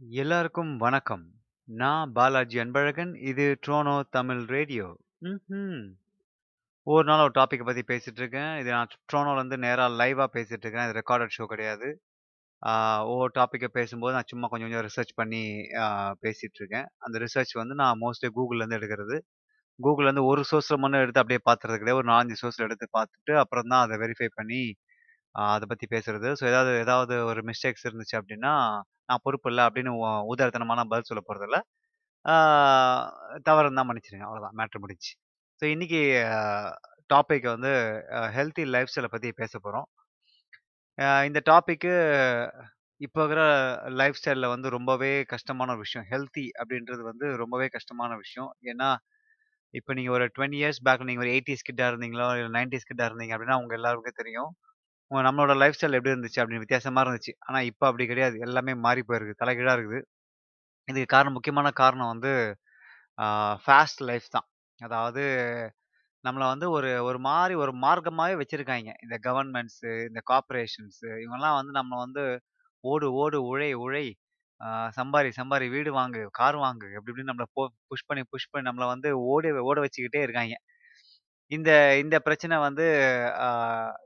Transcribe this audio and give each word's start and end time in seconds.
எல்லாருக்கும் 0.00 0.70
வணக்கம். 0.76 1.22
நான் 1.68 2.12
பாலாஜி 2.12 2.58
அன்பழகன். 2.62 3.10
இது 3.30 3.44
ட்ரோனோ 3.66 3.94
தமிழ் 4.16 4.42
ரேடியோ. 4.54 4.86
ம் 5.24 5.82
ஒரு 6.86 7.04
நாள் 7.08 7.22
ஒரு 7.24 7.32
டாப்பிக்கை 7.38 7.64
பற்றி 7.68 7.82
பேசிகிட்டு 7.90 8.20
இருக்கேன். 8.22 8.52
இது 8.60 8.70
நான் 8.70 8.92
ட்ரோனோலேருந்து 9.12 9.58
நேராக 9.64 9.96
லைவாக 10.00 10.28
பேசிகிட்டு 10.36 10.64
இருக்கேன். 10.66 10.86
இது 10.88 10.96
ரெக்கார்டட் 11.00 11.34
ஷோ 11.38 11.46
கிடையாது. 11.52 11.88
ஒவ்வொரு 13.10 13.32
டாப்பிக்கை 13.38 13.70
பேசும்போது 13.78 14.14
நான் 14.16 14.30
சும்மா 14.32 14.48
கொஞ்சம் 14.52 14.68
கொஞ்சம் 14.70 14.86
ரிசர்ச் 14.88 15.12
பண்ணி 15.20 15.42
பேசிகிட்டு 16.24 16.60
இருக்கேன். 16.62 16.88
அந்த 17.06 17.18
ரிசர்ச் 17.24 17.54
வந்து 17.62 17.76
நான் 17.82 18.00
மோஸ்ட்லி 18.04 18.30
கூகுள்லேருந்து 18.38 18.78
எடுக்கிறது. 18.80 19.18
கூகுள்லேருந்து 19.78 20.26
ஒரு 20.32 20.44
சோர்ஸில் 20.52 20.80
மட்டும் 20.84 21.02
எடுத்து 21.04 21.22
அப்படியே 21.24 21.42
பார்த்துறது 21.50 21.80
கிடையாது. 21.82 22.00
ஒரு 22.02 22.10
நாலஞ்சு 22.14 22.38
சோர்ஸில் 22.42 22.66
எடுத்து 22.68 22.88
பார்த்துட்டு 22.98 23.34
அப்புறம் 23.44 23.70
தான் 23.74 23.84
அதை 23.86 23.98
வெரிஃபை 24.04 24.30
பண்ணி 24.40 24.62
ஆ 25.34 25.42
அத 25.54 25.64
பத்தி 25.66 25.86
பேசுறது. 25.92 26.28
ஸோ 26.38 26.44
ஏதாவது 26.50 26.70
ஏதாவது 26.82 27.14
ஒரு 27.30 27.40
மிஸ்டேக்ஸ் 27.48 27.86
இருந்துச்சு 27.88 28.16
அப்படின்னா, 28.20 28.52
நான் 29.08 29.22
பொறுப்பு 29.24 29.48
இல்ல 29.52 29.60
அப்படின்னு 29.68 29.92
உ 29.96 30.02
ஊதாரித்தனமா 30.30 30.76
நான் 30.78 30.92
பதில் 30.92 31.08
சொல்ல 31.10 31.22
போறதில்ல. 31.26 31.58
ஆ 32.24 32.34
தவறு 33.48 33.66
இருந்தா 33.66 33.84
மன்னிச்சுடுங்க. 33.88 34.26
அவ்வளோதான் 34.28 34.58
மேட்டர் 34.60 34.82
முடிஞ்சுச்சு. 34.84 35.14
ஸோ 35.62 35.66
இன்னைக்கு 35.70 36.00
டாபிக் 37.10 37.46
வந்து 37.50 37.72
அ 38.18 38.30
ஹெல்த்தி 38.36 38.64
லைஃப் 38.74 38.90
ஸ்டைல 38.92 39.08
பத்தி 39.10 39.28
பேசப் 39.38 39.64
போறோம். 39.64 39.86
அ 40.98 41.26
இந்த 41.28 41.40
டாபிக்கு 41.48 41.92
இப்போ 43.00 43.20
இருக்கிற 43.22 43.42
லைஃப் 43.98 44.18
ஸ்டைல்ல 44.18 44.46
வந்து 44.52 44.68
ரொம்பவே 44.74 45.10
கஷ்டமான 45.32 45.68
ஒரு 45.72 45.82
விஷயம். 45.84 46.06
ஹெல்த்தி 46.10 46.46
அப்படின்றது 46.60 47.02
வந்து 47.04 47.26
ரொம்பவே 47.42 47.66
கஷ்டமான 47.74 48.12
விஷயம். 48.18 48.50
ஏன்னா, 48.68 48.88
இப்ப 49.74 49.94
நீங்க 49.94 50.10
ஒரு 50.12 50.26
20 50.30 50.56
இயர்ஸ் 50.60 50.82
பேக் 50.86 51.08
நீங்க 51.08 51.22
ஒரு 51.22 51.32
80ஸ் 51.34 51.66
கிட்டா 51.68 51.86
இருந்தீங்களோ, 51.90 52.28
இல்ல 52.36 52.50
90ஸ் 52.56 52.88
கிட்டா 52.90 53.06
இருந்தீங்க 53.10 53.34
அப்படின்னா, 53.36 53.60
உங்க 53.62 53.74
எல்லாருக்கும் 53.78 54.20
தெரியும். 54.20 54.52
நம்மளோட 55.10 55.52
லைஃப் 55.60 55.76
ஸ்டைல் 55.76 55.96
எப்படி 55.96 56.12
இருந்துச்சு 56.14 56.40
அப்படின்னு 56.42 56.64
வித்தியாசமா 56.64 57.02
இருந்துச்சு. 57.04 57.32
ஆனா 57.46 57.58
இப்ப 57.70 57.86
அப்படி 57.88 58.06
கிடையாது. 58.06 58.36
எல்லாமே 58.40 58.74
மாறி 58.80 59.02
போயிருக்கு. 59.02 59.40
தலைகீழா 59.42 59.74
இருக்குது. 59.76 60.00
இதுக்கு 60.88 61.08
காரணம் 61.08 61.36
முக்கியமான 61.36 61.68
காரணம் 61.80 62.12
வந்து 62.14 62.32
ஆ 63.18 63.26
ஃபாஸ்ட் 63.64 64.02
லைஃப் 64.08 64.28
தான். 64.30 64.48
அதாவது 64.78 65.22
நம்மள 66.24 66.44
வந்து 66.46 66.66
ஒரு 66.70 66.90
ஒரு 67.02 67.18
மாரி 67.20 67.54
ஒரு 67.56 67.72
மார்க்கமாவே 67.78 68.34
வச்சிருக்காய்ங்க. 68.40 68.92
இந்த 69.04 69.16
கவர்மெண்ட்ஸு 69.26 69.90
இந்த 70.08 70.20
கார்ப்பரேஷன்ஸு 70.30 71.08
இவங்கலாம் 71.24 71.58
வந்து 71.60 71.72
நம்மளை 71.78 71.98
வந்து 71.98 72.24
ஓடு, 72.84 73.06
ஓடு, 73.16 73.38
உழை, 73.50 73.70
உழை, 73.84 74.06
ஆ 74.60 74.68
சம்பாரி, 74.98 75.30
சம்பாரி, 75.38 75.66
வீடு 75.70 75.90
வாங்கு, 75.94 76.22
கார் 76.32 76.58
வாங்கு 76.60 76.88
அப்படி 76.92 77.10
இப்படின்னு 77.12 77.32
நம்மள 77.32 77.46
போ 77.56 77.62
புஷ் 77.90 78.06
பண்ணி, 78.08 78.24
புஷ் 78.32 78.50
பண்ணி 78.52 78.68
நம்மள 78.70 78.86
வந்து 78.94 79.10
ஓடி 79.28 79.50
ஓட 79.64 79.78
வச்சுக்கிட்டே 79.84 80.22
இருக்காய்ங்க. 80.26 80.58
இந்த 81.50 81.70
இந்த 82.00 82.16
பிரச்சனை 82.24 82.56
வந்து 82.60 82.84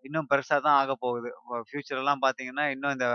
இன்னும் 0.05 0.29
பெருசா 0.31 0.57
தான் 0.61 0.79
ஆகப்போகுது. 0.81 1.31
வ 1.49 1.63
ஃபியூச்சர்லாம் 1.67 2.23
பார்த்தீங்கன்னா, 2.25 2.65
இன்னும் 2.75 2.95
இந்த 2.97 3.09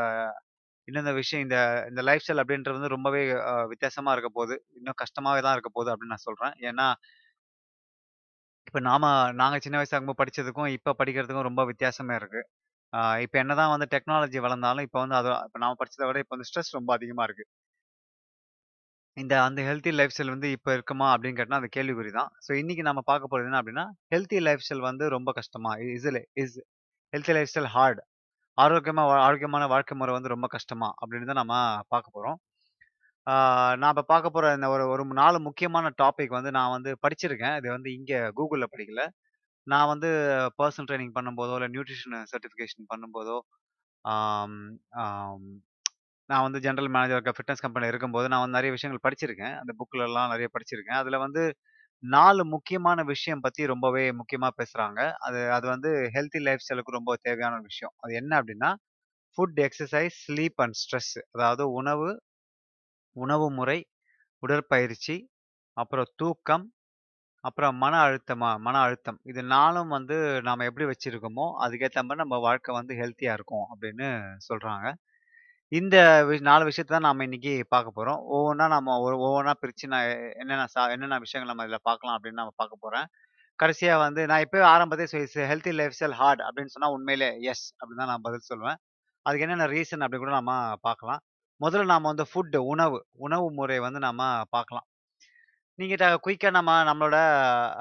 இன்னும் 0.88 1.03
இந்த 1.03 1.14
விஷயம் 1.17 1.44
இந்த 1.45 1.58
இந்த 1.89 2.02
லைஃப் 2.08 2.23
ஸ்டைல் 2.23 2.42
அப்படின்றது 2.44 2.78
வந்து 2.78 2.94
ரொம்பவே 2.95 3.22
அ 3.45 3.64
வித்தியாசமா 3.72 4.11
இருக்க 4.16 4.30
போகுது. 4.34 4.56
இன்னும் 4.80 5.00
கஷ்டமாவே 5.02 5.42
தான் 5.42 5.56
இருக்க 5.56 5.72
போகுது 5.72 5.92
அப்படின்னு 5.94 6.16
நான் 6.16 6.28
சொல்றேன். 6.28 6.56
ஏன்னா 6.69 6.88
இப்ப 8.67 8.80
நாம 8.84 9.06
நாங்க 9.34 9.58
சின்ன 9.59 9.78
வயசா 9.78 9.94
இருக்கும்போது 9.94 10.22
படிச்சதுக்கும், 10.22 10.69
இப்ப 10.75 10.94
படிக்கிறதுக்கும் 11.00 11.47
ரொம்ப 11.47 11.62
வித்தியாசமே 11.69 12.16
இருக்கு. 12.19 12.41
இப்போ 12.94 13.25
இப்ப 13.25 13.36
என்னதான் 13.41 13.73
வந்து 13.73 13.88
டெக்னாலஜி 13.94 14.39
வளர்ந்தாலும், 14.45 14.86
இப்ப 14.88 14.97
வந்து 15.03 15.17
அது 15.17 15.30
இப்ப 15.47 15.59
நாம 15.64 15.78
படிச்சத 15.80 16.08
விட 16.08 16.19
இப்ப 16.23 16.36
வந்து 16.36 16.50
ஸ்ட்ரெஸ் 16.50 16.78
ரொம்ப 16.78 16.91
அதிகமா 16.97 17.23
இருக்கு. 17.30 17.45
இந்த 19.17 19.33
அந்த 19.45 19.59
ஹெல்த்தி 19.67 19.91
லைஃப் 19.99 20.13
ஸ்டைல் 20.13 20.33
வந்து 20.33 20.49
இப்போ 20.55 20.69
இருக்குமா 20.77 21.07
அப்படின்னு 21.13 21.37
கேட்டால் 21.39 21.59
அது 21.61 21.69
கேள்விக்குறி 21.77 22.11
தான். 22.17 22.29
ஸோ 22.45 22.51
இன்னைக்கு 22.61 22.83
நம்ம 22.89 23.01
பார்க்க 23.09 23.29
போகிறது 23.31 23.47
என்ன 23.49 23.59
அப்படின்னா, 23.61 23.85
ஹெல்த்தி 24.13 24.39
லைஃப் 24.47 24.63
ஸ்டைல் 24.65 24.83
வந்து 24.89 25.05
ரொம்ப 25.15 25.29
கஷ்டமா? 25.39 25.71
Is 25.95 26.07
is 26.43 26.57
healthy 27.13 27.33
lifestyle 27.51 27.69
heart 27.75 28.01
ஆரோக்கியமாக 28.57 29.07
வா 29.09 29.15
ஆரோக்கியமான 29.27 29.63
வாழ்க்கை 29.73 29.95
முறை 29.99 30.13
வந்து 30.17 30.33
ரொம்ப 30.35 30.47
கஷ்டமா? 30.55 30.89
அப்படின்னு 31.01 31.29
தான் 31.31 31.41
நம்ம 31.43 31.55
பார்க்க 31.93 32.15
போகிறோம் 32.15 32.38
நான் 33.81 33.91
இப்போ 33.93 34.03
பார்க்க 34.11 34.35
போகிற 34.35 34.51
இந்த 34.57 34.67
ஒரு 34.73 34.83
ஒரு 34.93 35.03
நாலு 35.21 35.38
முக்கியமான 35.47 35.88
டாபிக் 36.01 36.35
வந்து 36.38 36.51
நான் 36.57 36.73
வந்து 36.75 36.91
படிச்சிருக்கேன். 37.05 37.55
இது 37.59 37.67
வந்து 37.77 37.89
இங்கே 37.97 38.19
கூகுளில் 38.38 38.72
படிக்கல. 38.73 39.03
நான் 39.67 39.89
வந்து 39.94 40.09
பர்சனல் 40.59 40.88
ட்ரைனிங் 40.89 41.16
பண்ணும்போதோ, 41.17 41.56
இல்லை 41.57 41.69
நியூட்ரிஷன் 41.75 42.16
சர்டிஃபிகேஷன் 42.33 42.88
பண்ணும்போதோ, 42.91 43.38
நான் 46.29 46.45
வந்து 46.45 46.59
ஜெனரல் 46.59 46.91
மேனேஜர் 46.93 47.17
இருக்க 47.17 47.33
ஃபிட்னஸ் 47.35 47.63
கம்பெனில 47.63 47.89
இருக்கும்போது, 47.91 48.27
நான் 48.27 48.41
வந்து 48.41 48.57
நிறைய 48.57 48.71
விஷயங்கள் 48.73 49.03
படிச்சிருக்கேன். 49.05 49.55
அந்த 49.61 49.71
புக்லலாம் 49.79 50.31
நிறைய 50.33 50.47
படிச்சிருக்கேன். 50.53 50.99
அதுல 50.99 51.17
வந்து 51.19 51.43
4 52.03 52.43
முக்கியமான 52.51 53.03
விஷயம் 53.05 53.41
பத்தி 53.41 53.61
ரொம்பவே 53.65 54.03
முக்கியமா 54.19 54.49
பேசுறாங்க. 54.59 54.99
அது 55.27 55.39
அது 55.51 55.65
வந்து 55.67 55.91
ஹெல்த்தி 56.15 56.41
லைஃப் 56.47 56.63
ஸ்டைலுக்கு 56.63 56.97
ரொம்ப 56.97 57.13
தேவையான 57.23 57.55
ஒரு 57.55 57.65
விஷயம். 57.65 57.93
அது 58.03 58.13
என்ன 58.15 58.31
அப்படின்னா 58.41 58.71
food, 59.38 59.59
exercise 59.67 60.17
sleep 60.23 60.59
and 60.63 60.77
stress. 60.81 61.15
அதாவது 61.35 61.63
உணவு, 61.73 62.09
உணவு 63.15 63.47
முறை, 63.51 63.79
உடற்பயிற்சி, 64.44 65.17
அப்புறம் 65.77 66.11
தூக்கம், 66.17 66.65
அப்புறம் 67.44 67.77
மன 67.77 67.94
அழுத்தமா 68.05 68.49
மன 68.61 68.75
அழுத்தம். 68.85 69.19
இது 69.25 69.41
4ம் 69.49 69.94
வந்து 69.94 70.17
நாம 70.44 70.65
எப்படி 70.69 70.88
வச்சிருக்கோமோ, 70.89 71.47
அதுக்கேத்த 71.65 72.03
மாரி 72.03 72.21
நம்ம 72.23 72.38
வாழ்க்கை 72.45 72.71
வந்து 72.75 72.94
ஹெல்த்தியா 73.01 73.33
இருக்கும் 73.39 73.67
அப்படின்னு 73.71 74.07
சொல்றாங்க. 74.49 74.88
இந்த 75.72 75.95
வி 76.28 76.35
நாலு 76.41 76.63
விஷயத்த 76.67 76.91
தான் 76.91 77.05
நாம 77.05 77.23
இன்னைக்கு 77.23 77.53
பார்க்க 77.73 77.89
போறோம். 77.97 78.19
ஒவ்வொன்னா 78.35 78.66
நம்ம 78.73 78.94
ஒ 79.00 79.09
ஒவ்வொன்னா 79.22 79.53
பிரிச்சு 79.61 79.85
நான் 79.94 80.05
என்னென்ன 80.41 80.66
சா 80.73 80.83
என்னென்ன 80.94 81.17
விஷயங்கள் 81.23 81.51
நம்ம 81.51 81.66
இதில் 81.67 81.83
பார்க்கலாம் 81.83 82.16
அப்படின்னு 82.17 82.39
நம்ம 82.41 82.53
பார்க்க 82.57 82.83
போறேன். 82.85 83.07
கடைசியா 83.59 83.95
வந்து 84.01 84.22
நான் 84.31 84.44
இப்போ 84.45 84.59
ஆரம்பத்திலே 84.72 85.09
சொல்லி 85.11 85.47
ஹெல்த்தி 85.51 85.73
லைஃப் 85.79 85.95
ஸ்டைல் 85.97 86.17
ஹார்ட் 86.22 86.44
அப்படின்னு 86.47 86.73
சொன்னா 86.75 86.89
உண்மையிலே 86.95 87.29
எஸ் 87.51 87.66
அப்படின்னு 87.77 88.01
தான் 88.03 88.13
நான் 88.13 88.25
பதில் 88.27 88.47
சொல்லுவேன். 88.50 88.79
அதுக்கு 89.25 89.45
என்னென்ன 89.47 89.67
ரீசன் 89.73 90.06
அப்படி 90.06 90.22
கூட 90.23 90.33
நாம 90.38 90.53
பார்க்கலாம். 90.83 91.22
முதல்ல 91.61 91.88
நாம 91.94 92.07
வந்து 92.11 92.27
ஃபுட் 92.31 92.57
உணவு, 92.72 92.97
உணவு 93.25 93.47
முறை 93.59 93.79
வந்து 93.85 94.01
நாம 94.01 94.22
பார்க்கலாம். 94.51 94.88
நீங்க 95.79 95.95
ட 95.97 96.07
குயிக்கா 96.23 96.50
நம்ம 96.56 96.72
நம்மளோட 96.89 97.17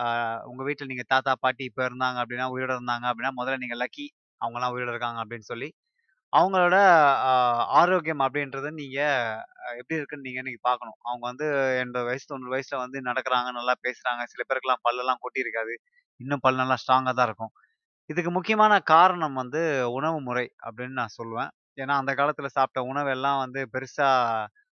அ 0.02 0.06
உங்க 0.50 0.62
வீட்ல 0.64 0.88
நீங்க 0.90 1.04
தாத்தா, 1.08 1.32
பாட்டி 1.38 1.64
இப்ப 1.70 1.82
இருந்தாங்க 1.88 2.18
அப்படின்னா, 2.22 2.46
உயிரோட 2.54 2.74
இருந்தாங்க 2.78 3.06
அப்படின்னா, 3.10 3.32
முதல்ல 3.38 3.60
நீங்க 3.64 3.76
லக்கி 3.82 4.06
அவங்கலாம் 4.40 4.74
உயிரோட 4.74 4.92
இருக்காங்க 4.94 5.20
அப்படின்னு 5.24 5.48
சொல்லி, 5.52 5.68
அவங்களோட 6.36 6.76
அ 7.24 7.32
ஆரோக்கியம் 7.78 8.22
அப்படின்றது 8.24 8.68
நீங்க 8.78 8.98
எப்படி 9.80 9.96
இருக்குன்னு 9.98 10.26
நீங்க 10.26 10.40
இன்னைக்கு 10.42 10.62
பார்க்கணும். 10.62 10.98
அவங்க 11.04 11.24
வந்து 11.30 11.46
80 11.76 12.06
வயசு, 12.08 12.26
90 12.26 12.52
வயசுல 12.54 12.80
வந்து 12.82 12.98
நடக்குறாங்க, 13.08 13.50
நல்லா 13.58 13.74
பேசுறாங்க. 13.84 14.22
சில 14.32 14.42
பேருக்குலாம் 14.48 14.84
பல்லெல்லாம் 14.86 15.22
கொட்டியிருக்காது. 15.22 15.74
இன்னும் 16.20 16.44
பல் 16.44 16.60
நல்லா 16.62 16.76
ஸ்ட்ராங்கா 16.82 17.12
தான் 17.12 17.28
இருக்கும். 17.28 17.52
இதுக்கு 18.10 18.32
முக்கியமான 18.32 18.74
காரணம் 18.92 19.36
வந்து 19.36 19.62
உணவு 19.96 20.18
முறை 20.26 20.46
அப்படின்னு 20.66 20.98
நான் 21.00 21.16
சொல்லுவேன். 21.18 21.52
ஏன்னா, 21.78 21.94
அந்த 22.00 22.12
காலத்துல 22.18 22.48
சாப்பிட்ட 22.54 22.80
உணவெல்லாம் 22.90 23.40
வந்து 23.44 23.60
பெருசா 23.74 24.08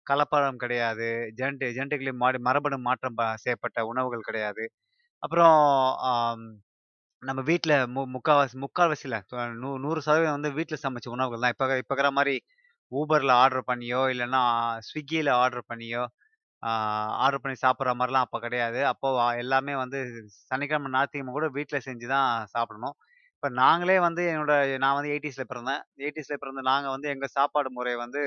கலப்படம் 0.06 0.61
கிடையாது. 0.61 1.09
ஜெனடி 1.39 1.66
ஜெனடிக்கலி 1.77 2.12
மாடி 2.19 2.39
மரபணு 2.43 2.77
மாற்றம் 2.84 3.16
ப 3.16 3.25
செய்யப்பட்ட 3.43 3.78
உணவுகள் 3.89 4.28
கிடையாது. 4.28 4.65
அப்புறம் 5.22 5.56
ஆம் 6.11 6.47
நம்ம 7.27 7.41
வீட்டில் 7.49 7.75
மு 7.95 8.01
முக்காவாசி 8.15 8.55
முக்கால்வாசி 8.57 9.07
முக்கால்வாசியில் 9.07 9.61
நூ 9.63 9.69
100% 9.85 10.35
வந்து 10.35 10.49
வீட்டில் 10.59 10.83
சமைச்ச 10.83 11.07
உணவுகள் 11.15 11.43
தான். 11.45 11.53
இப்போ 11.55 11.67
இப்போ 11.83 11.93
இருக்கிற 11.95 12.11
மாதிரி 12.19 12.35
ஊபரில் 12.93 13.33
ஆர்டர் 13.43 13.65
பண்ணியோ, 13.71 14.01
இல்லைன்னா 14.13 14.41
ஸ்விக்கியில் 14.89 15.31
ஆர்டர் 15.43 15.65
பண்ணியோ, 15.71 16.03
ஆர்டர் 17.25 17.43
பண்ணி 17.45 17.57
சாப்பிட்ற 17.65 17.93
மாதிரிலாம் 18.01 18.27
அப்போ 18.27 18.39
கிடையாது. 18.47 18.81
அப்போ 18.93 19.09
எல்லாமே 19.43 19.75
வந்து 19.83 19.99
சனிக்கிழமை, 20.51 20.91
ஞாயிற்றுக்கிழமை 20.95 21.35
கூட 21.39 21.49
வீட்டில் 21.59 21.87
செஞ்சு 21.89 22.09
தான் 22.15 22.29
சாப்பிடணும். 22.55 22.97
இப்போ 23.37 23.49
நாங்களே 23.63 23.97
வந்து 24.07 24.23
என்னோட 24.33 24.53
நான் 24.85 24.97
வந்து 24.99 25.13
80ஸ்ல 25.17 25.47
பிறந்தேன். 25.53 25.83
80ஸ்ல 26.03 26.37
பிறந்த 26.43 26.63
நாங்கள் 26.71 26.95
வந்து 26.97 27.11
எங்கள் 27.15 27.35
சாப்பாடு 27.39 27.71
முறை 27.79 27.95
வந்து 28.05 28.23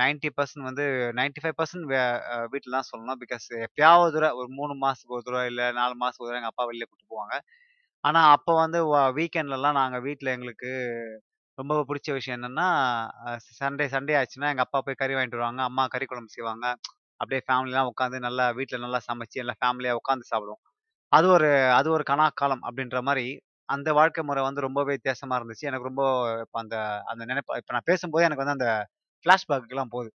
நைன்ட்டி 0.00 0.30
பர்சன்ட் 0.36 0.66
வந்து 0.68 0.84
நைன்டி 1.18 1.40
ஃபைவ் 1.42 1.56
பர்சன்ட் 1.60 1.86
வீட்டில் 2.52 2.76
தான் 2.76 2.88
சொல்லணும். 2.90 3.20
பிகாஸ் 3.22 3.46
எப்பயாவது 3.66 4.12
தூரம் 4.16 4.36
ஒரு 4.40 4.48
மூணு 4.58 4.74
மாதத்துக்கு 4.82 5.16
ஒரு 5.18 5.24
தூரம் 5.28 5.48
இல்லை 5.50 5.66
நாலு 5.80 5.94
மாதத்துக்கு 6.00 6.26
ஒரு 6.26 6.30
தடவ 6.32 6.40
எங்கள் 6.42 6.52
அப்பா 6.54 6.66
வெளியே 6.70 6.86
கூட்டிட்டு 6.88 7.12
போவாங்க. 7.14 7.36
ஆனால் 8.04 8.28
அப்போ 8.36 8.52
வந்து 8.64 8.80
வீக்கெண்ட்லலாம் 9.18 9.78
நாங்கள் 9.82 10.04
வீட்டில் 10.08 10.34
எங்களுக்கு 10.36 10.70
ரொம்ப 11.58 11.74
பிடிச்ச 11.88 12.08
விஷயம் 12.18 12.36
என்னென்னா 12.38 12.66
சண்டே 13.60 13.86
சண்டே 13.94 14.14
ஆச்சுன்னா, 14.20 14.50
எங்கள் 14.52 14.66
அப்பா 14.66 14.78
போய் 14.86 15.00
கறி 15.00 15.14
வாங்கிட்டு 15.16 15.38
வருவாங்க. 15.38 15.62
அம்மா 15.70 15.84
கறி 15.94 16.06
குழம்பு 16.10 16.34
செய்வாங்க. 16.36 16.66
அப்படியே 17.20 17.40
ஃபேமிலிலாம் 17.46 17.90
உட்காந்து 17.92 18.18
நல்லா 18.26 18.44
வீட்டில் 18.58 18.84
நல்லா 18.84 19.00
சமைச்சு, 19.08 19.38
எல்லாம் 19.44 19.60
ஃபேமிலியாக 19.62 20.00
உட்காந்து 20.00 20.26
சாப்பிடுவோம். 20.32 20.62
அது 21.12 21.26
ஒரு 21.36 21.48
அது 21.78 21.88
ஒரு 21.96 22.04
கனா 22.10 22.26
காலம் 22.40 22.64
அப்படின்ற 22.68 22.98
மாதிரி 23.08 23.26
அந்த 23.68 23.88
வாழ்க்கை 23.98 24.22
முறை 24.24 24.42
வந்து 24.46 24.64
ரொம்பவே 24.66 24.92
வித்தியாசமா 24.96 25.36
இருந்துச்சு. 25.40 25.68
எனக்கு 25.70 25.88
ரொம்ப 25.90 26.02
இப்போ 26.44 26.58
அந்த 26.64 26.76
அந்த 27.12 27.22
நினைப்பு 27.30 27.58
இப்போ 27.60 27.72
நான் 27.76 27.88
பேசும்போது 27.90 28.26
எனக்கு 28.28 28.44
வந்து 28.44 28.56
அந்த 28.58 28.68
ஃப்ளாஷ்பேக்குலாம் 29.26 29.92
போகுது. 29.94 30.10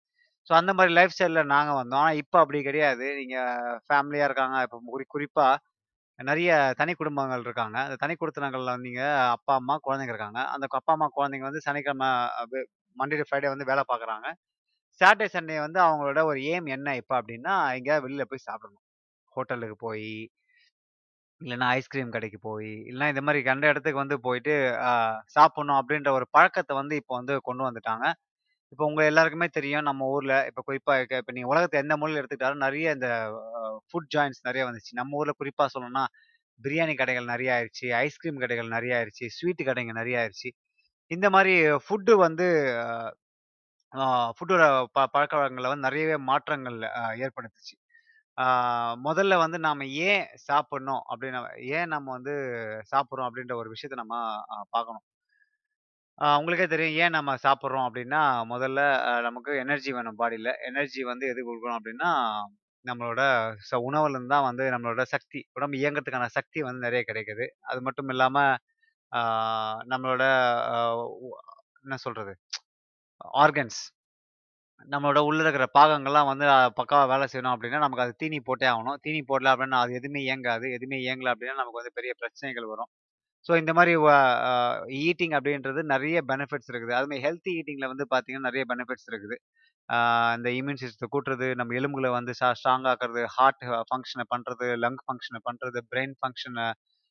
ஸோ 0.50 0.52
அந்த 0.60 0.72
மாதிரி 0.78 0.92
லைஃப் 0.98 1.14
ஸ்டைலில் 1.14 1.52
நாங்கள் 1.54 1.78
வந்தோம். 1.80 2.02
ஆனால் 2.02 2.18
இப்போ 2.22 2.38
அப்படி 2.42 2.60
கிடையாது. 2.68 3.06
நீங்கள் 3.20 3.52
ஃபேமிலியாக 3.88 4.28
இருக்காங்க. 4.30 4.56
இப்போ 4.66 4.78
குறி 4.94 5.06
குறிப்பாக 5.14 5.60
நிறைய 6.18 6.50
தனி 6.80 6.92
குடும்பங்கள் 6.94 7.44
இருக்காங்க. 7.46 7.76
அந்த 7.86 7.96
தனி 8.02 8.14
குடித்தனங்கள்ல 8.16 8.74
வந்தீங்க 8.76 9.02
அப்பா, 9.36 9.54
அம்மா, 9.60 9.74
குழந்தைங்க 9.86 10.14
இருக்காங்க. 10.14 10.40
அந்த 10.54 10.66
அப்பா, 10.72 10.92
அம்மா, 10.96 11.08
குழந்தைங்க 11.18 11.46
வந்து 11.50 11.62
சனிக்கிழமை 11.68 12.10
மண்டே 12.96 13.18
டு 13.20 13.26
ஃப்ரைடே 13.28 13.50
வந்து 13.54 13.68
வேலை 13.70 13.84
பார்க்குறாங்க. 13.90 14.26
சாட்டர்டே, 15.00 15.28
சண்டே 15.34 15.56
வந்து 15.66 15.80
அவங்களோட 15.86 16.20
ஒரு 16.30 16.40
எய்ம் 16.50 16.68
என்ன 16.76 16.96
இப்போ 17.02 17.14
அப்படின்னா 17.20 17.54
எங்கேயாவது 17.78 18.04
வெளியில் 18.06 18.30
போய் 18.32 18.46
சாப்பிடணும். 18.48 18.84
ஹோட்டலுக்கு 19.36 19.76
போய் 19.86 20.08
இல்லைன்னா 21.42 21.66
ஐஸ்கிரீம் 21.78 22.12
கடைக்கு 22.14 22.38
போய் 22.48 22.70
இல்லைன்னா 22.88 23.08
இந்த 23.12 23.22
மாதிரி 23.26 23.40
கண்ட 23.48 23.64
இடத்துக்கு 23.72 24.02
வந்து 24.02 24.16
போயிட்டு 24.26 24.54
சாப்பிடணும் 25.36 25.78
அப்படின்ற 25.80 26.10
ஒரு 26.18 26.26
பழக்கத்தை 26.36 26.74
வந்து 26.80 26.94
இப்போ 27.00 27.14
வந்து 27.20 27.34
கொண்டு 27.48 27.62
வந்துட்டாங்க. 27.68 28.06
இப்போ 28.72 28.84
உங்க 28.90 29.02
எல்லாருக்குமே 29.10 29.48
தெரியும் 29.58 29.86
நம்ம 29.90 30.06
ஊர்ல 30.16 30.34
இப்போ 30.50 30.62
குறிப்பா 30.68 30.94
இப்போ 31.20 31.32
நீங்க 31.36 31.50
உலகத்தை 31.54 31.78
எந்த 31.84 31.94
மூலையில 32.00 32.20
எடுத்துக்கிட்டாலும் 32.20 32.64
நிறைய 32.66 32.94
இந்த 32.96 33.08
ஃபுட் 33.90 34.10
ஜாயின்ஸ் 34.14 34.42
நிறைய 34.48 34.62
வந்துச்சு. 34.68 34.92
நம்ம 35.00 35.18
ஊர்ல 35.20 35.34
குறிப்பா 35.40 35.66
சொல்லணும்னா, 35.74 36.04
பிரியாணி 36.60 36.94
கடைகள் 37.00 37.32
நிறைய 37.34 37.50
ஆயிடுச்சு 37.56 37.86
ஐஸ்கிரீம் 38.04 38.42
கடைகள் 38.44 38.74
நிறைய 38.76 38.92
ஆயிருச்சு. 38.98 39.26
ஸ்வீட் 39.38 39.62
கடைங்க 39.70 39.94
நிறைய 40.00 40.22
ஆயிடுச்சு 40.22 40.50
இந்த 41.10 41.26
மாதிரி 41.36 41.54
ஃபுட்டு 41.86 42.14
வந்து 42.26 42.46
ஃபுட்டோட 44.38 44.64
ப 44.96 45.00
பழக்கவழக்கங்கள்ல 45.14 45.72
வந்து 45.72 45.86
நிறையவே 45.88 46.16
மாற்றங்கள் 46.30 46.78
ஏற்படுத்துச்சு. 47.24 47.74
ஆ 48.38 48.44
முதல்ல 49.04 49.34
வந்து 49.42 49.58
நாம 49.64 49.86
ஏன் 50.06 50.24
சாப்பிடணும் 50.46 51.02
அப்படின்னு 51.10 51.40
ஏன் 51.72 51.92
நம்ம 51.94 52.08
வந்து 52.16 52.34
சாப்பிடுறோம் 52.92 53.28
அப்படின்ற 53.28 53.54
ஒரு 53.60 53.70
விஷயத்த 53.74 53.96
நம்ம 54.02 54.16
பார்க்கணும். 54.72 55.02
ஆ 56.18 56.26
உங்களுக்கே 56.38 56.66
தெரியும் 56.68 56.96
ஏன் 57.02 57.14
நம்ம 57.16 57.30
சாப்பிடுறோம் 57.44 57.86
அப்படின்னா, 57.88 58.20
முதல்ல 58.50 58.80
அ 59.06 59.12
நமக்கு 59.26 59.52
எனர்ஜி 59.62 59.90
வேணும் 59.96 60.18
பாடியில் 60.18 60.50
எனர்ஜி 60.68 61.00
வந்து 61.10 61.24
எதுக்கு 61.30 61.48
கொடுக்கணும் 61.50 61.78
அப்படின்னா, 61.78 62.10
நம்மளோட 62.84 63.22
ச 63.66 63.80
உணவுலருந்து 63.88 64.32
தான் 64.34 64.46
வந்து 64.48 64.64
நம்மளோட 64.74 65.02
சக்தி, 65.12 65.40
உடம்பு 65.52 65.76
இயங்கறதுக்கான 65.80 66.28
சக்தி 66.36 66.60
வந்து 66.62 66.84
நெறைய 66.86 67.02
கிடைக்குது. 67.10 67.44
அது 67.70 67.80
மட்டும் 67.86 68.10
இல்லாம, 68.14 68.36
ஆ 69.12 69.20
நம்மளோட 69.92 70.24
அ 70.72 70.78
உ 71.20 71.30
என்ன 71.84 71.96
சொல்றது? 72.04 72.34
ஆர்கன்ஸ் 73.40 73.80
நம்மளோட 74.92 75.20
உள்ள 75.28 75.40
இருக்கிற 75.44 75.66
பாகங்கள்லாம் 75.76 76.28
வந்து 76.30 76.46
பக்காவாக 76.78 77.08
வேலை 77.12 77.26
செய்யணும் 77.32 77.54
அப்படின்னா, 77.54 77.80
நமக்கு 77.84 78.04
அது 78.06 78.14
தீனி 78.22 78.38
போட்டே 78.48 78.66
ஆகணும். 78.72 78.98
தீனி 79.04 79.20
போடல 79.30 79.52
அப்படின்னா, 79.54 79.78
அது 79.84 79.92
எதுவுமே 80.00 80.20
இயங்காது. 80.26 80.66
எதுவுமே 80.76 80.98
இயங்கல 81.04 81.32
அப்படின்னா, 81.34 81.56
நமக்கு 81.60 81.80
வந்து 81.80 81.96
பெரிய 81.98 82.12
பிரச்சனைகள் 82.20 82.68
வரும். 82.72 82.90
ஸோ 83.46 83.52
இந்த 83.62 83.72
மாதிரி 83.78 83.92
ஈட்டிங் 85.06 85.34
அப்படின்றது 85.38 85.80
நிறைய 85.94 86.18
பெனிஃபிட்ஸ் 86.30 86.70
இருக்குது. 86.72 86.94
அதுமாரி 86.98 87.22
ஹெல்த்தி 87.26 87.52
ஈட்டிங்கில் 87.60 87.90
வந்து 87.92 88.06
பார்த்தீங்கன்னா, 88.14 88.48
நிறைய 88.50 88.64
பெனிஃபிட்ஸ் 88.72 89.08
இருக்குது. 89.12 89.36
இந்த 90.36 90.48
இம்யூன் 90.58 90.80
சிஸ்டத்தை 90.82 91.08
கூட்டுறது, 91.14 91.46
நம்ம 91.60 91.74
எலும்புகளை 91.80 92.10
வந்து 92.18 92.32
ஸ்ட்ராங் 92.40 92.86
ஆக்குறது, 92.92 93.22
ஹார்ட் 93.36 93.64
ஃபங்க்ஷனை 93.90 94.26
பண்ணுறது 94.34 94.66
லங் 94.84 95.00
ஃபங்க்ஷனை 95.06 95.40
பண்ணுறது 95.48 95.80
பிரெயின் 95.92 96.14
ஃபங்க்ஷனை 96.20 96.66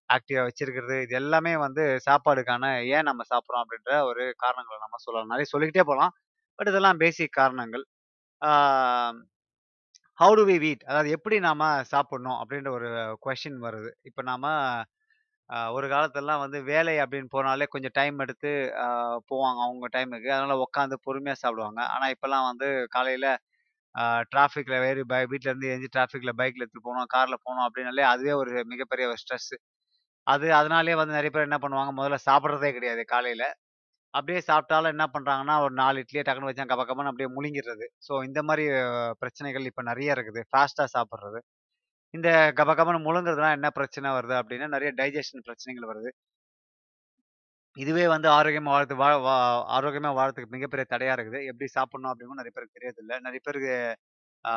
ஆக்டிவா 0.09 0.41
வச்சிருக்கிறது. 0.47 0.95
இது 1.05 1.13
எல்லாமே 1.21 1.53
வந்து 1.65 1.83
சாப்பாடுக்கான 2.07 2.63
ஏன் 2.95 3.07
நம்ம 3.09 3.23
சாப்பிட்றோம் 3.31 3.63
அப்படின்ற 3.63 3.91
ஒரு 4.11 4.23
காரணங்களை 4.43 4.79
நம்ம 4.85 4.99
சொல்லலாம். 5.05 5.31
நிறைய 5.33 5.47
சொல்லிக்கிட்டே 5.53 5.85
போகலாம் 5.91 6.13
பட் 6.61 6.69
இதெல்லாம் 6.71 6.99
பேசிக் 7.03 7.37
காரணங்கள். 7.37 7.83
ஹவு 10.19 10.33
டு 10.39 10.43
வி 10.49 10.55
வீட்? 10.63 10.83
அதாவது 10.89 11.09
எப்படி 11.15 11.35
நாம் 11.45 11.63
சாப்பிட்ணும் 11.93 12.37
அப்படின்ற 12.41 12.69
ஒரு 12.77 12.89
கொஷின் 13.25 13.57
வருது. 13.65 13.89
இப்போ 14.09 14.21
நாம் 14.29 14.45
ஒரு 15.75 15.87
காலத்துலலாம் 15.93 16.43
வந்து 16.43 16.59
வேலை 16.69 16.93
அப்படின்னு 17.03 17.29
போனாலே 17.35 17.65
கொஞ்சம் 17.73 17.95
டைம் 17.99 18.21
எடுத்து 18.25 18.51
போவாங்க 19.31 19.59
அவங்க 19.67 19.87
டைமுக்கு. 19.95 20.29
அதனால் 20.35 20.63
உட்காந்து 20.65 20.97
பொறுமையாக 21.07 21.39
சாப்பிடுவாங்க. 21.43 21.81
ஆனால் 21.93 22.13
இப்போல்லாம் 22.15 22.47
வந்து 22.51 22.67
காலையில் 22.95 23.29
டிராஃபிக்கில் 24.33 24.83
வேறு 24.85 25.01
பை 25.13 25.21
வீட்டிலேருந்து 25.33 25.69
இருந்து 25.71 25.89
டிராஃபிக்கில் 25.95 26.37
பைக்கில் 26.41 26.63
எடுத்துகிட்டு 26.65 26.87
போகணும் 26.89 27.11
காரில் 27.15 27.43
போகணும் 27.45 27.65
அப்படின்னாலே 27.67 28.05
அதுவே 28.13 28.35
ஒரு 28.43 28.53
மிகப்பெரிய 28.73 29.07
ஒரு 29.13 29.19
ஸ்ட்ரெஸ். 29.23 29.53
அது 30.27 30.47
அதனாலேயே 30.59 30.97
வந்து 31.01 31.17
நிறைய 31.19 31.31
பேர் 31.35 31.49
என்ன 31.49 31.59
பண்ணுவாங்க, 31.65 31.93
முதல்ல 31.99 32.19
சாப்பிட்றதே 32.29 32.71
கிடையாது 32.77 33.03
காலையில் 33.15 33.47
அப்படியே 34.13 34.39
சாப்பிட்டாலும் 34.47 34.93
என்ன 34.93 35.05
பண்ணுறாங்கன்னா 35.13 35.55
ஒரு 35.65 35.73
நாலு 35.81 36.01
இட்லியை 36.03 36.23
டக்குனு 36.27 36.49
வச்சா 36.49 36.65
கப 36.71 36.83
கபன்னு 36.89 37.11
அப்படியே 37.11 37.29
முழுங்கிடுறது 37.35 37.85
ஸோ 38.07 38.13
இந்த 38.27 38.39
மாதிரி 38.47 38.63
பிரச்சனைகள் 39.21 39.69
இப்போ 39.71 39.83
நிறைய 39.91 40.15
இருக்குது. 40.17 40.41
ஃபாஸ்ட்டாக 40.51 40.89
சாப்பிட்றது 40.95 41.39
இந்த 42.13 42.29
கப 42.59 42.71
கபன்னு 42.79 43.05
முழுங்குறதுனால 43.07 43.57
என்ன 43.59 43.69
பிரச்சனை 43.77 44.09
வருது 44.17 44.35
அப்படின்னா, 44.41 44.67
நிறைய 44.75 44.91
டைஜெஷன் 44.99 45.45
பிரச்சனைகள் 45.47 45.89
வருது. 45.91 46.11
இதுவே 47.77 48.05
வந்து 48.13 48.27
ஆரோக்கியமாக 48.37 48.73
வாழ்த்து 48.75 48.95
வா 49.01 49.09
வா 49.25 49.35
ஆரோக்கியமாக 49.75 50.15
வாழறதுக்கு 50.17 50.53
மிகப்பெரிய 50.55 50.85
தடையாக 50.93 51.15
இருக்குது. 51.17 51.39
எப்படி 51.49 51.67
சாப்பிடணும் 51.75 52.11
அப்படின்னு 52.11 52.39
நிறைய 52.41 52.53
பேருக்கு 52.55 52.77
தெரியறதில்ல. 52.79 53.13
நிறைய 53.27 53.41
பேருக்கு 53.45 53.73
ஆ 54.45 54.53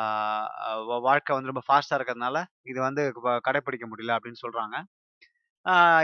வாழ்க்கை 1.07 1.33
வந்து 1.37 1.51
ரொம்ப 1.51 1.63
ஃபாஸ்ட்டாக 1.67 1.97
இருக்கிறதுனால, 1.99 2.37
இது 2.71 2.79
வந்து 2.87 3.03
கடைப்பிடிக்க 3.47 3.85
முடியல 3.91 4.15
அப்படின்னு 4.17 4.41
சொல்கிறாங்க 4.45 4.75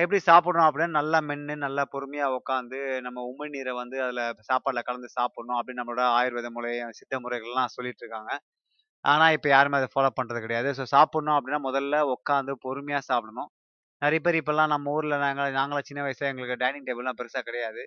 எப்படி 0.04 0.20
சாப்பிடணும் 0.28 0.68
அப்படின்னு 0.68 0.98
நல்லா 1.00 1.20
மென்று 1.30 1.56
நல்லா 1.64 1.84
பொறுமையாக 1.94 2.38
உட்காந்து, 2.40 2.78
நம்ம 3.06 3.20
உமிழ்நீரை 3.32 3.74
வந்து 3.82 3.98
அதில் 4.06 4.22
சாப்பாட்டில் 4.50 4.88
கலந்து 4.88 5.10
சாப்பிடணும் 5.18 5.58
அப்படின்னு 5.58 5.82
நம்மளோட 5.82 6.06
ஆயுர்வேத 6.20 6.50
முறை, 6.56 6.72
சித்த 7.00 7.20
முறைகள்லாம் 7.26 7.74
சொல்லிட்டு 7.76 8.02
இருக்காங்க. 8.04 8.32
ஆனால் 9.06 9.34
இப்போ 9.38 9.50
யாருமே 9.56 9.78
அதை 9.82 9.90
ஃபாலோ 9.94 10.12
பண்ணுறது 10.20 10.42
கிடையாது. 10.46 10.70
ஸோ 10.80 10.84
சாப்பிடணும் 10.96 11.38
அப்படின்னா 11.38 11.60
முதல்ல 11.70 12.00
உட்காந்து 12.16 12.54
பொறுமையாக 12.66 13.04
சாப்பிடணும். 13.12 13.50
நிறைய 14.02 14.20
பேர் 14.26 14.40
இப்போல்லாம் 14.42 14.72
நம்ம 14.76 14.92
ஊரில் 14.98 15.22
நாங்கள் 15.26 15.56
நாங்களாம் 15.60 15.88
சின்ன 15.90 16.02
வயசில் 16.06 16.30
எங்களுக்கு 16.32 16.58
டைனிங் 16.64 16.88
டேபிள்லாம் 16.90 17.20
பெருசாக 17.22 17.46
கிடையாது. 17.50 17.84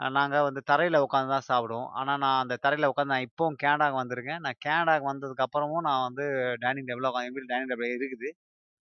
நாங்கள் 0.00 0.46
வந்து 0.48 0.60
தரையில் 0.70 1.04
உட்காந்து 1.06 1.32
தான் 1.36 1.48
சாப்பிடுவோம். 1.50 1.88
ஆனால் 2.00 2.20
நான் 2.24 2.40
அந்த 2.44 2.58
தரையில் 2.64 2.90
உட்காந்து 2.92 3.12
நான் 3.14 3.26
இப்போவும் 3.28 3.58
கேனடாக்கு 3.64 3.98
வந்திருக்கேன். 4.02 4.40
நான் 4.46 4.60
கேனடாக்கு 4.66 5.06
வந்ததுக்கப்புறமும் 5.12 5.84
நான் 5.88 6.04
வந்து 6.08 6.26
டைனிங் 6.64 6.88
டேபிளில் 6.90 7.10
உட்காந்து 7.10 7.28
எங்கள் 7.28 7.38
வீட்டில் 7.38 7.52
டைனிங் 7.54 7.72
டேபிள் 7.72 7.94
இருக்குது. 7.98 8.30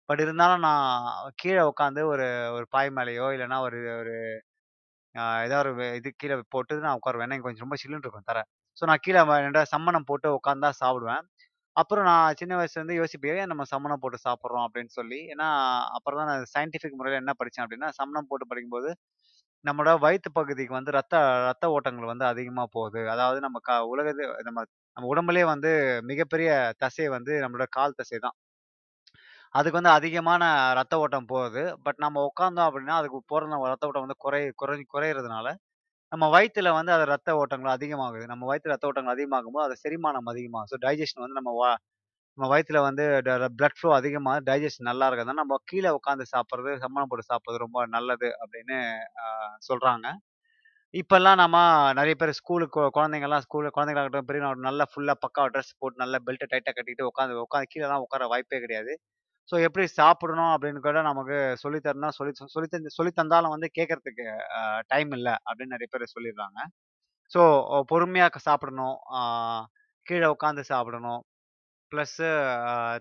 பட் 0.08 0.22
இருந்தாலும் 0.24 0.62
நான் 0.66 0.86
கீழ 1.40 1.58
உட்காந்து 1.70 2.02
ஒரு 2.12 2.26
ஒரு 2.56 2.66
பாய் 2.72 2.90
மேலயோ, 2.96 3.26
இல்லன்னா 3.36 3.58
ஒரு 3.66 3.78
ஒரு 4.00 4.14
அ 5.14 5.24
ஏதாவது 5.44 5.70
ஒரு 5.74 5.94
இது 5.98 6.08
கீழ 6.20 6.34
போட்டு 6.54 6.74
நான் 6.84 6.98
உட்காருவேன். 6.98 7.26
ஏன்னா, 7.28 7.44
கொஞ்சம் 7.44 7.64
ரொம்ப 7.66 7.76
சில்லுன்னு 7.82 8.06
இருக்கும் 8.06 8.28
தர. 8.28 8.40
ஸோ 8.76 8.90
நான் 8.90 9.02
கீழ 9.04 9.18
வ 9.26 9.34
2 9.40 9.62
சம்மணம் 9.72 10.06
போட்டு 10.10 10.28
உட்காந்து 10.38 10.64
தான் 10.66 10.78
சாப்பிடுவேன். 10.80 11.24
அப்புறம் 11.76 12.06
நான் 12.08 12.36
சின்ன 12.40 12.54
வயசுலேருந்து 12.58 12.96
யோசிப்பேன், 13.00 13.38
ஏன் 13.42 13.50
நம்ம 13.52 13.64
சம்மணம் 13.72 14.02
போட்டு 14.02 14.18
சாப்பிட்றோம் 14.24 14.66
அப்படின்னு 14.66 14.92
சொல்லி. 14.96 15.20
ஏன்னா, 15.32 15.48
அப்புறம் 15.96 16.20
தான் 16.20 16.30
நான் 16.32 16.46
சயின்டிஃபிக் 16.54 16.98
முறையில 16.98 17.20
என்ன 17.22 17.34
படிச்சேன் 17.40 17.64
அப்படின்னா, 17.64 17.90
சம்மணம் 17.98 18.28
போட்டு 18.30 18.50
படிக்கும்போது, 18.50 18.90
நம்மளோட 19.64 19.92
வயித்து 20.02 20.30
பகுதிக்கு 20.36 20.74
வந்து 20.76 20.92
ரத்த 20.96 21.16
ரத்த 21.48 21.66
ஓட்டங்கள் 21.74 22.12
வந்து 22.12 22.26
அதிகமா 22.30 22.64
போகுது. 22.74 23.00
அதாவது 23.14 23.38
நம்ம 23.46 23.58
க 23.64 23.80
உலகத்து 23.92 24.24
நம்ம 24.48 24.60
நம்ம 24.96 25.08
உடம்புலயே 25.12 25.46
வந்து 25.52 25.70
மிகப்பெரிய 26.10 26.50
தசை 26.80 27.06
வந்து 27.14 27.34
நம்மளோட 27.44 27.66
கால் 27.72 27.98
தசை 28.00 28.18
தான். 28.20 28.36
அதுக்கு 29.54 29.78
வந்து 29.78 29.92
அதிகமான 29.94 30.42
ரத்த 30.78 30.94
ஓட்டம் 31.02 31.28
போகுது. 31.30 31.62
பட் 31.86 31.98
நம்ம 32.04 32.22
உட்காந்தோம் 32.28 32.66
அப்படின்னா, 32.68 32.94
அதுக்கு 33.00 33.18
போகிற 33.32 33.40
ரத்த 33.72 33.88
ஓட்டம் 33.88 34.04
வந்து 34.06 34.18
குறை 34.24 34.40
குறை 34.62 34.76
குறையிறதுனால, 34.94 35.46
நம்ம 36.12 36.26
வயிற்றுல 36.34 36.70
வந்து 36.78 36.92
அது 36.96 37.04
ரத்த 37.12 37.30
ஓட்டங்கள் 37.40 37.72
அதிகமாகுது. 37.76 38.24
நம்ம 38.32 38.44
வயிற்று 38.50 38.72
ரத்த 38.72 38.90
ஓட்டங்கள் 38.90 39.14
அதிகமாகும்போது, 39.16 39.66
அது 39.68 39.76
செரிமானம் 39.84 40.30
அதிகமாகும். 40.32 40.70
ஸோ 40.72 40.78
டைஜெஷன் 40.86 41.24
வந்து 41.24 41.38
நம்ம 41.40 41.52
வா 41.60 41.70
நம்ம 42.38 42.48
வயிற்றுல 42.52 42.80
வந்து 42.84 43.04
ட 43.26 43.48
பிளட் 43.58 43.76
ஃப்ளோ 43.78 43.90
அதிகமாக 43.98 44.38
டைஜஷன் 44.48 44.88
நல்லா 44.90 45.06
இருக்கிறதுனால, 45.08 45.40
நம்ம 45.42 45.58
கீழே 45.70 45.90
உட்காந்து 45.98 46.24
சாப்பிட்றது 46.32 46.72
சம்மணம் 46.84 47.10
போட்டு 47.10 47.26
சாப்பிடுறது 47.30 47.64
ரொம்ப 47.64 47.80
நல்லது 47.96 48.28
அப்படின்னு 48.42 48.78
சொல்கிறாங்க 49.68 50.06
இப்போல்லாம் 50.94 51.38
நம்ம 51.40 51.56
நிறைய 51.98 52.14
பேர் 52.16 52.32
ஸ்கூலுக்கு 52.38 52.82
குழந்தைங்கலாம் 52.96 53.44
ஸ்கூல்ல 53.44 53.70
குழந்தைங்களாகட்டும், 53.74 54.28
பெரிய 54.28 54.40
நல்லா 54.68 54.84
ஃபுல்லாக 54.90 55.18
பக்காவாக 55.24 55.52
ட்ரெஸ் 55.54 55.72
போட்டு 55.80 56.02
நல்லா 56.02 56.18
பெல்ட்டை 56.26 56.48
டைட்டாக 56.52 56.74
கட்டிட்டு 56.78 57.04
உட்காந்து 57.10 57.42
உட்காந்து 57.44 57.70
கீழே 57.72 57.86
தான் 57.86 58.04
உட்கார 58.06 58.26
வாய்ப்பே 58.32 58.60
கிடையாது. 58.64 58.94
ஸோ 59.48 59.54
எப்படி 59.66 59.84
சாப்பிடணும் 60.00 60.52
அப்படின்னு 60.54 60.80
கூட 60.86 60.98
நமக்கு 61.10 61.36
சொல்லி 61.62 61.78
தரணும்னா 61.86 62.10
சொல்லி 62.18 62.32
சொல்லி 62.54 62.68
தந்து 62.74 62.96
சொல்லி 62.98 63.12
தந்தாலும் 63.20 63.54
வந்து 63.54 63.68
கேட்கறதுக்கு 63.78 64.26
டைம் 64.92 65.10
இல்லை 65.18 65.34
அப்படின்னு 65.48 65.74
நிறைய 65.76 65.88
பேர் 65.94 66.12
சொல்லிடுறாங்க. 66.14 66.58
ஸோ 67.32 67.42
பொறுமையாக 67.92 68.40
சாப்பிடணும். 68.48 68.96
கீழே 70.06 70.28
உட்காந்து 70.34 70.62
சாப்பிடணும். 70.72 71.20
ப்ளஸ்ஸு 71.92 72.28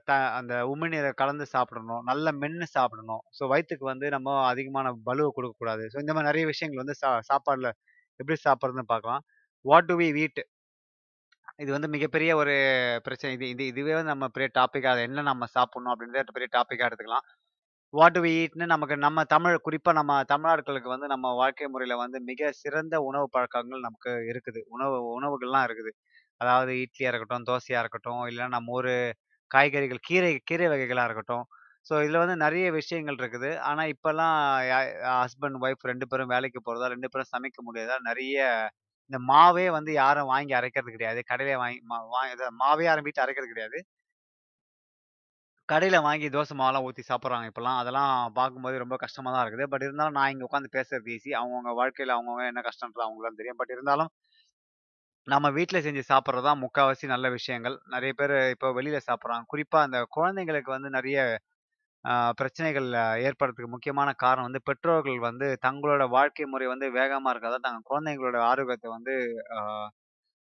த 0.10 0.12
அந்த 0.40 0.54
உமிழ்நீர 0.74 1.10
கலந்து 1.22 1.46
சாப்பிடணும். 1.56 2.02
நல்ல 2.12 2.32
மென்று 2.42 2.68
சாப்பிடணும். 2.78 3.24
ஸோ 3.38 3.44
வயிற்றுக்கு 3.54 3.86
வந்து 3.94 4.08
நம்ம 4.16 4.36
அதிகமான 4.52 4.88
பலுவை 5.10 5.30
கொடுக்கக்கூடாது 5.38 5.84
ஸோ 5.94 5.98
இந்த 6.04 6.14
மாதிரி 6.16 6.30
நிறைய 6.32 6.46
விஷயங்கள் 6.54 6.84
வந்து 6.84 6.98
சா 7.02 7.12
சாப்பாடில் 7.32 7.70
எப்படி 8.20 8.38
சாப்பிட்றதுன்னு 8.48 8.92
பார்க்கலாம். 8.94 9.24
வாட் 9.66 9.90
டு 9.92 9.96
வி 10.02 10.10
வீட் 10.20 10.42
இது 11.64 11.70
வந்து 11.76 11.90
மிகப்பெரிய 11.96 12.32
ஒரு 12.42 12.54
பிரச்சனை. 13.06 13.32
இது 13.38 13.46
இது 13.54 13.64
இதுவே 13.72 13.94
வந்து 13.98 14.14
நம்ம 14.14 14.28
பெரிய 14.36 14.48
டாப்பிக்காக 14.60 14.94
அதை 14.96 15.04
என்ன 15.10 15.26
நம்ம 15.32 15.48
சாப்பிடணும் 15.56 15.94
அப்படின்றத 15.94 16.34
பெரிய 16.38 16.50
டாப்பிக்காக 16.58 16.90
எடுத்துக்கலாம். 16.90 17.26
வாட் 17.94 18.16
டு 18.16 18.22
வி 18.26 18.34
நமக்கு 18.74 18.96
நம்ம 19.06 19.24
தமிழ் 19.36 19.56
குறிப்பாக 19.68 19.96
நம்ம 20.00 20.12
தமிழாட்களுக்கு 20.34 20.90
வந்து 20.94 21.08
நம்ம 21.14 21.32
வாழ்க்கை 21.42 21.68
முறையில் 21.74 22.02
வந்து 22.04 22.18
மிக 22.30 22.52
சிறந்த 22.62 22.96
உணவு 23.10 23.28
பழக்கங்கள் 23.36 23.86
நமக்கு 23.88 24.12
இருக்குது. 24.32 24.62
உணவு 24.76 24.98
உணவுகள்லாம் 25.18 25.66
இருக்குது. 25.70 25.92
அதாவது 26.42 26.74
இட்லியாக 26.84 27.12
இருக்கட்டும், 27.12 27.48
தோசையாக 27.50 27.84
இருக்கட்டும், 27.84 28.22
இல்லைன்னா 28.30 28.56
நம்ம 28.58 28.72
ஒரு 28.82 28.94
காய்கறிகள், 29.52 30.02
கீரை 30.10 30.32
கீரை 30.50 30.68
வகைகளாக 30.74 31.08
இருக்கட்டும். 31.10 31.46
ஸோ 31.88 31.94
இதில் 32.06 32.22
வந்து 32.24 32.36
நிறைய 32.46 32.66
விஷயங்கள் 32.80 33.20
இருக்குது. 33.22 33.52
ஆனால் 33.70 33.92
இப்போல்லாம் 33.94 34.36
ஹஸ்பண்ட், 35.22 35.60
ஒய்ஃப் 35.66 35.90
ரெண்டு 35.92 36.06
பேரும் 36.12 36.32
வேலைக்கு 36.36 36.60
போகிறதா 36.68 36.92
ரெண்டு 36.96 37.10
பேரும் 37.14 37.32
சமைக்க 37.34 37.60
முடியாதா 37.68 37.98
நிறைய 38.10 38.38
இந்த 39.12 39.20
மாவே 39.32 39.66
வந்து 39.78 39.92
யாரும் 40.02 40.30
வாங்கி 40.34 40.54
அரைக்கிறது 40.60 40.96
கிடையாது. 40.96 41.20
கடையில 41.32 41.56
வாங்கி 41.64 41.80
மா 41.92 41.98
வா 42.14 42.22
மாவே 42.62 42.84
யாரும் 42.90 43.06
வீட்டு 43.08 43.24
அரைக்கிறது 43.26 43.54
கிடையாது. 43.54 43.80
கடையில 45.70 45.98
வாங்கி 46.06 46.28
தோசை 46.36 46.54
மாவெல்லாம் 46.60 46.86
ஊற்றி 46.88 47.04
சாப்பிட்றாங்க 47.10 47.50
இப்பல்லாம். 47.52 47.80
அதெல்லாம் 47.82 48.14
பார்க்கும்போது 48.40 48.82
ரொம்ப 48.84 48.96
கஷ்டமாக 49.04 49.34
தான் 49.36 49.44
இருக்குது. 49.46 49.66
பட் 49.74 49.84
இருந்தாலும் 49.88 50.18
நான் 50.20 50.32
இங்கே 50.34 50.46
உட்காந்து 50.48 50.70
பேசுறது 50.78 51.12
ஈஸி. 51.16 51.32
அவங்கவுங்க 51.40 51.74
வாழ்க்கையில் 51.82 52.16
அவங்கவுங்க 52.16 52.46
என்ன 52.52 52.64
கஷ்டன்றது 52.70 53.06
அவங்களும் 53.08 53.40
தெரியும். 53.42 53.60
பட் 53.62 53.74
இருந்தாலும் 53.76 54.12
நம்ம 55.28 55.48
வீட்டில் 55.58 55.84
செஞ்சு 55.88 56.04
சாப்பிட்றது 56.12 56.48
தான் 56.50 56.62
முக்கால்வாசி 56.64 57.06
நல்ல 57.14 57.28
விஷயங்கள். 57.38 57.76
நிறைய 57.96 58.12
பேர் 58.22 58.36
இப்போ 58.56 58.70
வெளியில் 58.80 59.06
சாப்பிட்றாங்க 59.10 59.46
குறிப்பாக 59.54 59.88
அந்த 59.88 60.00
குழந்தைங்களுக்கு 60.18 60.72
வந்து 60.78 60.92
நிறைய 60.98 61.18
பிரச்சனைகள் 62.40 62.88
ஏற்படுறதுக்கு 63.26 63.74
முக்கியமான 63.74 64.10
காரணம் 64.24 64.48
வந்து 64.50 64.62
பெற்றோர்கள் 64.70 65.20
வந்து 65.28 65.48
தங்களோட 65.66 66.04
வாழ்க்கை 66.16 66.46
முறை 66.54 66.68
வந்து 66.74 66.88
வேகமாக 66.98 67.34
இருக்கிறதா 67.34 67.60
தாங்க 67.66 67.82
குழந்தைங்களோட 67.92 68.38
ஆரோக்கியத்தை 68.50 68.90
வந்து 68.98 69.16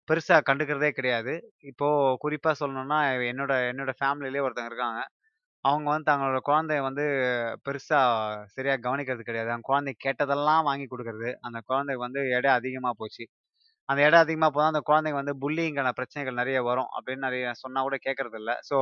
பெருசாக 0.08 0.42
கண்டுக்கிறதே 0.48 0.90
கிடையாது. 0.92 1.34
இப்போது 1.70 2.16
குறிப்பாக 2.24 2.54
சொல்லணும்னா, 2.60 2.98
என்னோட 3.30 3.52
என்னோட 3.70 3.92
ஃபேமிலியிலே 4.00 4.44
ஒருத்தவங்க 4.46 4.72
இருக்காங்க. 4.72 5.00
அவங்க 5.64 5.88
வந்து 5.92 6.08
தங்களோட 6.10 6.40
குழந்தைய 6.48 6.82
வந்து 6.88 7.04
பெருசாக 7.66 8.10
சரியாக 8.56 8.82
கவனிக்கிறது 8.86 9.24
கிடையாது. 9.28 9.50
அந்த 9.54 9.66
குழந்தை 9.70 9.92
கேட்டதெல்லாம் 10.06 10.64
வாங்கி 10.70 10.86
கொடுக்கறது 10.92 11.30
அந்த 11.48 11.58
குழந்தைக்கு 11.70 12.04
வந்து 12.06 12.22
எடை 12.38 12.50
அதிகமாக 12.60 12.94
போச்சு. 13.02 13.24
அந்த 13.88 14.00
எடை 14.08 14.18
அதிகமாக 14.24 14.52
போனால் 14.56 14.72
அந்த 14.74 14.82
குழந்தைங்க 14.90 15.20
வந்து 15.22 15.36
புல்லிங்கான 15.44 15.90
பிரச்சனைகள் 15.98 16.40
நிறைய 16.42 16.58
வரும். 16.70 16.90
அப்படின்னு 16.98 17.26
நிறைய 17.28 17.52
சொன்னால் 17.64 17.86
கூட 17.88 17.98
கேட்கறதில்ல. 18.08 18.52
So 18.70 18.78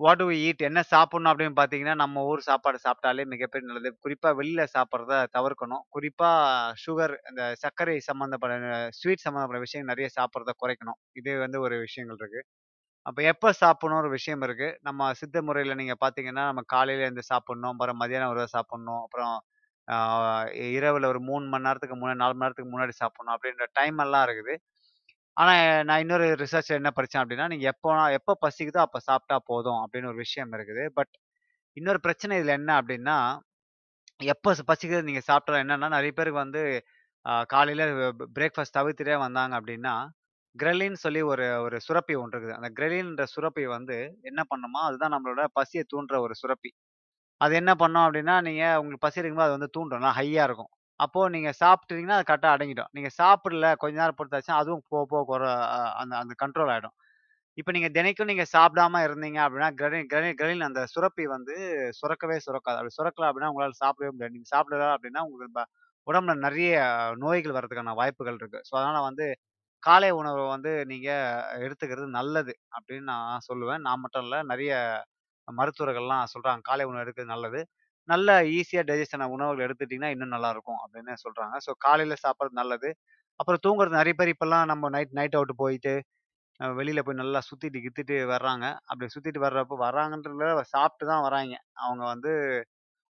what 0.00 0.20
do 0.20 0.24
we 0.28 0.36
eat? 0.44 0.62
என்ன 0.68 0.80
சாப்பிடணும் 0.92 1.30
அப்படின்னு 1.30 1.54
பார்த்தீங்கன்னா, 1.58 1.94
நம்ம 2.02 2.22
ஊர் 2.28 2.42
சாப்பாடு 2.46 2.78
சாப்பிட்டாலே 2.84 3.24
மிகப்பெரிய 3.32 3.64
நல்லது. 3.68 3.90
குறிப்பாக 4.04 4.32
வெளியில் 4.38 4.70
சாப்பிட்றத 4.74 5.14
தவிர்க்கணும். 5.36 5.82
குறிப்பாக 5.96 6.76
சுகர் 6.84 7.14
இந்த 7.30 7.42
சர்க்கரை 7.62 7.96
சம்மந்தப்பட்ட 8.08 8.54
ஸ்வீட் 8.98 9.24
சம்மந்தப்பட்ட 9.26 9.60
விஷயம் 9.66 9.90
நிறைய 9.92 10.08
சாப்பிட்றத 10.18 10.54
குறைக்கணும். 10.62 10.98
இது 11.20 11.32
வந்து 11.44 11.60
ஒரு 11.66 11.78
விஷயங்கள் 11.86 12.18
இருக்குது 12.20 12.46
அப்போ 13.06 13.20
எப்போ 13.32 13.48
சாப்பிடணும்னு 13.62 14.02
ஒரு 14.02 14.10
விஷயம் 14.16 14.42
இருக்குது 14.46 14.76
நம்ம 14.88 15.10
சித்த 15.20 15.42
முறையில் 15.48 15.78
நீங்கள் 15.80 16.00
பார்த்தீங்கன்னா, 16.04 16.44
நம்ம 16.50 16.64
காலையில் 16.74 17.04
இருந்து 17.06 17.24
சாப்பிட்ணும் 17.32 17.72
அப்புறம் 17.74 18.00
மதியானம் 18.02 18.32
ஒரு 18.34 18.44
சாப்பிட்ணும் 18.56 19.02
அப்புறம் 19.06 19.34
இரவில் 20.76 21.06
ஒரு 21.12 21.20
மூணு 21.28 21.44
மணி 21.52 21.66
நேரத்துக்கு 21.66 21.96
முன்னாடி 22.00 22.20
நாலு 22.22 22.34
மணி 22.34 22.44
நேரத்துக்கு 22.46 22.72
முன்னாடி 22.74 22.94
சாப்பிட்ணும் 23.02 23.34
அப்படின்ற 23.36 23.64
டைம் 23.78 23.98
எல்லாம் 24.04 24.24
இருக்குது. 24.28 24.54
ஆனால் 25.36 25.84
நான் 25.88 26.02
இன்னொரு 26.04 26.26
ரிசர்ச் 26.42 26.70
என்ன 26.76 26.90
படித்தேன் 26.90 27.22
அப்படின்னா, 27.22 27.46
நீங்கள் 27.52 27.70
எப்போ 27.72 27.90
எப்போ 28.18 28.32
பசிக்குதோ 28.44 28.80
அப்போ 28.86 28.98
சாப்பிட்டா 29.08 29.36
போதும் 29.50 29.80
அப்படின்னு 29.82 30.10
ஒரு 30.12 30.20
விஷயம் 30.24 30.52
இருக்குது. 30.56 30.84
பட் 30.98 31.12
இன்னொரு 31.76 32.00
பிரச்சனை 32.00 32.38
இதில் 32.40 32.58
என்ன 32.60 32.72
அப்படின்னா, 32.80 33.18
எப்போ 34.20 34.50
பசிக்குது 34.70 35.06
நீங்கள் 35.08 35.26
சாப்பிட்டா 35.28 35.58
என்னன்னா, 35.64 35.88
நிறைய 35.96 36.12
பேருக்கு 36.12 36.44
வந்து 36.44 36.62
காலையில் 37.50 37.84
பிரேக்ஃபாஸ்ட் 38.38 38.76
தவிர்த்துட்டே 38.78 39.16
வந்தாங்க 39.24 39.54
அப்படின்னா, 39.60 39.94
கிரெலின் 40.56 40.98
சொல்லி 41.04 41.20
ஒரு 41.32 41.46
ஒரு 41.66 41.76
சுரப்பி 41.86 42.14
ஒன்று 42.22 42.34
இருக்குது. 42.34 42.56
அந்த 42.58 42.68
கிரெலின்ற 42.78 43.24
சுரப்பி 43.34 43.64
வந்து 43.76 43.96
என்ன 44.30 44.40
பண்ணுமா, 44.52 44.80
அதுதான் 44.88 45.14
நம்மளோட 45.16 45.44
பசியை 45.58 45.84
தூண்டுற 45.92 46.18
ஒரு 46.26 46.34
சுரப்பி. 46.42 46.72
அது 47.40 47.54
என்ன 47.62 47.72
பண்ணோம் 47.82 48.06
அப்படின்னா, 48.06 48.36
நீங்கள் 48.48 48.78
உங்களுக்கு 48.82 49.06
பசி 49.06 49.20
இருக்கும்போது 49.20 49.48
அது 49.48 49.58
வந்து 49.58 49.74
தூண்டும். 49.76 50.00
நல்லா 50.00 50.16
ஹையாக 50.20 50.48
இருக்கும். 50.50 50.72
அப்போ 51.00 51.20
நீங்க 51.28 51.50
சாப்பிட்டீங்கன்னா, 51.60 52.16
அது 52.18 52.28
கரெக்டாக 52.30 52.54
அடங்கிடும். 52.56 52.90
நீங்க 52.92 53.10
சாப்பிடல 53.18 53.66
கொஞ்ச 53.76 53.94
நேரம் 54.00 54.18
பொறுத்தாச்சும் 54.18 54.58
அதுவும் 54.58 54.84
போக 54.88 55.04
போக 55.06 55.22
கொற 55.30 55.44
அந்த 55.98 56.14
அந்த 56.18 56.34
கண்ட்ரோல் 56.42 56.72
ஆயிடும். 56.72 56.96
இப்போ 57.58 57.72
நீங்க 57.72 57.88
தினைக்கும் 57.90 58.30
நீங்க 58.30 58.44
சாப்பிடாம 58.52 59.00
இருந்தீங்க 59.06 59.38
அப்படின்னா, 59.44 59.70
கிரெலின் 59.78 60.08
கிரனின் 60.38 60.66
அந்த 60.68 60.82
சுரப்பி 60.94 61.24
வந்து 61.28 61.54
சுரக்கவே 62.00 62.36
சுரக்காது. 62.46 62.78
அப்படி 62.80 62.96
சுரக்கல 62.98 63.28
அப்படின்னா, 63.30 63.50
உங்களால் 63.52 63.80
சாப்பிடவே 63.82 64.12
முடியாது. 64.12 64.36
நீங்க 64.36 64.50
சாப்பிடல 64.54 64.88
அப்படின்னா, 64.96 65.22
உங்களுக்கு 65.26 65.64
உடம்புல 66.06 66.34
நிறைய 66.40 66.70
நோய்கள் 67.18 67.56
வர்றதுக்கான 67.56 67.94
வாய்ப்புகள் 67.96 68.38
இருக்கு. 68.40 68.60
ஸோ, 68.68 68.74
அதனால 68.78 69.00
வந்து 69.02 69.26
காலை 69.82 70.10
உணவை 70.12 70.44
வந்து 70.48 70.72
நீங்க 70.86 71.10
எடுத்துக்கிறது 71.60 72.08
நல்லது 72.16 72.54
அப்படின்னு 72.76 73.06
நான் 73.12 73.44
சொல்லுவேன். 73.48 73.82
நான் 73.82 74.00
மட்டும் 74.00 74.24
இல்லை 74.24 74.40
நிறைய 74.44 74.72
மருத்துவர்கள்லாம் 75.48 76.30
சொல்றாங்க. 76.34 76.62
காலை 76.62 76.84
உணவு 76.84 77.04
எடுக்கிறது 77.04 77.32
நல்லது. 77.32 77.60
நல்ல 78.08 78.28
ஈஸியா 78.56 78.82
டைஜெஸ்ட் 78.88 79.16
ஆன 79.16 79.28
உணவுகள் 79.34 79.64
எடுத்துட்டீங்கன்னா, 79.66 80.10
இன்னும் 80.14 80.34
நல்லாருக்கும் 80.34 80.80
அப்படின்னு 80.82 81.12
சொல்றாங்க. 81.24 81.56
ஸோ 81.66 81.70
காலையில 81.84 82.16
சாப்பிட்றது 82.24 82.60
நல்லது. 82.60 82.90
அப்புறம் 83.40 83.62
தூங்குறது 83.64 83.98
நிறைய 83.98 84.14
பேர் 84.18 84.32
இப்போல்லாம் 84.34 84.66
நம்ம 84.72 84.90
நைட் 84.96 85.14
நைட் 85.18 85.36
அவுட் 85.38 85.52
போயிட்டு, 85.60 85.92
வெளியில் 86.60 86.78
வெளியில 86.78 87.02
போய் 87.06 87.20
நல்லா 87.20 87.40
சுத்திட்டு 87.48 87.78
கித்திட்டு 87.84 88.16
வர்றாங்க. 88.32 88.66
அப்படி 88.90 89.06
சுத்திட்டு 89.14 89.40
வர்றப்போ 89.46 89.76
வர்றாங்கன்றத 89.84 90.44
சாப்பிட்டு 90.74 91.06
தான் 91.12 91.24
வராங்க 91.26 91.54
அவங்க 91.84 92.04
வந்து 92.12 92.32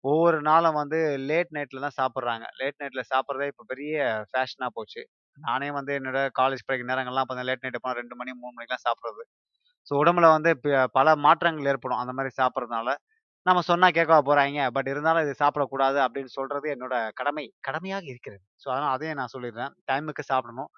ஒவ்வொரு 0.04 0.40
நாளும் 0.48 0.78
வந்து 0.80 1.00
லேட் 1.30 1.52
நைட்ல 1.56 1.82
தான் 1.86 1.98
சாப்பிட்றாங்க 2.00 2.46
லேட் 2.60 2.80
நைட்ல 2.82 3.04
சாப்பிட்றதே 3.12 3.48
இப்போ 3.52 3.64
பெரிய 3.72 3.96
ஃபேஷனா 4.32 4.68
போச்சு. 4.78 5.02
நானே 5.38 5.70
வந்து 5.78 5.92
என்னோட 6.00 6.20
காலேஜ் 6.40 6.66
படிக்கிற 6.68 6.90
நேரங்கள்லாம் 6.92 7.28
பார்த்தா 7.30 7.48
லேட் 7.50 7.64
நைட் 7.66 7.80
போனால் 7.80 8.00
ரெண்டு 8.02 8.16
மணி, 8.20 8.32
மூணு 8.42 8.54
மணிக்கெல்லாம் 8.56 8.86
சாப்பிடுறது. 8.88 9.24
ஸோ 9.88 9.94
உடம்புல 10.02 10.28
வந்து 10.36 10.52
ப 10.64 10.68
பல 10.98 11.10
மாற்றங்கள் 11.26 11.70
ஏற்படும். 11.74 12.02
அந்த 12.04 12.14
மாதிரி 12.18 12.34
சாப்பிட்றதுனால 12.40 12.90
நம்ம 13.48 13.60
சொன்னா 13.62 13.88
கேட்கவா 13.90 14.20
போறாங்க 14.26 14.62
பட் 14.72 14.88
இருந்தாலும் 14.88 15.24
இது 15.24 15.34
சாப்பிடக்கூடாது 15.40 15.98
அப்படின்னு 16.06 16.32
சொல்றது 16.34 16.68
என்னோட 16.76 16.96
கடமை. 17.14 17.46
கடமையாக 17.62 18.06
இருக்கிறது. 18.06 18.44
ஸோ 18.64 18.68
அதனால 18.72 18.92
அதையும் 18.92 19.20
நான் 19.22 19.34
சொல்லிடுறேன். 19.36 19.74
டைமுக்கு 19.90 20.24
சாப்பிடணும். 20.24 20.70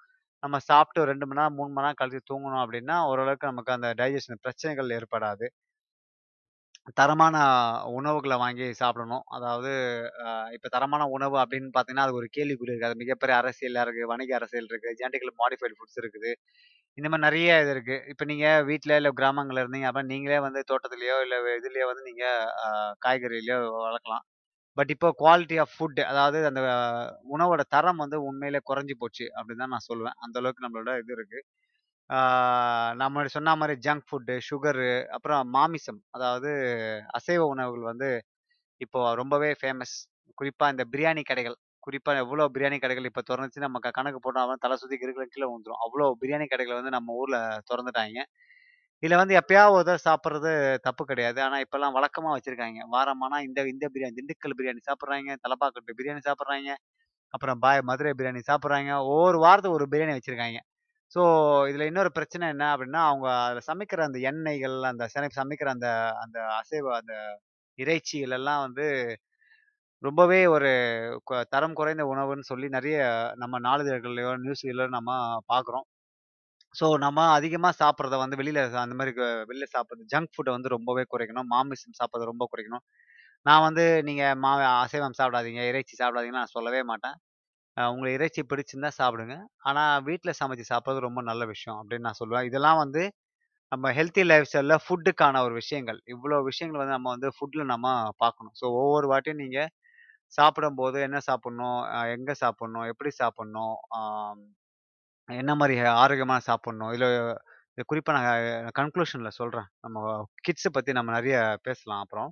நம்ம 0.42 0.58
சாப்பிட்டு 0.64 1.00
ரெண்டு 1.04 1.26
மணி 1.26 1.38
நேரம், 1.40 1.56
மூணு 1.58 1.70
மணி 1.72 1.86
நேரம் 1.86 2.00
கழிச்சு 2.00 2.20
தூங்கணும் 2.30 2.62
அப்படின்னா, 2.64 2.96
ஓரளவுக்கு 3.06 3.50
நமக்கு 3.52 3.72
அந்த 3.72 3.88
டைஜஷன் 3.94 4.42
பிரச்சனைகள் 4.42 4.94
ஏற்படாது. 4.98 5.46
தரமான 6.98 7.36
உணவுகளை 7.98 8.36
வாங்கி 8.42 8.66
சாப்பிடணும். 8.80 9.24
அதாவது 9.36 9.72
இப்போ 10.56 10.68
தரமான 10.76 11.02
உணவு 11.16 11.36
அப்படின்னு 11.42 11.70
பார்த்தீங்கன்னா, 11.76 12.06
அது 12.08 12.18
ஒரு 12.20 12.28
கேள்விக்குறி 12.36 12.70
இருக்குது 12.72 12.90
அது 12.90 13.00
மிகப்பெரிய 13.02 13.34
அரசியலாக 13.42 13.84
இருக்குது 13.86 14.10
வணிக 14.12 14.32
அரசியல் 14.38 14.68
இருக்குது 14.70 14.96
ஜெனடிக்கல் 15.00 15.34
மாடிஃபைட் 15.42 15.76
ஃபுட்ஸ் 15.78 16.00
இருக்குது. 16.02 16.32
இந்த 16.98 17.08
மாதிரி 17.10 17.26
நிறைய 17.28 17.60
இது 17.62 17.72
இருக்குது 17.74 18.04
இப்போ 18.12 18.24
நீங்கள் 18.30 18.64
வீட்டில் 18.70 18.96
இல்லை 18.98 19.12
கிராமங்களில் 19.20 19.62
இருந்தீங்க 19.64 19.88
அப்போ 19.90 20.02
நீங்களே 20.12 20.38
வந்து 20.46 20.60
தோட்டத்துலேயோ 20.70 21.16
இல்லை 21.26 21.38
இதுலேயோ 21.60 21.86
வந்து 21.90 22.04
நீங்கள் 22.10 22.40
காய்கறியிலையோ 23.06 23.58
வளர்க்கலாம். 23.86 24.24
பட் 24.78 24.90
இப்போ 24.94 25.08
குவாலிட்டி 25.22 25.56
ஆஃப் 25.62 25.74
ஃபுட் 25.76 26.00
அதாவது 26.10 26.38
அந்த 26.50 26.60
உணவோட 27.34 27.62
தரம் 27.74 28.02
வந்து 28.04 28.18
உண்மையிலே 28.28 28.60
குறைஞ்சி 28.70 28.94
போச்சு 29.02 29.26
அப்படின்னு 29.38 29.62
தான் 29.64 29.74
நான் 29.74 29.88
சொல்லுவேன். 29.90 30.16
அந்த 30.24 30.36
அளவுக்கு 30.40 30.66
நம்மளோட 30.66 30.92
இது 31.02 31.12
இருக்குது 31.18 31.44
நம்ம 33.00 33.24
சொன்ன 33.34 33.54
மாதிரி 33.56 33.74
ஜங்க் 33.86 34.06
ஃபுட்டு, 34.08 34.34
சுகரு, 34.48 34.88
அப்புறம் 35.16 35.42
மாமிசம். 35.56 36.00
அதாவது 36.10 36.50
அசைவ 37.18 37.42
உணவுகள் 37.54 37.90
வந்து 37.92 38.08
இப்போ 38.80 39.00
ரொம்பவே 39.20 39.50
ஃபேமஸ். 39.60 39.94
குறிப்பாக 40.38 40.72
இந்த 40.74 40.84
பிரியாணி 40.94 41.22
கடைகள். 41.30 41.56
குறிப்பாக 41.86 42.22
எவ்வளோ 42.24 42.44
பிரியாணி 42.54 42.78
கடைகள் 42.78 43.08
இப்போ 43.10 43.22
திறந்துச்சு 43.30 43.64
நம்ம 43.66 43.78
க 43.84 43.90
கணக்கு 43.98 44.18
போட்டா 44.24 44.42
தலை 44.64 44.76
சுற்றி 44.80 44.96
இருக்கிற 45.06 45.26
கீழே 45.34 45.46
வந்துடும் 45.54 45.82
அவ்வளோ 45.86 46.06
பிரியாணி 46.22 46.46
கடைகள் 46.52 46.78
வந்து 46.80 46.94
நம்ம 46.96 47.14
ஊரில் 47.20 47.38
திறந்துட்டாங்க 47.70 48.18
இதில் 49.02 49.20
வந்து 49.22 49.34
எப்பயாவது 49.40 49.76
ஒரு 49.78 49.86
தடவ 50.24 50.50
தப்பு 50.86 51.02
கிடையாது. 51.10 51.38
ஆனால் 51.46 51.62
இப்போல்லாம் 51.64 51.94
வழக்கமாக 51.98 52.34
வச்சுருக்காங்க 52.36 52.80
வாரமானா 52.96 53.38
இந்த 53.48 53.60
இந்த 53.74 53.86
பிரியாணி 53.94 54.16
திண்டுக்கல் 54.18 54.56
பிரியாணி 54.58 54.82
சாப்பிட்றாங்க 54.88 55.36
தலப்பாக்கட்டு 55.44 55.98
பிரியாணி 56.00 56.22
சாப்பிட்றாங்க 56.28 56.70
அப்புறம் 57.34 57.60
பாய் 57.64 57.82
மதுரை 57.90 58.12
பிரியாணி 58.18 58.42
சாப்பிட்றாங்க 58.50 58.92
ஒவ்வொரு 59.12 59.38
வாரத்துக்கு 59.46 59.78
ஒரு 59.80 59.86
பிரியாணி 59.92 60.14
வச்சுருக்காங்க 60.18 60.60
ஸோ, 61.12 61.22
இதில் 61.70 61.88
இன்னொரு 61.88 62.10
பிரச்சனை 62.16 62.44
என்ன 62.52 62.64
அப்படின்னா 62.72 63.00
அவங்க 63.08 63.28
அதில் 63.44 63.66
சமைக்கிற 63.68 64.00
அந்த 64.06 64.18
எண்ணெய்கள், 64.30 64.76
அந்த 64.90 65.04
ச 65.08 65.36
சமைக்கிற 65.38 65.68
அந்த 65.74 65.88
அந்த 66.22 66.38
அசைவ 66.58 66.92
அந்த 67.00 67.14
இறைச்சிகள் 67.78 68.36
எல்லாம் 68.38 68.62
வந்து 68.66 68.86
ரொம்பவே 70.02 70.40
ஒரு 70.48 70.70
கொ 71.28 71.34
தரம் 71.50 71.74
குறைந்த 71.74 72.02
உணவுன்னு 72.10 72.48
சொல்லி 72.48 72.68
நிறைய 72.70 72.98
நம்ம 73.36 73.60
நாளிதழ்கள்லையோ 73.66 74.32
நியூஸ்லையோ 74.44 74.86
நம்ம 74.94 75.10
பார்க்குறோம். 75.52 75.86
ஸோ, 76.74 76.86
நம்ம 77.04 77.20
அதிகமாக 77.36 77.74
சாப்பிட்றத 77.80 78.16
வந்து 78.22 78.38
வெளியில 78.40 78.60
அந்த 78.82 78.96
மாதிரி 78.98 79.12
க 79.14 79.24
சாப்பிட்றது 79.74 80.04
ஜங்க் 80.12 80.32
ஃபுட்டை 80.34 80.52
வந்து 80.56 80.74
ரொம்பவே 80.76 81.04
குறைக்கணும். 81.12 81.48
மாமிசம் 81.54 81.98
சாப்பிட்றத 82.00 82.30
ரொம்ப 82.32 82.46
குறைக்கணும். 82.52 82.84
நான் 83.46 83.64
வந்து 83.68 83.86
நீங்க 84.08 84.24
மா 84.40 84.52
அசைவம் 84.78 85.18
சாப்பிடாதீங்க, 85.20 85.62
இறைச்சி 85.70 85.94
சாப்பிடாதீங்கன்னு 85.96 86.42
நான் 86.42 86.56
சொல்லவே 86.56 86.82
மாட்டேன். 86.90 87.16
உங்களை 87.90 87.92
உங்களுக்கு 87.94 88.18
இறைச்சி 88.18 88.42
பிடிச்சிருந்தா 88.50 88.90
சாப்பிடுங்க. 89.00 89.34
ஆனால் 89.68 90.02
வீட்டில் 90.08 90.38
சமைச்சு 90.40 90.64
சாப்பிட்றது 90.72 91.06
ரொம்ப 91.06 91.20
நல்ல 91.30 91.42
விஷயம் 91.54 91.78
அப்படின்னு 91.80 92.06
நான் 92.08 92.20
சொல்லுவேன். 92.22 92.46
இதெல்லாம் 92.50 92.80
வந்து 92.84 93.02
நம்ம 93.72 93.92
ஹெல்த்தி 93.98 94.22
லைஃப் 94.30 94.48
ஸ்டைலில் 94.50 94.82
ஃபுட்டுக்கான 94.86 95.42
ஒரு 95.46 95.54
விஷயங்கள். 95.62 96.00
இவ்வளோ 96.14 96.38
விஷயங்கள் 96.50 96.82
வந்து 96.82 96.96
நம்ம 96.98 97.10
வந்து 97.16 97.30
ஃபுட்டில் 97.36 97.70
நம்ம 97.72 97.88
பார்க்கணும். 98.24 98.54
ஸோ 98.60 98.66
ஒவ்வொரு 98.82 99.08
வாட்டியும் 99.12 99.42
நீங்கள் 99.44 99.70
சாப்பிடும்போது 100.38 100.98
என்ன 101.08 101.18
சாப்பிட்ணும் 101.30 101.78
எங்கே 102.16 102.34
சாப்பிட்ணும் 102.44 102.86
எப்படி 102.92 103.10
சாப்பிட்ணும் 103.22 103.74
என்ன 105.28 105.52
மாதிரி 105.60 105.74
ஆரோக்கியமாக 106.02 106.42
சாப்பிட்ணும் 106.50 106.92
இதில் 106.96 107.08
இது 107.74 107.84
குறிப்பாக 107.90 108.14
நான் 108.18 108.72
கன்க்ளூஷனில் 108.78 109.36
சொல்கிறேன் 109.40 109.68
நம்ம 109.84 109.98
கிட்ஸை 110.46 110.70
பற்றி 110.76 110.92
நம்ம 110.98 111.12
நிறைய 111.18 111.36
பேசலாம் 111.66 112.02
அப்புறம். 112.04 112.30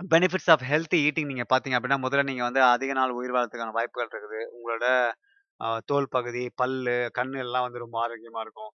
பெனிஃபிட்ஸ் 0.00 0.50
ஆஃப் 0.52 0.64
ஹெல்த்தி 0.70 0.98
ஈட்டிங் 1.06 1.30
நீங்கள் 1.30 1.48
பார்த்தீங்க 1.52 1.76
அப்படின்னா, 1.78 1.98
முதல்ல 2.04 2.22
நீங்கள் 2.30 2.46
வந்து 2.48 2.62
அதிக 2.74 2.92
நாள் 2.98 3.16
உயிர் 3.18 3.34
வாழறதுக்கான 3.36 3.74
வாய்ப்புகள் 3.78 4.10
இருக்குது. 4.12 4.40
உங்களோட 4.56 4.86
தோல் 5.90 6.12
பகுதி, 6.16 6.44
பல்லு, 6.60 6.96
கண்ணு 7.18 7.38
எல்லாம் 7.38 7.64
வந்து 7.66 7.82
ரொம்ப 7.84 7.96
ஆரோக்கியமாக 8.04 8.44
இருக்கும். 8.46 8.70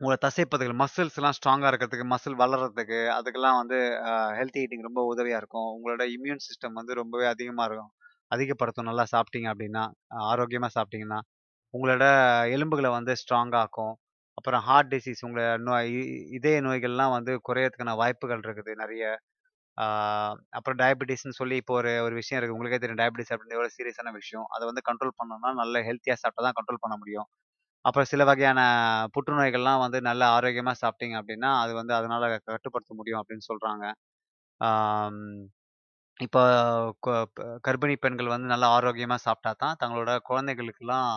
உங்களோட 0.00 0.18
தசைப்பகுதிகள் 0.26 0.78
மசில்ஸ்லாம் 0.82 1.36
ஸ்ட்ராங்காக 1.38 1.70
இருக்கிறதுக்கு, 1.72 2.06
மசில் 2.14 2.38
வளர்றதுக்கு, 2.42 3.00
அதுக்கெல்லாம் 3.16 3.58
வந்து 3.62 3.78
ஹெல்த்தி 4.38 4.60
ஈட்டிங் 4.64 4.86
ரொம்ப 4.88 5.00
உதவியாக 5.12 5.40
இருக்கும். 5.42 5.68
உங்களோட 5.76 6.04
இம்யூன் 6.16 6.44
சிஸ்டம் 6.46 6.78
வந்து 6.80 6.94
ரொம்பவே 7.00 7.26
அதிகமாக 7.34 7.66
இருக்கும். 7.68 7.92
அதிகப்படுத்தும் 8.30 8.88
நல்லா 8.90 9.04
சாப்பிட்டீங்க 9.14 9.48
அப்படின்னா, 9.54 9.84
ஆரோக்கியமாக 10.32 10.72
சாப்பிட்டீங்கன்னா. 10.76 11.20
உங்களோட 11.74 12.04
எலும்புகளை 12.56 12.90
வந்து 12.98 13.12
ஸ்ட்ராங்காகும் 13.22 13.94
அப்புறம் 14.38 14.62
ஹார்ட் 14.68 14.90
டிசீஸ் 14.94 15.22
உங்களை 15.26 15.44
நோய் 15.66 15.90
இதய 16.38 16.60
நோய்கள்லாம் 16.66 17.14
வந்து 17.16 17.32
குறையறதுக்கான 17.48 17.94
வாய்ப்புகள் 18.02 18.42
இருக்குது 18.46 18.72
நிறைய 18.74 19.04
அப்புறம் 20.56 20.78
டயபெட்டிஸ்ன்னு 20.80 21.38
சொல்லி 21.38 21.56
இப்போ 21.62 21.74
ஒரு 21.80 21.92
ஒரு 22.06 22.14
விஷயம் 22.14 22.38
இருக்கு. 22.40 22.56
உங்களுக்கே 22.56 22.80
தெரியும் 22.82 23.00
டயபெட்டிஸ் 23.02 23.32
அப்படின்னு 23.32 23.60
ஒரு 23.62 23.70
சீரியஸான 23.76 24.12
விஷயம். 24.18 24.46
அதை 24.54 24.64
வந்து 24.70 24.82
கண்ட்ரோல் 24.88 25.16
பண்ணணும்னா, 25.20 25.52
நல்ல 25.62 25.82
ஹெல்த்தியாக 25.88 26.18
சாப்பிட்டா 26.22 26.44
தான் 26.48 26.58
கண்ட்ரோல் 26.58 26.82
பண்ண 26.84 26.96
முடியும். 27.02 27.28
அப்புறம் 27.84 28.08
சில 28.10 28.22
வகையான 28.28 28.60
புற்றுநோய்கள்லாம் 29.16 29.82
வந்து 29.84 29.98
நல்ல 30.08 30.22
ஆரோக்கியமாக 30.36 30.78
சாப்பிட்டீங்க 30.82 31.16
அப்படின்னா, 31.22 31.52
அது 31.64 31.72
வந்து 31.80 31.94
அதனால 32.00 32.22
கட்டுப்படுத்த 32.48 32.92
முடியும் 33.00 33.20
அப்படின்னு 33.22 33.48
சொல்கிறாங்க 33.50 33.86
இப்போ 36.20 36.40
கொ 37.04 37.10
ப 37.32 37.42
கர்ப்பிணி 37.66 37.94
பெண்கள் 37.98 38.32
வந்து 38.32 38.48
நல்லா 38.52 38.68
ஆரோக்கியமாக 38.76 39.20
சாப்பிட்டா 39.24 39.52
தான் 39.62 39.78
தங்களோட 39.82 40.12
குழந்தைகளுக்கெல்லாம் 40.28 41.08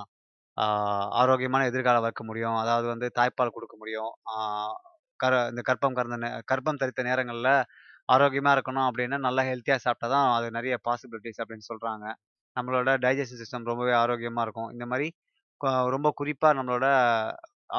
ஆரோக்கியமான 1.20 1.66
எதிர்காலம் 1.72 2.06
வைக்க 2.06 2.24
முடியும். 2.26 2.58
அதாவது 2.64 2.88
வந்து 2.94 3.08
தாய்ப்பால் 3.18 3.56
கொடுக்க 3.56 3.76
முடியும். 3.82 4.12
ஆ 4.32 4.36
கர 5.20 5.34
இந்த 5.52 5.62
கர்ப்பம் 5.70 5.98
கறந்த 5.98 6.18
நே 6.24 6.30
கர்ப்பம் 6.52 6.80
தரித்த 6.82 7.02
நேரங்களில் 7.10 7.52
ஆரோக்கியமாக 8.10 8.56
இருக்கணும் 8.58 8.88
அப்படின்னா 8.90 9.18
நல்லா 9.28 9.44
ஹெல்த்தியாக 9.50 9.82
சாப்பிட்டா 9.86 10.08
தான் 10.16 10.28
அது 10.38 10.48
நிறைய 10.58 10.76
பாசிபிலிட்டிஸ் 10.88 11.42
அப்படின்னு 11.44 11.68
சொல்கிறாங்க 11.72 12.06
நம்மளோட 12.58 12.90
டைஜஸ்டிவ் 13.06 13.42
சிஸ்டம் 13.42 13.70
ரொம்பவே 13.72 13.94
ஆரோக்கியமாக 14.02 14.46
இருக்கும். 14.48 14.70
இந்த 14.76 14.86
மாதிரி 14.92 15.08
கொ 15.62 15.68
ரொம்ப 15.96 16.10
குறிப்பாக 16.20 16.54
நம்மளோட 16.60 16.88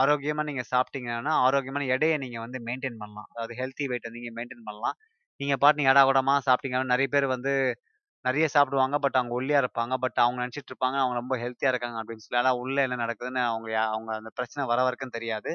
ஆரோக்கியமாக 0.01 0.47
நீங்கள் 0.51 0.69
சாப்பிட்டீங்கன்னா, 0.73 1.33
ஆரோக்கியமான 1.47 1.87
எடையை 1.95 2.17
நீங்கள் 2.25 2.45
வந்து 2.45 2.59
மெயின்டைன் 2.69 2.99
பண்ணலாம். 3.03 3.29
அதாவது 3.33 3.55
ஹெல்த்தி 3.61 3.85
வெயிட்டை 3.91 4.11
நீங்கள் 4.17 4.35
மெயின்டைன் 4.39 4.67
பண்ணலாம். 4.69 4.97
நீங்கள் 5.41 5.75
நீங்க 5.79 5.93
இடா 5.95 6.03
கூடமாக 6.09 6.41
சாப்பிட்டீங்கன்னா 6.49 6.93
நிறைய 6.95 7.09
பேர் 7.15 7.27
வந்து 7.35 7.53
நிறைய 8.25 8.47
சாப்பிடுவாங்க. 8.55 8.97
பட் 9.05 9.19
அவங்க 9.21 9.35
ஒல்லியாக 9.39 9.63
இருப்பாங்க. 9.65 9.95
பட் 10.05 10.19
அவங்க 10.25 10.39
நினச்சிட்டு 10.45 10.71
இருப்பாங்க, 10.73 10.99
அவங்க 11.03 11.17
ரொம்ப 11.23 11.35
ஹெல்த்தியாக 11.45 11.73
இருக்காங்க 11.75 11.99
அப்படின்னு 12.03 12.25
சொல்லி. 12.27 12.41
ஆனால் 12.43 12.59
உள்ளே 12.63 12.83
என்ன 12.87 12.99
நடக்குதுன்னு 13.05 13.43
அவங்க 13.51 13.69
யா 13.77 13.85
அவங்க 13.95 14.13
அந்த 14.21 14.33
பிரச்சனை 14.39 14.65
வர 14.73 14.81
வரைக்கும் 14.89 15.17
தெரியாது. 15.19 15.53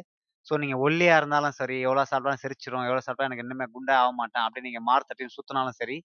ஸோ 0.48 0.53
நீங்கள் 0.63 0.81
ஒல்லியாக 0.86 1.19
இருந்தாலும் 1.21 1.55
சரி, 1.60 1.75
எவ்வளோ 1.88 2.03
சாப்பிட்டாலும் 2.12 2.43
செரிச்சிரும், 2.43 2.86
எவ்வளோ 2.89 3.03
சாப்பிட்டா 3.05 3.27
எனக்கு 3.29 3.45
இன்னுமே 3.45 3.67
குண்டா 3.75 3.95
ஆக 4.03 4.12
மாட்டேன் 4.21 4.45
அப்படின்னு 4.45 4.69
நீங்கள் 4.69 4.88
மாறு 4.89 5.29
சுத்தினாலும் 5.38 5.77
சரி, 5.81 5.98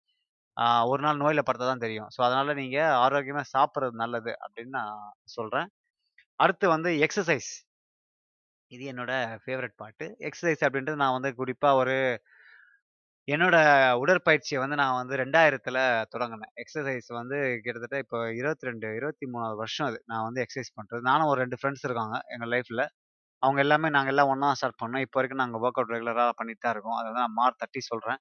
ஒரு 0.92 1.00
நாள் 1.06 1.20
நோயில 1.22 1.42
படுத்தா 1.48 1.66
தான் 1.70 1.84
தெரியும். 1.86 2.08
ஸோ 2.14 2.20
அதனால 2.26 2.54
நீங்கள் 2.60 2.94
ஆரோக்கியமாக 3.04 3.48
சாப்பிட்றது 3.54 3.96
நல்லது 4.02 4.32
அப்படின்னு 4.44 4.74
நான் 4.80 5.00
சொல்கிறேன் 5.36 5.68
அடுத்து 6.40 6.66
வந்து 6.76 6.90
எக்ஸசைஸ் 7.06 7.50
இது 8.70 8.84
என்னோட 8.92 9.12
ஃபேவரட் 9.42 9.76
பார்ட்டு. 9.82 10.06
எக்ஸசைஸ் 10.28 10.62
அப்படின்றது 10.66 11.02
நான் 11.02 11.16
வந்து 11.18 11.30
குறிப்பாக 11.40 11.80
ஒரு 11.82 11.96
என்னோட 13.28 13.56
உடற்பயிற்சியை 14.02 14.58
வந்து 14.62 14.76
நான் 14.80 14.98
வந்து 15.00 15.14
ரெண்டாயிரத்தில் 15.22 15.78
தொடங்கினேன் 16.12 16.52
எக்ஸசைஸ் 16.62 17.08
வந்து 17.20 17.36
கிட்டத்தட்ட 17.64 17.96
இப்போ 18.04 18.18
22, 18.40 18.90
23வது 18.96 19.56
வருஷம் 19.62 19.86
அது. 19.90 19.98
நான் 20.12 20.26
வந்து 20.28 20.42
எக்ஸசைஸ் 20.44 20.76
பண்ணுறது 20.78 21.02
நானும் 21.10 21.30
ஒரு 21.32 21.40
ரெண்டு 21.44 21.58
ஃப்ரெண்ட்ஸ் 21.60 21.84
இருக்காங்க 21.88 22.16
எங்கள் 22.34 22.52
லைஃப்ல. 22.54 22.84
அவங்க 23.42 23.60
எல்லாமே 23.64 23.88
நாங்க 23.94 24.10
எல்லாம் 24.12 24.30
ஒண்ணா 24.32 24.48
ஸ்டார்ட் 24.54 24.80
பண்ணோம். 24.80 25.02
இப்போ 25.04 25.16
வரைக்கும் 25.18 25.42
நாங்க 25.42 25.58
ஒர்க் 25.62 25.78
அவுட் 25.80 25.92
ரெகுலரா 25.94 26.24
பண்ணிட்டு 26.38 26.62
தான் 26.64 26.74
இருக்கோம். 26.74 26.98
அத 27.00 27.12
நான் 27.18 27.34
மார் 27.36 27.60
தட்டி 27.62 27.80
சொல்றேன். 27.86 28.18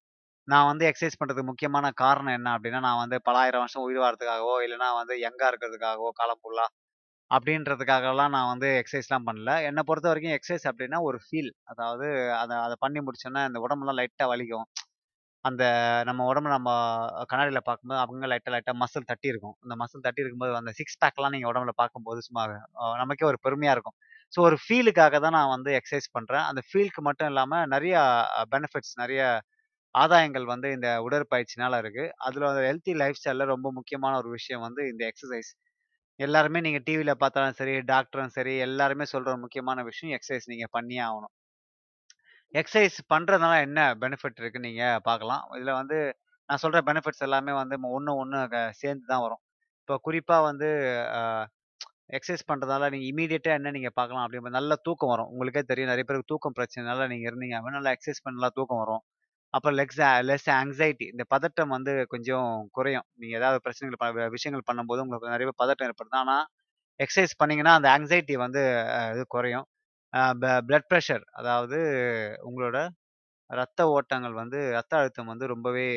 நான் 0.48 0.68
வந்து 0.70 0.86
எக்ஸசைஸ் 0.90 1.20
பண்றதுக்கு 1.20 1.50
முக்கியமான 1.50 1.92
காரணம் 2.02 2.36
என்ன 2.38 2.50
அப்டின்னா, 2.56 2.82
நான் 2.88 3.02
வந்து 3.04 3.18
பல 3.28 3.38
1000 3.42 3.60
வருஷம் 3.62 3.86
உயிர் 3.86 4.02
வாழறதுக்காகவோ, 4.04 4.56
இல்லன்னா 4.66 4.90
வந்து 5.00 5.16
யங்கா 5.26 5.48
இருக்கிறதுக்காகவோ 5.52 6.12
காலம் 6.20 6.42
ஃபுல்லா 6.42 6.66
அப்டின்றதுக்காகலாம் 7.32 8.34
நான் 8.36 8.52
வந்து 8.52 8.70
எக்ஸசைஸ்லாம் 8.80 9.28
பண்ணல. 9.28 9.52
என்ன 9.70 9.82
பொறுத்தவரைக்கும் 9.88 10.36
எக்ஸசைஸ் 10.36 10.68
அப்டின்னா 10.70 11.00
ஒரு 11.08 11.20
ஃபீல். 11.26 11.52
அதாவது 11.72 12.08
அத 12.38 12.52
அத 12.64 12.76
பண்ணி 12.84 13.02
முடிச்சோனே 13.06 13.44
அந்த 13.48 13.60
உடம்பெல்லாம் 13.66 14.00
லைட்டா 14.02 14.28
வலிக்கும். 14.32 14.68
அந்த 15.46 15.64
நம்ம 16.08 16.22
உடம்ப 16.30 16.50
நம்ம 16.54 16.70
கண்ணாடில 17.32 17.60
பார்க்கும்போது 17.66 18.02
அவங்க 18.04 18.28
லைட்டா 18.32 18.52
லைட்டா 18.54 18.74
மசில் 18.82 19.10
தட்டி 19.10 19.28
இருக்கும். 19.32 19.56
அந்த 19.64 19.76
மசில் 19.82 20.06
தட்டி 20.06 20.24
இருக்கும்போது 20.24 20.54
அந்த 20.62 20.74
சிக்ஸ் 20.80 21.00
பேக்லாம் 21.04 21.34
நீங்க 21.36 21.50
உடம்புல 21.52 21.74
பார்க்கும்போது 21.82 22.22
சும்மா 22.28 22.44
அ 22.82 22.94
நமக்கே 23.02 23.28
ஒரு 23.32 23.40
பெருமையா 23.46 23.74
இருக்கும். 23.78 23.98
ஸோ 24.36 24.40
ஒரு 24.42 24.58
ஃபீலுக்காக 24.64 25.20
தான் 25.20 25.36
நான் 25.38 25.54
வந்து 25.54 25.72
எக்ஸசைஸ் 25.80 26.10
பண்ணுறேன் 26.16 26.46
அந்த 26.50 26.62
ஃபீலுக்கு 26.70 27.02
மட்டும் 27.02 27.30
இல்லாமல் 27.32 27.68
நிறையா 27.68 28.02
பெனிஃபிட்ஸ் 28.50 28.96
நிறைய 28.98 29.22
ஆதாயங்கள் 29.96 30.46
வந்து 30.46 30.70
இந்த 30.72 30.90
உடற்பயிற்சினால 31.06 31.74
அதில் 32.28 32.48
வந்து 32.50 32.64
ஹெல்த்தி 32.70 32.96
லைஃப் 32.96 33.20
ஸ்டைலில் 33.22 33.52
ரொம்ப 33.54 33.68
முக்கியமான 33.72 34.14
ஒரு 34.18 34.30
விஷயம் 34.30 34.66
வந்து 34.68 34.84
இந்த 34.92 35.04
எக்ஸசைஸ் 35.12 35.52
எல்லாருமே 36.20 36.60
நீங்கள் 36.62 36.84
டிவியில் 36.84 37.22
பார்த்தாலும் 37.22 37.58
சரி, 37.60 37.74
டாக்டரும் 37.86 38.36
சரி, 38.36 38.54
எல்லாருமே 38.60 39.06
சொல்கிற 39.06 39.34
முக்கியமான 39.38 39.80
விஷயம் 39.84 40.14
எக்ஸசைஸ் 40.18 40.52
நீங்கள் 40.52 40.74
பண்ணியே 40.74 41.02
ஆகணும் 41.08 41.34
எக்ஸசைஸ் 42.54 42.98
பண்ணுறதுனால 43.14 43.54
என்ன 43.62 43.80
பெனிஃபிட் 44.04 44.40
இருக்குன்னு 44.42 44.68
நீங்கள் 44.70 45.02
பார்க்கலாம். 45.02 45.44
இதில் 45.58 45.74
வந்து 45.74 45.98
நான் 46.50 46.62
சொல்கிற 46.64 46.80
பெனிஃபிட்ஸ் 46.90 47.26
எல்லாமே 47.28 47.54
வந்து 47.54 47.76
ஒன்று 47.90 48.12
ஒன்று 48.16 48.40
சேர்ந்து 48.82 49.06
தான் 49.06 49.24
வரும். 49.26 49.42
இப்போ 49.82 49.96
குறிப்பாக 50.08 50.44
வந்து 50.50 50.70
எக்ஸசைஸ் 52.10 52.44
பண்ணுறதுனால 52.50 52.86
பண்றதால 52.88 53.08
இமீடியட்டாக 53.12 53.60
என்ன 53.60 53.72
நீங்கள் 53.76 53.96
பார்க்கலாம் 54.00 54.24
அப்படிங்கும்போது 54.26 54.58
நல்ல 54.60 54.74
தூக்கம் 54.88 55.12
வரும். 55.14 55.30
உங்களுக்கே 55.34 55.62
தெரியும் 55.72 55.92
நிறைய 55.92 56.06
பேருக்கு 56.10 56.32
தூக்கம் 56.34 56.56
பிரச்சனைனால 56.58 57.08
நீங்கள் 57.12 57.30
இருந்தீங்க 57.30 57.56
அப்படின்னா, 57.58 57.80
நல்லா 57.80 57.94
எக்ஸசைஸ் 57.96 58.26
பண்ணலாம் 58.28 58.56
தூக்கம் 58.60 58.82
வரும். 58.84 59.04
அப்புறம் 59.54 59.76
லெக்ஸ் 59.80 60.02
லெஸ் 60.30 60.50
ஆங்ஸைட்டி 60.60 61.06
இந்த 61.14 61.24
பதட்டம் 61.34 61.74
வந்து 61.78 61.94
கொஞ்சம் 62.14 62.50
குறையும். 62.78 63.06
நீங்கள் 63.22 63.40
ஏதாவது 63.40 63.60
பிரச்சனைகள் 63.66 64.00
ப 64.04 64.28
விஷயங்கள் 64.36 64.68
பண்ணும்போது 64.70 65.04
உங்களுக்கு 65.06 65.34
நிறைய 65.36 65.54
பதட்டம் 65.64 65.88
ஏற்படுது. 65.90 66.18
ஆனால் 66.24 66.46
எக்ஸசைஸ் 67.00 67.36
பண்ணிங்கன்னா 67.42 67.74
அந்த 67.80 67.90
ஆங்ஸைட்டி 67.96 68.36
வந்து 68.46 68.62
இது 69.16 69.24
குறையும். 69.36 69.66
ப 70.44 70.46
பிளட் 70.68 70.90
ப்ரெஷர் 70.92 71.24
அதாவது 71.40 71.80
உங்களோட 72.50 72.78
ரத்த 73.50 73.82
ஓட்டங்கள் 73.96 74.36
வந்து 74.42 74.60
ரத்த 74.78 74.94
அழுத்தம் 75.00 75.32
வந்து 75.34 75.46
ரொம்பவே 75.54 75.88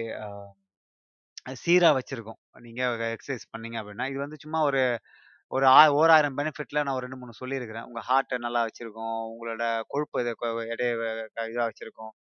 சீராக 1.63 1.93
வச்சுருக்கும் 1.99 2.41
நீங்கள் 2.67 3.03
எக்ஸசைஸ் 3.15 3.47
பண்ணீங்க 3.55 3.77
அப்படின்னா. 3.83 4.07
இது 4.13 4.19
வந்து 4.25 4.39
சும்மா 4.45 4.61
ஒரு 4.71 4.83
ஒரு 5.53 5.67
ஆ 5.73 5.81
ஓராயிரம் 5.99 6.35
பெனிஃபிட்ல 6.39 6.79
நான் 6.85 6.97
ஒரு 6.97 7.07
2, 7.07 7.19
3 7.21 7.35
சொல்லியிருக்கிறேன். 7.39 7.87
உங்க 7.89 8.01
ஹார்ட்டை 8.09 8.37
நல்லா 8.45 8.61
வச்சுருக்கோம் 8.67 9.15
உங்களோட 9.31 9.63
கொழுப்பு 9.93 10.23
இதை 10.25 10.33
கொ 10.35 10.47
எடைய 10.75 10.91
இதா 11.49 11.65
வச்சிருக்கும். 11.69 12.13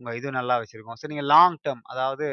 உங்க 0.00 0.10
இது 0.16 0.28
நல்லா 0.38 0.54
வச்சுருக்கோம் 0.60 0.98
ஸோ 1.00 1.08
நீங்க 1.12 1.24
லாங் 1.32 1.58
டேர்ம் 1.64 1.82
அதாவது 1.92 2.26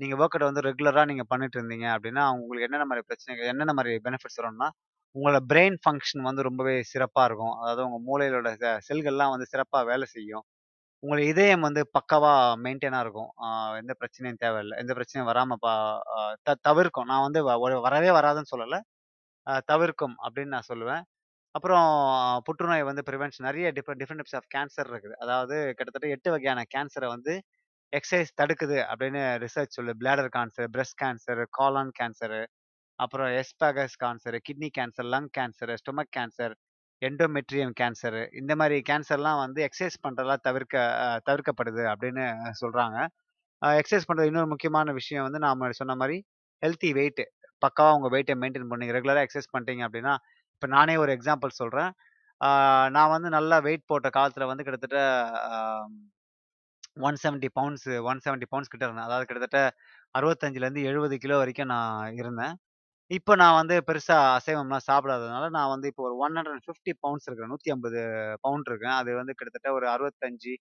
நீங்க 0.00 0.14
ஒர்க் 0.18 0.36
அவுட் 0.36 0.48
வந்து 0.48 0.62
ரெகுலரா 0.66 1.02
நீங்க 1.10 1.24
பண்ணிட்டு 1.30 1.56
இருந்தீங்க 1.58 1.86
அப்படின்னா, 1.94 2.24
உங்களுக்கு 2.36 2.66
என்னென்ன 2.68 2.86
மாதிரி 2.90 3.04
பிரச்சனைகள் 3.08 3.50
என்னென்ன 3.52 3.74
மாதிரி 3.78 3.92
பெனிஃபிட்ஸ் 4.06 4.38
வரும்னா, 4.40 4.68
உங்களோட 5.16 5.38
பிரெயின் 5.50 5.78
ஃபங்க்ஷன் 5.82 6.24
வந்து 6.28 6.42
ரொம்பவே 6.48 6.74
சிறப்பாக 6.92 7.28
இருக்கும். 7.28 7.54
அதாவது 7.60 7.82
உங்கள் 7.88 8.04
மூளையிலோட 8.08 8.50
செ 8.56 8.70
செல்கள்லாம் 8.88 9.32
வந்து 9.34 9.48
சிறப்பாக 9.52 9.84
வேலை 9.90 10.06
செய்யும். 10.12 10.44
உங்க 11.02 11.16
இதயம் 11.32 11.66
வந்து 11.66 11.82
பக்காவாக 11.96 12.34
மெயின்டைனாக 12.64 13.04
இருக்கும். 13.06 13.30
எந்த 13.82 13.94
பிரச்சனையும் 14.00 14.40
தேவையில்லை 14.44 14.76
எந்த 14.82 14.92
பிரச்சனையும் 14.98 15.30
வராமல் 15.32 15.60
ப 15.60 15.68
த 16.46 16.58
தவிர்க்கும். 16.68 17.08
நான் 17.12 17.26
வந்து 17.26 17.42
வ 17.48 17.54
வரவே 17.86 18.12
வராதுன்னு 18.18 18.52
சொல்லலை 18.54 18.80
தவிர்க்கும் 19.70 20.16
அப்படின்னு 20.24 20.54
நான் 20.56 20.68
சொல்லுவேன். 20.72 21.02
அப்புறம் 21.54 21.86
புற்றுநோய் 22.46 22.88
வந்து 22.88 23.02
ப்ரிவென்ஷன் 23.08 23.46
நிறைய 23.48 23.66
different 23.76 24.00
different 24.02 24.22
types 24.22 24.38
of 24.40 24.48
cancer 24.54 24.88
இருக்குது. 24.92 25.14
அதாவது 25.24 25.56
கிட்டத்தட்ட 25.76 26.08
எட்டு 26.16 26.30
வகையான 26.34 26.64
கேன்சரை 26.74 27.08
வந்து 27.14 27.34
எக்ஸசைஸ் 27.92 28.32
தடுக்குது 28.40 28.78
அப்படின்னு 28.90 29.22
ரிசர்ச் 29.44 29.76
சொல்லு 29.78 29.92
bladder 30.00 30.30
cancer, 30.36 30.68
breast 30.76 30.98
cancer, 31.02 31.42
colon 31.58 31.92
cancer, 32.00 32.38
அப்புறம் 32.98 33.30
oesophagus 33.40 33.96
cancer, 34.04 34.36
kidney 34.48 34.68
cancer, 34.78 35.08
lung 35.14 35.30
cancer, 35.38 35.72
stomach 35.82 36.12
cancer, 36.18 36.54
endometrium 37.02 37.74
cancer 37.80 38.18
இந்த 38.40 38.52
மாதிரி 38.56 38.76
கேன்சர்லாம் 38.90 39.40
வந்து 39.44 39.60
எக்ஸசைஸ் 39.66 39.98
பண்ணுறதெல்லாம் 40.04 40.44
தவிர்க்க 40.48 40.76
தவிர்க்கப்படுது 41.28 41.82
அப்படின்னு 41.92 42.24
சொல்கிறாங்க 42.62 42.98
எக்ஸசைஸ் 43.62 44.08
பண்ணுறது 44.08 44.30
இன்னொரு 44.30 44.46
முக்கியமான 44.46 44.92
விஷயம் 44.92 45.26
வந்து 45.30 45.38
நாம் 45.38 45.72
சொன்ன 45.72 45.94
மாதிரி 45.94 46.16
ஹெல்த்தி 46.62 46.90
வெயிட் 46.92 47.22
பக்காவா 47.66 47.94
உங்கள் 47.98 48.14
வெயிட்டை 48.16 48.36
மெயின்டெயின் 48.42 48.70
பண்ணுங்க 48.72 48.94
ரெகுலராக 48.98 49.24
எக்ஸசைஸ் 49.26 49.54
பண்ணிட்டீங்க 49.54 49.84
அப்படின்னா, 49.88 50.14
இப்போ 50.54 50.68
நானே 50.76 50.96
ஒரு 51.04 51.12
எக்ஸாம்பிள் 51.16 51.58
சொல்கிறேன் 51.62 51.92
நான் 52.96 53.12
வந்து 53.14 53.28
நல்லா 53.36 53.56
வெயிட் 53.66 53.88
போட்ட 53.90 54.08
காலத்தில் 54.16 54.50
வந்து 54.50 54.64
கிட்டத்தட்ட 54.66 54.98
அ 55.50 55.58
170 56.98 57.48
பவுண்ட்ஸ் 57.56 57.86
170 58.02 58.46
பவுண்ட்ஸ் 58.52 58.72
கிட்ட 58.72 58.84
இருந்தேன். 58.86 59.08
அதாவது 59.08 59.26
கிட்டத்தட்ட 59.28 59.60
65லருந்து 60.14 60.82
70 60.88 61.18
கிலோ 61.24 61.36
வரைக்கும் 61.42 61.70
நான் 61.74 61.90
இருந்தேன். 62.20 62.54
இப்போ 63.10 63.32
நான் 63.42 63.58
வந்து 63.60 63.76
பெருசாக 63.88 64.22
அசைவம்லாம் 64.38 64.86
சாப்பிடாததுனால, 64.88 65.46
நான் 65.56 65.72
வந்து 65.74 65.88
இப்போ 65.92 66.02
ஒரு 66.08 66.16
150 66.22 66.94
பவுண்ட்ஸ் 67.04 67.28
இருக்கிறேன். 67.28 67.52
150 67.54 68.02
பவுண்ட் 68.46 68.70
இருக்கேன். 68.72 68.96
அது 69.00 69.10
வந்து 69.20 69.36
கிட்டத்தட்ட 69.38 69.70
ஒரு 69.78 69.88
65 69.90 70.54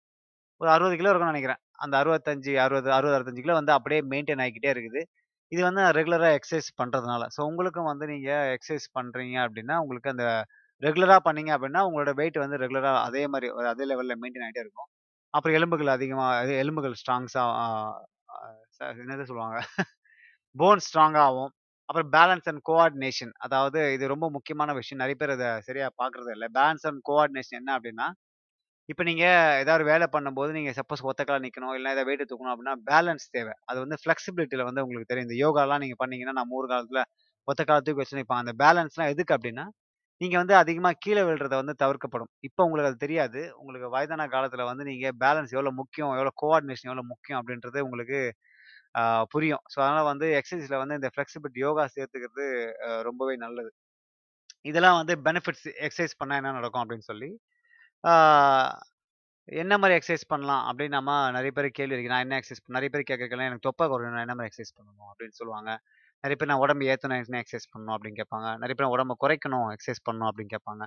ஒரு 0.62 0.70
60 0.72 0.98
கிலோ 1.00 1.12
இருக்கும்னு 1.12 1.34
நினைக்கிறேன் 1.34 1.62
அந்த 1.84 1.96
65, 2.02 2.28
60, 2.60 2.90
60, 2.92 3.16
65 3.16 3.46
கிலோ 3.46 3.56
வந்து 3.60 3.74
அப்படியே 3.78 4.02
மெயின்டைன் 4.14 4.44
ஆகிக்கிட்டே 4.44 4.72
இருக்குது. 4.76 5.02
இது 5.52 5.62
வந்து 5.64 5.82
ரெகுலராக 5.82 5.98
ரெகுலரா 5.98 6.30
பண்ணுறதுனால 6.34 6.72
பண்றதுனால. 6.82 7.24
ஸோ 7.36 7.40
உங்களுக்கும் 7.50 7.90
வந்து 7.92 8.06
நீங்க 8.08 8.30
எக்ஸசைஸ் 8.56 8.88
பண்றீங்க 8.98 9.36
அப்படின்னா, 9.46 9.76
உங்களுக்கு 9.84 10.14
அந்த 10.14 10.26
ரெகுலரா 10.84 11.18
பண்ணீங்க 11.28 11.52
அப்படின்னா, 11.56 11.82
உங்களோட 11.88 12.12
வெயிட் 12.20 12.38
வந்து 12.44 12.58
ரெகுலரா 12.64 12.92
அதே 13.08 13.24
மாரி 13.34 13.48
அதே 13.74 13.86
லெவல்ல 13.92 14.16
மெயின்டெயின் 14.22 14.46
ஆயிட்டே 14.48 14.64
இருக்கும். 14.66 14.90
அப்புறம் 15.34 15.56
எலும்புகள் 15.60 15.96
அதிகமா 15.98 16.26
எலும்புகள் 16.64 16.96
ஸ்ட்ராங்ஸா 17.02 17.44
ஆ 17.60 17.66
என்னது 19.02 19.28
சொல்லுவாங்க? 19.30 19.58
போன் 20.56 20.82
ஸ்ட்ராங் 20.88 21.18
ஆவும். 21.26 21.52
அப்புறம் 21.90 22.10
பேலன்ஸ் 22.16 22.48
அண்ட் 22.52 22.62
கோஆர்டினேஷன். 22.70 23.34
அதாவது 23.46 23.80
இது 23.96 24.06
ரொம்ப 24.14 24.28
முக்கியமான 24.38 24.74
விஷயம். 24.80 25.02
நெறைய 25.04 25.18
பேர் 25.22 25.36
அத 25.36 25.48
சரியா 25.68 25.88
பார்க்கறது 26.02 26.32
இல்ல. 26.38 26.46
பேலன்ஸ் 26.58 26.86
அண்ட் 26.90 27.02
கோஆர்டினேஷன் 27.10 27.60
என்ன 27.62 27.72
அப்படின்னா 27.78 28.08
இப்போ 28.92 29.04
நீங்கள் 29.10 29.54
ஏதாவது 29.62 29.84
வேலை 29.92 30.06
பண்ணும்போது 30.16 30.52
நீங்கள் 30.58 30.76
சப்போஸ் 30.80 31.02
ஒத்த 31.10 31.22
நிற்கணும் 31.24 31.46
நிக்கணும், 31.46 31.72
ஏதாவது 31.94 32.08
வெயிட் 32.10 32.24
தூக்கணும் 32.32 32.54
அப்படின்னா 32.54 32.76
பேலன்ஸ் 32.90 33.26
தேவை. 33.36 33.54
அது 33.70 33.78
வந்து 33.84 33.98
ஃப்ளெக்சிபிலிட்டியில் 34.02 34.68
வந்து 34.70 34.84
உங்களுக்கு 34.86 35.10
தெரியும். 35.12 35.28
இந்த 35.30 35.38
யோகாலாம் 35.46 35.82
நீங்கள் 35.84 36.00
பண்ணீங்கன்னா, 36.02 36.36
நம்ம 36.40 36.58
ஊர் 36.60 36.68
காலத்தில் 36.74 37.02
ஒத்த 37.48 37.62
காலத்துக்கு 37.70 38.02
வச்சு 38.02 38.18
நிப்பாங்க. 38.20 38.44
அந்த 38.46 38.54
பேலன்ஸ்லாம் 38.64 39.12
எதுக்கு 39.14 39.36
அப்படின்னா 39.38 39.66
நீங்கள் 40.22 40.42
வந்து 40.42 40.56
அதிகமாக 40.62 40.96
கீழே 41.04 41.22
விழுறத 41.28 41.56
வந்து 41.62 41.74
தவிர்க்கப்படும். 41.82 42.30
இப்போ 42.48 42.62
உங்களுக்கு 42.68 42.90
அது 42.92 43.00
தெரியாது. 43.06 43.42
உங்களுக்கு 43.62 43.88
வயதான 43.96 44.28
காலத்தில் 44.36 44.64
வந்து 44.70 44.84
நீங்கள் 44.90 45.16
பேலன்ஸ் 45.24 45.54
எவ்வளோ 45.56 45.72
முக்கியம், 45.80 46.12
எவ்வளோ 46.20 46.34
கோஆர்டினேஷன் 46.42 46.90
எவ்வளோ 46.92 47.06
முக்கியம் 47.14 47.40
அப்படின்றது 47.42 47.80
உங்களுக்கு 47.88 48.20
புரியும். 49.34 49.64
ஸோ 49.74 49.78
அதனால் 49.86 50.08
வந்து 50.12 50.28
எக்ஸசைஸில் 50.40 50.82
வந்து 50.84 50.98
இந்த 51.00 51.10
ஃப்ளெக்சிபிலிட்டி 51.14 51.60
யோகா 51.66 51.84
சேர்த்துக்கிறது 51.96 52.46
ரொம்பவே 53.08 53.34
நல்லது. 53.46 53.72
இதெல்லாம் 54.70 54.98
வந்து 55.02 55.16
பெனிஃபிட்ஸ் 55.28 55.68
எக்ஸசைஸ் 55.88 56.20
பண்ணால் 56.22 56.40
என்ன 56.42 56.54
நடக்கும் 56.60 56.84
அப்படின்னு 56.84 57.08
சொல்லி. 57.12 57.30
என்ன 59.62 59.74
மாதிரி 59.78 59.96
எக்ஸசைஸ் 60.00 60.26
பண்ணலாம் 60.28 60.64
அப்படின்னு 60.70 60.96
நம்ம 60.98 61.12
நிறைய 61.32 61.52
பேர் 61.52 61.68
கேள்வி 61.70 61.94
இருக்கு. 61.94 62.12
நான் 62.12 62.24
என்ன 62.26 62.36
எக்ஸசைஸ் 62.40 62.64
நிறைய 62.76 62.90
பேர் 62.94 63.08
கேட்கறதுக்கெல்லாம் 63.10 63.50
எனக்கு 63.50 63.66
தொப்பை 63.68 63.86
குறையணும். 63.88 64.24
என்ன 64.26 64.36
மாதிரி 64.36 64.52
எக்ஸசைஸ் 64.52 64.76
பண்ணணும் 64.78 65.10
அப்படின்னு 65.12 65.36
சொல்லுவாங்க. 65.40 65.70
நிறைய 66.24 66.36
பேர் 66.40 66.50
நான் 66.52 66.64
உடம்பு 66.66 66.86
ஏற்றணும் 66.92 67.20
என்ன 67.22 67.42
எக்ஸசைஸ் 67.44 67.70
பண்ணணும் 67.74 67.96
அப்படின்னு 67.96 68.20
கேட்பாங்க. 68.22 68.48
நிறைய 68.62 68.76
பேர் 68.80 68.94
உடம்பு 68.96 69.16
குறைக்கணும் 69.24 69.68
எக்ஸசைஸ் 69.76 70.04
பண்ணணும் 70.08 70.30
அப்படின்னு 70.32 70.54
கேட்பாங்க. 70.56 70.84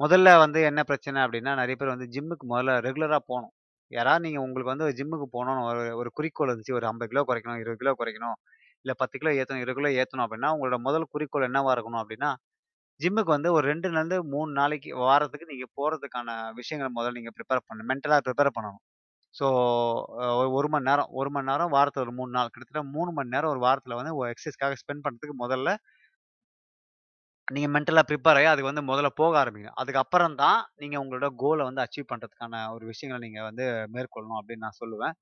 முதல்ல 0.00 0.30
வந்து 0.38 0.60
என்ன 0.62 0.80
பிரச்சனை 0.82 1.18
அப்படின்னா, 1.22 1.52
நிறைய 1.54 1.76
பேர் 1.76 1.94
வந்து 1.94 2.08
ஜிம்முக்கு 2.14 2.46
முதல்ல 2.52 2.72
ரெகுலராக 2.86 3.22
போகணும் 3.30 3.52
யாராவது 3.92 4.22
நீங்கள் 4.24 4.44
உங்களுக்கு 4.46 4.72
வந்து 4.74 4.86
ஜிம்முக்கு 4.98 5.26
போகணும்னு 5.36 5.64
ஒரு 5.70 5.82
ஒரு 5.96 6.10
குறிக்கோள் 6.12 6.50
இருந்துச்சு. 6.52 6.74
ஒரு 6.74 6.86
50 6.86 7.06
கிலோ 7.08 7.22
குறைக்கணும், 7.28 7.58
20 7.62 7.76
கிலோ 7.76 7.92
குறைக்கணும், 8.00 8.36
இல்லை 8.84 8.94
பத்து 8.96 9.16
கிலோ 9.18 9.30
ஏற்றணும் 9.32 9.62
இருபது 9.64 9.78
கிலோ 9.80 9.90
ஏற்றணும் 10.00 10.24
அப்படின்னா, 10.26 10.50
உங்களோட 10.56 10.78
முதல் 10.78 11.06
குறிக்கோள் 11.10 11.42
என்னவாக 11.42 11.74
இருக்கணும் 11.76 12.02
அப்படின்னா, 12.04 12.30
ஜிம்முக்கு 13.00 13.32
வந்து 13.32 13.50
ஒரு 13.56 13.66
2லேருந்து 13.70 14.18
3 14.30 14.50
நாளைக்கு 14.58 14.90
வாரத்துக்கு 15.02 15.50
நீங்க 15.50 15.66
போறதுக்கான 15.78 16.28
விஷயங்கள 16.58 16.88
முதல்ல 16.96 17.18
நீங்க 17.18 17.32
பிரிப்பேர் 17.36 17.64
பண்ணணும். 17.64 17.88
மென்டலா 17.90 18.18
பிரிப்பேர் 18.26 18.56
பண்ணணும். 18.56 18.82
ஸோ 19.34 19.46
அ 20.22 20.26
ஒரு 20.58 20.68
மணி 20.74 20.88
நேரம் 20.90 21.10
1 21.16 21.30
மணி 21.34 21.50
நேரம் 21.50 21.74
வாரத்துல 21.76 22.04
ஒரு 22.06 22.14
3 22.18 22.32
நாள். 22.36 22.50
கிட்டத்தட்ட 22.52 22.82
3 22.94 23.12
மணி 23.18 23.34
நேரம் 23.34 23.52
ஒரு 23.54 23.62
வாரத்துல 23.66 23.98
வந்து 24.00 24.14
ஒரு 24.20 24.32
ஸ்பெண்ட் 24.82 25.04
பண்றதுக்கு 25.06 25.36
முதல்ல 25.44 25.70
நீங்க 27.48 27.68
மென்டலா 27.72 28.02
பிரிப்பேர் 28.06 28.38
ஆயி 28.38 28.46
அதுக்கு 28.50 28.68
வந்து 28.68 28.82
முதல்ல 28.88 29.08
போக 29.18 29.32
ஆரம்பிங்க. 29.40 29.70
அதுக்கப்புறம் 29.80 30.34
தான் 30.40 30.60
நீங்க 30.82 30.96
உங்களோட 31.02 31.26
கோல 31.42 31.66
வந்து 31.68 31.82
அச்சீவ் 31.84 32.08
பண்றதுக்கான 32.10 32.62
ஒரு 32.74 32.84
விஷயங்கள 32.90 33.18
நீங்க 33.24 33.40
வந்து 33.48 33.64
மேற்கொள்ளணும் 33.94 34.38
அப்படின்னு 34.40 34.64
நான் 34.66 34.78
சொல்லுவேன். 34.80 35.14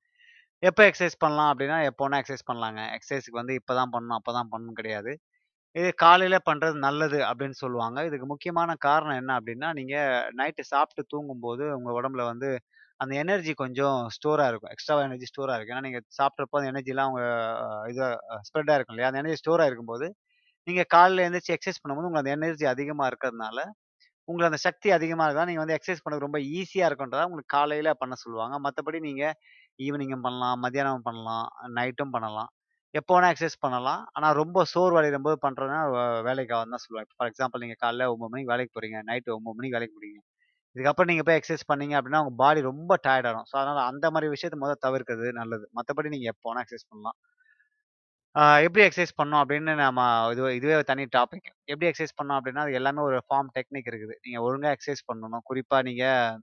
எப்ப 0.63 0.81
எக்சர்சைஸ் 0.89 1.23
பண்ணலாம் 1.25 1.51
அப்படின்னா, 1.53 1.79
எப்போ 1.91 2.05
வேணா 2.07 2.21
பண்ணலாங்க. 2.49 2.81
எக்சர்சைஸ்க்கு 2.97 3.41
வந்து 3.41 3.57
இப்பதான் 3.61 3.93
பண்ணணும், 3.95 4.19
அப்பதான் 4.21 4.51
பண்ணணும்னு 4.53 4.81
கிடையாது. 4.81 5.13
இது 5.75 5.89
காலையில் 6.03 6.45
பண்ணுறது 6.49 6.77
நல்லது 6.87 7.19
அப்படின்னு 7.29 7.57
சொல்லுவாங்க. 7.63 7.99
இதுக்கு 8.09 8.27
முக்கியமான 8.33 8.71
காரணம் 8.87 9.19
என்ன 9.21 9.33
அப்படின்னா, 9.39 9.69
நீங்கள் 9.79 10.29
நைட்டு 10.41 10.65
சாப்பிட்டு 10.73 11.03
தூங்கும்போது 11.13 11.65
உங்கள் 11.79 11.97
உடம்புல 11.99 12.25
வந்து 12.33 12.51
அந்த 13.03 13.13
எனர்ஜி 13.23 13.53
கொஞ்சம் 13.63 13.99
ஸ்டோராக 14.17 14.51
இருக்கும். 14.53 14.73
எக்ஸ்ட்ரா 14.75 14.97
எனர்ஜி 15.09 15.29
ஸ்டோராக 15.33 15.57
இருக்கும். 15.59 15.75
ஏன்னா 15.77 15.87
நீங்கள் 15.89 16.05
சாப்பிட்றப்போ 16.19 16.59
அந்த 16.61 16.69
எனர்ஜிலாம் 16.73 17.09
அவங்க 17.09 17.23
இது 17.93 18.05
ஸ்ப்ரெட்டாக 18.49 18.77
இருக்கும் 18.79 18.95
இல்லையா? 18.97 19.11
அந்த 19.11 19.21
எனர்ஜி 19.23 19.41
ஸ்டோராக 19.43 19.71
இருக்கும்போது 19.71 20.07
நீங்கள் 20.67 20.89
காலையில் 20.97 21.25
எழுந்திரிச்சு 21.25 21.55
எக்ஸசைஸ் 21.57 21.81
பண்ணும்போது 21.83 22.09
உங்களுக்கு 22.09 22.25
அந்த 22.25 22.35
எனர்ஜி 22.39 22.67
அதிகமாக 22.75 23.09
இருக்கிறதுனால, 23.11 23.59
உங்களுக்கு 24.29 24.51
அந்த 24.53 24.61
சக்தி 24.67 24.89
அதிகமாக 24.99 25.27
இருந்தால் 25.29 25.49
நீங்கள் 25.51 25.65
வந்து 25.65 25.77
எக்ஸசைஸ் 25.79 26.03
பண்ணுறது 26.05 26.27
ரொம்ப 26.27 26.39
ஈஸியாக 26.59 26.89
இருக்குன்றதா 26.91 27.27
உங்களுக்கு 27.31 27.55
காலையில் 27.59 27.91
பண்ண 28.03 28.15
சொல்லுவாங்க. 28.25 28.57
மற்றபடி 28.67 29.01
நீங்கள் 29.09 29.35
ஈவினிங்கும் 29.87 30.25
பண்ணலாம், 30.27 30.59
மதியானமும் 30.67 31.07
பண்ணலாம், 31.09 31.47
நைட்டும் 31.79 32.15
பண்ணலாம். 32.17 32.51
எப்போ 32.99 33.13
வேணால் 33.15 33.33
எக்சர்சைஸ் 33.33 33.63
பண்ணலாம். 33.65 34.03
ஆனால் 34.17 34.35
ரொம்ப 34.41 34.65
சோர்வடையும்போது 34.73 35.37
போது 35.37 35.45
பண்ணுறதுனா 35.47 35.81
வேலைக்கு 36.29 36.55
ஆகும் 36.57 36.75
தான் 36.75 36.85
சொல்லுவேன். 36.85 37.09
ஃபார் 37.17 37.31
எக்ஸாம்பிள் 37.31 37.63
நீங்கள் 37.65 37.81
காலைல 37.85 38.07
ஒம்பது 38.15 38.33
மணிக்கு 38.35 38.53
வேலைக்கு 38.53 38.73
போகிறீங்க 38.77 38.99
நைட்டு 39.11 39.35
ஒம்பது 39.39 39.57
மணிக்கு 39.59 39.77
வேலைக்கு 39.79 39.97
போகிறீங்க 39.99 40.21
இதுக்கப்புறம் 40.77 41.11
நீங்கள் 41.11 41.27
போய் 41.29 41.39
எக்ஸசைஸ் 41.41 41.69
பண்ணீங்க 41.71 41.95
அப்படின்னா, 41.99 42.21
உங்கள் 42.23 42.39
பாடி 42.43 42.61
ரொம்ப 42.71 42.93
டயர்ட் 43.05 43.27
ஆயிடும். 43.29 43.47
ஸோ 43.51 43.55
அதனால் 43.61 43.89
அந்த 43.91 44.07
மாதிரி 44.15 44.29
விஷயத்தை 44.35 44.57
மொத 44.63 44.73
தவிர்க்கிறது 44.87 45.29
நல்லது. 45.41 45.65
மற்றபடி 45.79 46.09
நீங்கள் 46.15 46.31
எப்போ 46.33 46.47
வேணால் 46.49 46.65
எக்சர்சைஸ் 46.65 46.89
பண்ணலாம். 46.93 47.17
எப்படி 48.67 48.83
எக்ஸசைஸ் 48.87 49.15
பண்ணோம் 49.21 49.41
அப்படின்னு 49.43 49.73
நம்ம 49.83 50.07
இது 50.35 50.43
இதுவே 50.59 50.77
தனி 50.91 51.05
டாபிக். 51.17 51.49
எப்படி 51.73 51.89
எக்ஸசைஸ் 51.91 52.17
பண்ணணும் 52.19 52.39
அப்படின்னா, 52.39 52.65
அது 52.67 52.79
எல்லாமே 52.81 53.03
ஒரு 53.09 53.19
ஃபார்ம் 53.27 53.51
டெக்னிக் 53.57 53.91
இருக்குது. 53.93 54.15
நீங்கள் 54.27 54.45
ஒழுங்காக 54.47 54.73
எக்ஸசைஸ் 54.77 55.05
பண்ணணும். 55.11 55.45
குறிப்பாக 55.51 55.83
நீங்கள் 55.91 56.41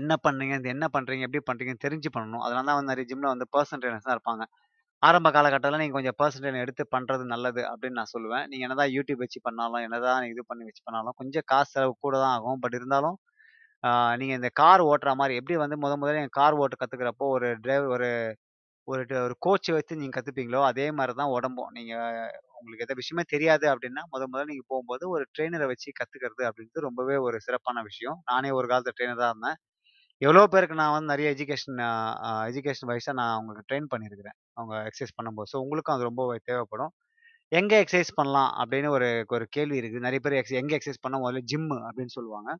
என்ன 0.00 0.12
பண்ணுறீங்க 0.26 0.54
இது 0.60 0.70
என்ன 0.76 0.86
பண்ணுறீங்க 0.96 1.26
எப்படி 1.28 1.42
பண்ணுறீங்கன்னு 1.48 1.84
தெரிஞ்சு 1.86 2.10
பண்ணணும். 2.16 2.44
அதனால 2.46 2.66
தான் 2.70 2.78
வந்து 2.78 2.92
நிறைய 2.92 3.06
ஜிம்மில் 3.10 3.32
வந்து 3.34 3.48
பர்சன் 3.56 3.82
ட்ரைனர்ஸ் 3.82 4.06
தான் 4.08 4.16
இருப்பாங்க. 4.18 4.44
ஆரம்ப 5.06 5.28
காலகட்டத்தில் 5.36 5.80
நீங்கள் 5.82 5.98
கொஞ்சம் 5.98 6.16
பர்சன்டேஜ் 6.20 6.62
எடுத்து 6.64 6.84
பண்ணுறது 6.94 7.24
நல்லது 7.32 7.62
அப்படின்னு 7.70 7.98
நான் 8.00 8.12
சொல்லுவேன். 8.14 8.44
நீங்கள் 8.50 8.66
என்னதான் 8.68 8.92
யூடியூப் 8.96 9.22
வச்சு 9.24 9.40
பண்ணாலும், 9.46 9.82
என்னதான் 9.86 10.28
இது 10.32 10.42
பண்ணி 10.50 10.64
வச்சு 10.68 10.82
பண்ணாலும், 10.88 11.16
கொஞ்சம் 11.20 11.46
காசு 11.52 11.70
செலவு 11.74 11.94
கூட 12.06 12.14
தான் 12.24 12.34
ஆகும். 12.36 12.60
பட் 12.64 12.76
இருந்தாலும், 12.78 13.16
நீங்கள் 14.20 14.38
இந்த 14.40 14.50
கார் 14.62 14.82
ஓட்டுற 14.90 15.10
மாதிரி 15.20 15.34
எப்படி 15.40 15.56
வந்து 15.64 15.76
முத 15.84 15.92
முதல்ல 16.02 16.20
நீங்கள் 16.20 16.38
கார் 16.40 16.58
ஓட்ட 16.62 16.76
கற்றுக்கிறப்போ 16.82 17.26
ஒரு 17.36 17.48
டிரைவர் 17.64 17.90
ஒரு 17.96 18.08
ஒரு 18.88 19.02
ஒரு 19.26 19.34
கோச்சை 19.46 19.72
வச்சு 19.76 19.98
நீங்கள் 20.00 20.16
கற்றுப்பீங்களோ 20.16 20.60
அதே 20.70 20.86
மாதிரி 20.98 21.12
தான் 21.20 21.32
உடம்பும். 21.36 21.70
நீங்கள் 21.78 22.30
உங்களுக்கு 22.58 22.84
எந்த 22.86 22.96
விஷயமே 23.00 23.24
தெரியாது 23.34 23.66
அப்படின்னா, 23.72 24.02
முத 24.12 24.22
முதல்ல 24.32 24.50
நீங்கள் 24.52 24.70
போகும்போது 24.72 25.04
ஒரு 25.14 25.24
ட்ரெயினரை 25.34 25.66
வச்சு 25.72 25.88
கற்றுக்கிறது 26.00 26.44
அப்படின்றது 26.50 26.86
ரொம்பவே 26.88 27.16
ஒரு 27.28 27.38
சிறப்பான 27.46 27.82
விஷயம். 27.90 28.18
நானே 28.32 28.52
ஒரு 28.60 28.68
காலத்தில் 28.72 28.96
ட்ரெயினராக 28.98 29.22
தான் 29.24 29.34
இருந்தேன். 29.34 29.58
எவ்வளோ 30.22 30.44
பேருக்கு 30.54 30.80
நான் 30.82 30.94
வந்து 30.96 31.12
நிறைய 31.14 31.28
எஜுகேஷன் 31.36 31.80
எஜுகேஷன் 32.50 32.90
வைஸாக 32.92 33.16
நான் 33.22 33.38
உங்களுக்கு 33.42 33.68
ட்ரெயின் 33.70 33.90
பண்ணியிருக்கிறேன். 33.94 34.38
அவங்க 34.54 34.74
எக்ஸசைஸ் 34.88 35.16
பண்ணும்போது. 35.18 35.48
ஸோ 35.52 35.56
உங்களுக்கும் 35.56 35.94
அது 35.96 36.04
ரொம்ப 36.04 36.38
தேவைப்படும். 36.44 36.92
எங்கே 37.52 37.84
எக்ஸசைஸ் 37.84 38.12
பண்ணலாம் 38.14 38.50
அப்படின்னு 38.62 38.88
ஒரு 38.88 39.24
ஒரு 39.28 39.46
கேள்வி 39.50 39.76
இருக்குது 39.80 40.06
நிறைய 40.08 40.20
பேர் 40.20 40.32
எக்ஸ் 40.32 40.60
எங்கே 40.62 40.78
எக்ஸசைஸ் 40.78 41.02
பண்ணா 41.02 41.18
முதல்ல 41.24 41.42
ஜிம்மு 41.52 41.78
அப்படின்னு 41.88 42.14
சொல்லுவாங்க. 42.18 42.50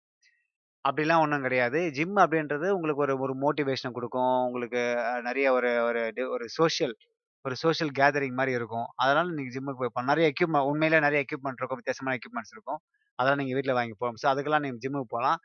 அப்படிலாம் 0.84 1.22
ஒன்றும் 1.24 1.42
கிடையாது. 1.42 1.78
ஜிம் 1.90 2.16
அப்படின்றது 2.16 2.66
உங்களுக்கு 2.68 3.02
ஒரு 3.02 3.14
ஒரு 3.18 3.34
மோட்டிவேஷன் 3.34 3.92
கொடுக்கும் 3.92 4.34
உங்களுக்கு 4.46 4.82
நிறைய 5.22 5.52
ஒரு 5.52 5.70
ஒரு 5.82 6.02
ஒரு 6.30 6.46
சோஷியல் 6.48 6.94
ஒரு 7.44 7.54
சோஷியல் 7.54 7.92
கேதரிங் 7.98 8.36
மாதிரி 8.40 8.52
இருக்கும். 8.58 8.86
அதனால 8.96 9.26
நீங்கள் 9.30 9.54
ஜிம்முக்கு 9.56 9.82
போய் 9.82 9.94
பண்ணலாம். 9.94 10.12
நெறைய 10.12 10.60
உண்மையிலே 10.70 11.00
நிறைய 11.00 11.24
எக்யூப்மெண்ட் 11.24 11.60
இருக்கும். 11.60 11.80
வித்தியாசமான 11.80 12.16
எக்யூப்மெண்ட்ஸ் 12.20 12.54
இருக்கும். 12.56 12.80
அதெல்லாம் 13.18 13.40
நீங்கள் 13.40 13.56
வீட்டில் 13.58 13.78
வாங்கி 13.78 13.94
போகணும் 13.98 14.20
ஸோ 14.22 14.26
அதுக்கெல்லாம் 14.32 14.64
நீங்கள் 14.66 14.82
ஜிம்முக்கு 14.84 15.08
போகலாம் 15.08 15.38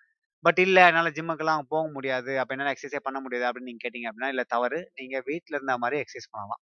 பட் 0.46 0.60
இல்லை 0.64 0.82
என்னால் 0.90 1.14
ஜிம்முக்கெல்லாம் 1.16 1.64
போக 1.74 1.84
முடியாது. 1.96 2.32
அப்போ 2.42 2.54
என்னால் 2.56 2.72
எக்ஸசைஸ் 2.74 3.06
பண்ண 3.08 3.18
முடியாது 3.26 3.46
அப்படின்னு 3.48 3.70
நீங்கள் 3.72 3.86
கேட்டிங்க 3.86 4.08
அப்படின்னா, 4.10 4.30
இல்லை 4.34 4.46
தவறு. 4.54 4.80
நீங்கள் 5.00 5.24
வீட்டில் 5.30 5.58
இருந்த 5.58 5.76
மாதிரி 5.84 5.98
எக்ஸசைஸ் 6.04 6.30
பண்ணலாம். 6.34 6.62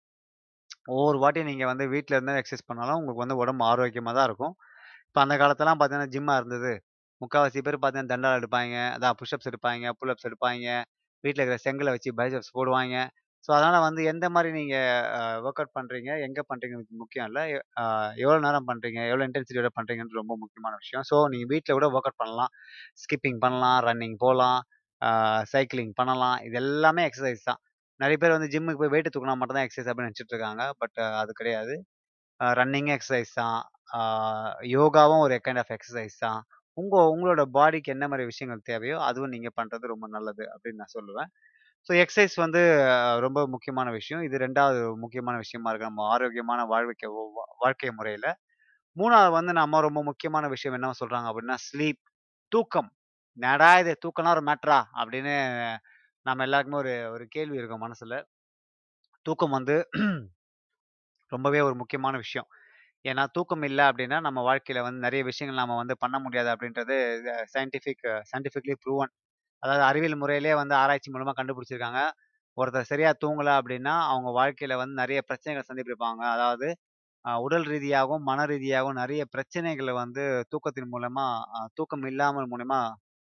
ஒவ்வொரு 0.94 1.18
வாட்டியும் 1.22 1.50
நீங்கள் 1.52 1.70
வந்து 1.72 1.84
வீட்டில் 1.94 2.16
இருந்தால் 2.16 2.40
எக்ஸசைஸ் 2.42 2.68
பண்ணாலும் 2.70 2.98
உங்களுக்கு 2.98 3.24
வந்து 3.24 3.38
உடம்பு 3.42 3.64
ஆரோக்கியமாக 3.70 4.14
தான் 4.18 4.28
இருக்கும். 4.30 4.54
இப்போ 5.08 5.20
அந்த 5.24 5.34
காலத்திலலாம் 5.42 5.80
பார்த்தீங்கன்னா, 5.80 6.12
ஜிம்மாக 6.14 6.40
இருந்தது. 6.42 6.72
முக்கால்வாசி 7.20 7.60
பேர் 7.66 7.78
பார்த்தீங்கன்னா, 7.82 8.12
தண்டால் 8.14 8.38
எடுப்பாங்க 8.40 8.76
அதான் 8.96 9.16
புஷ்அப்ஸ் 9.20 9.50
எடுப்பாங்க 9.52 9.92
புல்அப்ஸ் 10.00 10.26
புல் 10.26 10.34
அப்ஸ் 11.24 11.34
இருக்கிற 11.34 11.58
செங்கலை 11.66 11.92
வச்சு 11.96 12.10
பைசப்ஸ் 12.20 12.52
போடுவாங்க 12.58 12.96
ஸோ 13.46 13.50
அதனால் 13.56 13.84
வந்து 13.86 14.02
எந்த 14.12 14.26
மாதிரி 14.34 14.50
நீங்கள் 14.58 15.40
ஒர்க் 15.46 15.60
அவுட் 15.62 15.74
பண்ணுறீங்க 15.78 16.10
எங்கே 16.26 16.42
பண்ணுறீங்க 16.50 16.76
முக்கியம் 17.02 17.26
இல்லை 17.30 17.42
எவ்வளோ 18.22 18.38
நேரம் 18.46 18.68
பண்ணுறீங்க 18.70 19.00
எவ்வளோ 19.10 19.26
இன்டென்சிட்டியோட 19.28 19.70
பண்ணுறீங்கன்னு 19.78 20.18
ரொம்ப 20.20 20.34
முக்கியமான 20.42 20.74
விஷயம். 20.82 21.04
ஸோ 21.10 21.18
நீங்கள் 21.32 21.50
வீட்டில் 21.52 21.76
கூட 21.78 21.88
ஒர்க் 21.96 22.08
அவுட் 22.10 22.22
பண்ணலாம். 22.22 22.52
ஸ்கிப்பிங் 23.02 23.40
பண்ணலாம், 23.44 23.78
ரன்னிங் 23.88 24.16
போகலாம் 24.24 24.60
சைக்கிளிங் 25.52 25.94
பண்ணலாம். 26.00 26.36
இது 26.48 26.56
எல்லாமே 26.64 27.02
எக்ஸசைஸ் 27.08 27.46
தான். 27.50 27.60
நிறைய 28.00 28.16
பேர் 28.22 28.36
வந்து 28.36 28.50
ஜிம்முக்கு 28.54 28.80
போய் 28.82 28.92
வெயிட் 28.94 29.12
தூக்கினா 29.14 29.36
மட்டும் 29.40 29.58
தான் 29.58 29.66
எக்ஸசைஸ் 29.66 29.88
அப்படின்னு 29.90 30.10
நினச்சிட்டு 30.10 30.34
இருக்காங்க. 30.34 30.62
பட் 30.82 30.98
அது 31.22 31.32
கிடையாது. 31.40 31.74
ரன்னிங் 32.60 32.90
எக்ஸசைஸ் 32.96 33.32
தான். 33.42 33.58
யோகாவும் 34.76 35.22
ஒரு 35.26 35.36
கைண்ட் 35.46 35.60
ஆஃப் 35.62 35.72
எக்ஸசைஸ் 35.76 36.16
தான். 36.26 36.40
உங்கள் 36.80 37.10
உங்களோட 37.12 37.42
பாடிக்கு 37.56 37.92
என்ன 37.96 38.04
மாதிரி 38.12 38.24
விஷயங்கள் 38.32 38.66
தேவையோ, 38.70 38.96
அதுவும் 39.08 39.32
நீங்கள் 39.34 39.56
பண்ணுறது 39.58 39.92
ரொம்ப 39.94 40.06
நல்லது 40.16 40.44
அப்படின்னு 40.54 40.82
நான் 40.82 40.96
சொல்லுவேன். 40.98 41.30
ஸோ 41.88 41.92
எக்ஸசைஸ் 42.00 42.34
வந்து 42.42 42.60
ரொம்ப 43.24 43.40
முக்கியமான 43.52 43.88
விஷயம். 43.96 44.22
இது 44.22 44.36
ரெண்டாவது 44.38 44.80
முக்கியமான 45.02 45.36
விஷயமா 45.38 45.70
இருக்கு. 45.70 45.90
நம்ம 45.90 46.06
ஆரோக்கியமான 46.12 46.60
வாழ்விக்க 46.72 47.10
வாழ்க்கை 47.60 47.90
முறையில் 47.92 48.28
மூணாவது 48.96 49.32
வந்து 49.36 49.52
நம்ம 49.60 49.80
ரொம்ப 49.82 50.00
முக்கியமான 50.04 50.44
விஷயம் 50.50 50.76
என்ன 50.78 50.94
சொல்கிறாங்க 51.00 51.28
அப்படின்னா, 51.30 51.58
ஸ்லீப் 51.66 52.02
தூக்கம். 52.52 52.90
நடா 53.38 53.70
இது 53.82 53.92
தூக்கம்லாம் 54.04 54.36
ஒரு 54.36 54.44
மேட்ரா 54.48 54.78
அப்படின்னு 55.00 55.34
நம்ம 56.26 56.44
எல்லாருக்குமே 56.46 56.80
ஒரு 56.84 56.94
ஒரு 57.14 57.24
கேள்வி 57.30 57.58
இருக்கும் 57.58 57.84
மனசில் 57.84 58.16
தூக்கம் 59.26 59.52
வந்து 59.52 59.74
ரொம்பவே 61.32 61.60
ஒரு 61.62 61.74
முக்கியமான 61.80 62.14
விஷயம். 62.18 62.48
ஏன்னா 63.04 63.24
தூக்கம் 63.34 63.64
இல்லை 63.68 63.84
அப்படின்னா, 63.90 64.18
நம்ம 64.20 64.40
வாழ்க்கையில் 64.42 64.86
வந்து 64.86 65.04
நிறைய 65.06 65.22
விஷயங்கள் 65.30 65.62
நம்ம 65.62 65.76
வந்து 65.76 65.96
பண்ண 65.98 66.16
முடியாது 66.20 66.50
அப்படின்றது 66.54 66.96
சயின்டிஃபிக் 67.54 68.04
சயின்டிஃபிக்லி 68.30 68.76
ப்ரூவன். 68.84 69.12
அதாவது 69.62 69.84
அறிவியல் 69.88 70.20
முறையிலேயே 70.20 70.54
வந்து 70.56 70.74
ஆராய்ச்சி 70.76 71.10
மூலமா 71.12 71.34
கண்டுபிடிச்சிருக்காங்க. 71.38 72.00
ஒருத்தர் 72.56 72.90
சரியா 72.90 73.10
தூங்கல 73.22 73.50
அப்படின்னா, 73.58 73.94
அவங்க 74.10 74.30
வாழ்க்கையில 74.38 74.74
வந்து 74.78 74.96
நிறைய 75.02 75.20
பிரச்சனைகளை 75.28 75.64
சந்திப்பிருப்பாங்க. 75.68 76.22
அதாவது 76.34 76.68
உடல் 77.24 77.66
ரீதியாகவும், 77.68 78.24
மன 78.24 78.40
ரீதியாகவும் 78.50 78.98
நிறைய 78.98 79.22
பிரச்சனைகளை 79.34 79.92
வந்து 79.96 80.22
தூக்கத்தின் 80.52 80.90
மூலமா 80.92 81.26
தூக்கம் 81.76 82.06
இல்லாமல் 82.10 82.50
மூலியமா 82.52 82.80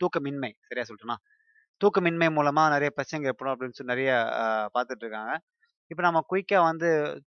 தூக்கமின்மை 0.02 0.52
சரியா 0.68 0.86
சொல்ட்டேனா? 0.90 1.18
தூக்கமின்மை 1.82 2.30
மூலமா 2.38 2.64
நிறைய 2.70 2.92
பிரச்சனைகள் 2.96 3.32
ஏற்படும் 3.32 3.54
அப்படின்னு 3.54 3.78
சொல்லி 3.78 3.94
நிறைய 3.94 4.12
அ 4.38 4.46
பார்த்துட்டு 4.76 5.04
இருக்காங்க. 5.06 5.34
இப்போ 5.92 6.04
நம்ம 6.04 6.22
குயிக்கா 6.30 6.60
வந்து 6.68 6.90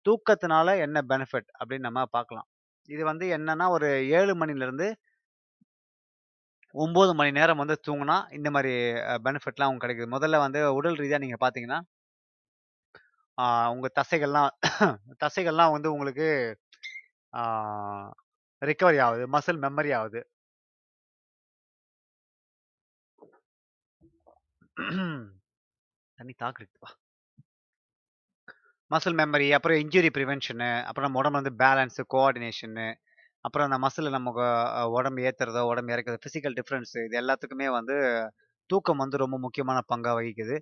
தூக்கத்தினால 0.09 0.69
என்ன 0.85 0.99
பெனிஃபிட் 1.11 1.49
அப்படின்னு 1.59 1.89
நம்ம 1.89 2.05
பார்க்கலாம். 2.17 2.49
இது 2.89 3.03
வந்து 3.11 3.27
என்னன்னா, 3.37 3.67
ஒரு 3.77 3.89
7 4.13 4.35
மணிலருந்து 4.43 4.89
ஒம்பது 6.75 7.13
மணி 7.19 7.31
நேரம் 7.33 7.61
வந்து 7.63 7.77
தூங்கினா 7.87 8.17
இந்த 8.37 8.49
மாதிரி 8.55 8.73
பெனிஃபிட்லாம் 9.27 9.71
உங்களுக்கு 9.71 9.85
கிடைக்குது. 9.85 10.15
முதல்ல 10.17 10.39
வந்து 10.45 10.61
உடல் 10.79 10.99
ரீதியாக 11.03 11.23
நீங்கள் 11.25 11.43
பார்த்தீங்கன்னா, 11.45 11.79
உங்கள் 13.75 13.95
தசைகள்லாம் 14.01 14.51
தசைகள்லாம் 15.25 15.75
வந்து 15.77 15.89
உங்களுக்கு 15.95 16.27
ரிக்கவரி 18.63 18.99
ஆகுது 19.07 19.25
மசில் 19.35 19.63
மெமரி 19.65 19.93
ஆகுது 20.01 20.21
தண்ணி 26.19 26.35
தாகம் 26.37 26.97
மசில் 28.91 29.17
மெமரி, 29.19 29.47
அப்புறம் 29.57 29.79
இன்ஜுரி 29.83 30.09
ப்ரிவென்ஷனு 30.17 30.71
அப்புறம் 30.89 31.07
நம்ம 31.07 31.21
உடம்பு 31.23 31.41
வந்து 31.41 31.53
பேலன்ஸு, 31.63 32.03
கோஆர்டினேஷனு, 32.15 32.87
அப்புறம் 33.45 33.67
அந்த 33.69 33.79
மசில் 33.85 34.11
நமக்கு 34.11 34.45
உடம்பு 34.97 35.23
ஏற்றுறதோ 35.29 35.63
உடம்பு 35.71 35.93
இறக்குறது, 35.95 36.21
ஃபிசிக்கல் 36.25 36.57
டிஃப்ரென்ஸ் 36.59 36.95
இது 37.07 37.17
எல்லாத்துக்குமே 37.23 37.69
வந்து 37.71 37.97
தூக்கம் 38.71 39.03
வந்து 39.05 39.17
ரொம்ப 39.17 39.37
முக்கியமான 39.39 39.79
பங்காக 39.93 40.15
வகிக்குது. 40.19 40.57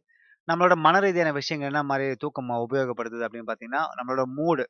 நம்மளோட 0.49 0.75
மன 0.87 1.01
ரீதியான 1.01 1.33
விஷயங்கள் 1.33 1.71
என்ன 1.73 1.83
மாதிரி 1.91 2.07
தூக்கம் 2.25 2.51
உபயோகப்படுத்துது 2.67 3.27
அப்படின்னு 3.27 3.49
பார்த்தீங்கன்னா, 3.51 3.83
நம்மளோட 3.99 4.25
மூடு 4.39 4.65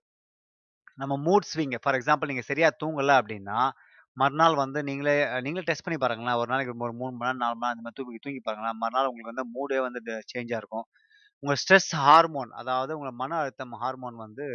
நம்ம 0.98 1.14
மூட் 1.27 1.46
ஸ்விங் 1.53 1.77
ஃபார் 1.85 1.96
எக்ஸாம்பிள் 1.98 2.31
நீங்கள் 2.33 2.48
சரியாக 2.51 2.72
தூங்கலை 2.83 3.14
அப்படின்னா, 3.20 3.59
மறுநாள் 4.16 4.55
வந்து 4.55 4.79
நீங்களே 4.83 5.14
நீங்களே 5.40 5.66
டெஸ்ட் 5.68 5.85
பண்ணி 5.87 5.98
பாருங்களேன். 5.98 6.38
ஒரு 6.40 6.48
நாளைக்கு 6.53 6.72
ஒரு 6.87 6.94
மூணு 7.01 7.12
மணி 7.12 7.27
நேரம், 7.29 7.42
நாலு 7.44 7.55
மணி 7.55 7.64
நேரம் 7.64 7.75
அந்த 7.75 7.85
மாதிரி 7.87 7.98
தூக்கி 8.01 8.20
தூங்கி 8.27 8.40
பாருங்களேன். 8.40 8.79
மறுநாள் 8.83 9.09
உங்களுக்கு 9.11 9.33
வந்து 9.35 9.46
மூடே 9.55 9.79
வந்து 9.87 10.01
சேஞ்சாக 10.33 10.61
இருக்கும். 10.62 10.87
உங்கள் 11.42 11.61
ஸ்ட்ரெஸ் 11.62 11.90
ஹார்மோன் 12.05 12.53
அதாவது 12.62 12.92
உங்களை 12.98 13.12
மன 13.22 13.37
அழுத்தம் 13.42 13.75
ஹார்மோன் 13.83 14.18
வந்து 14.25 14.46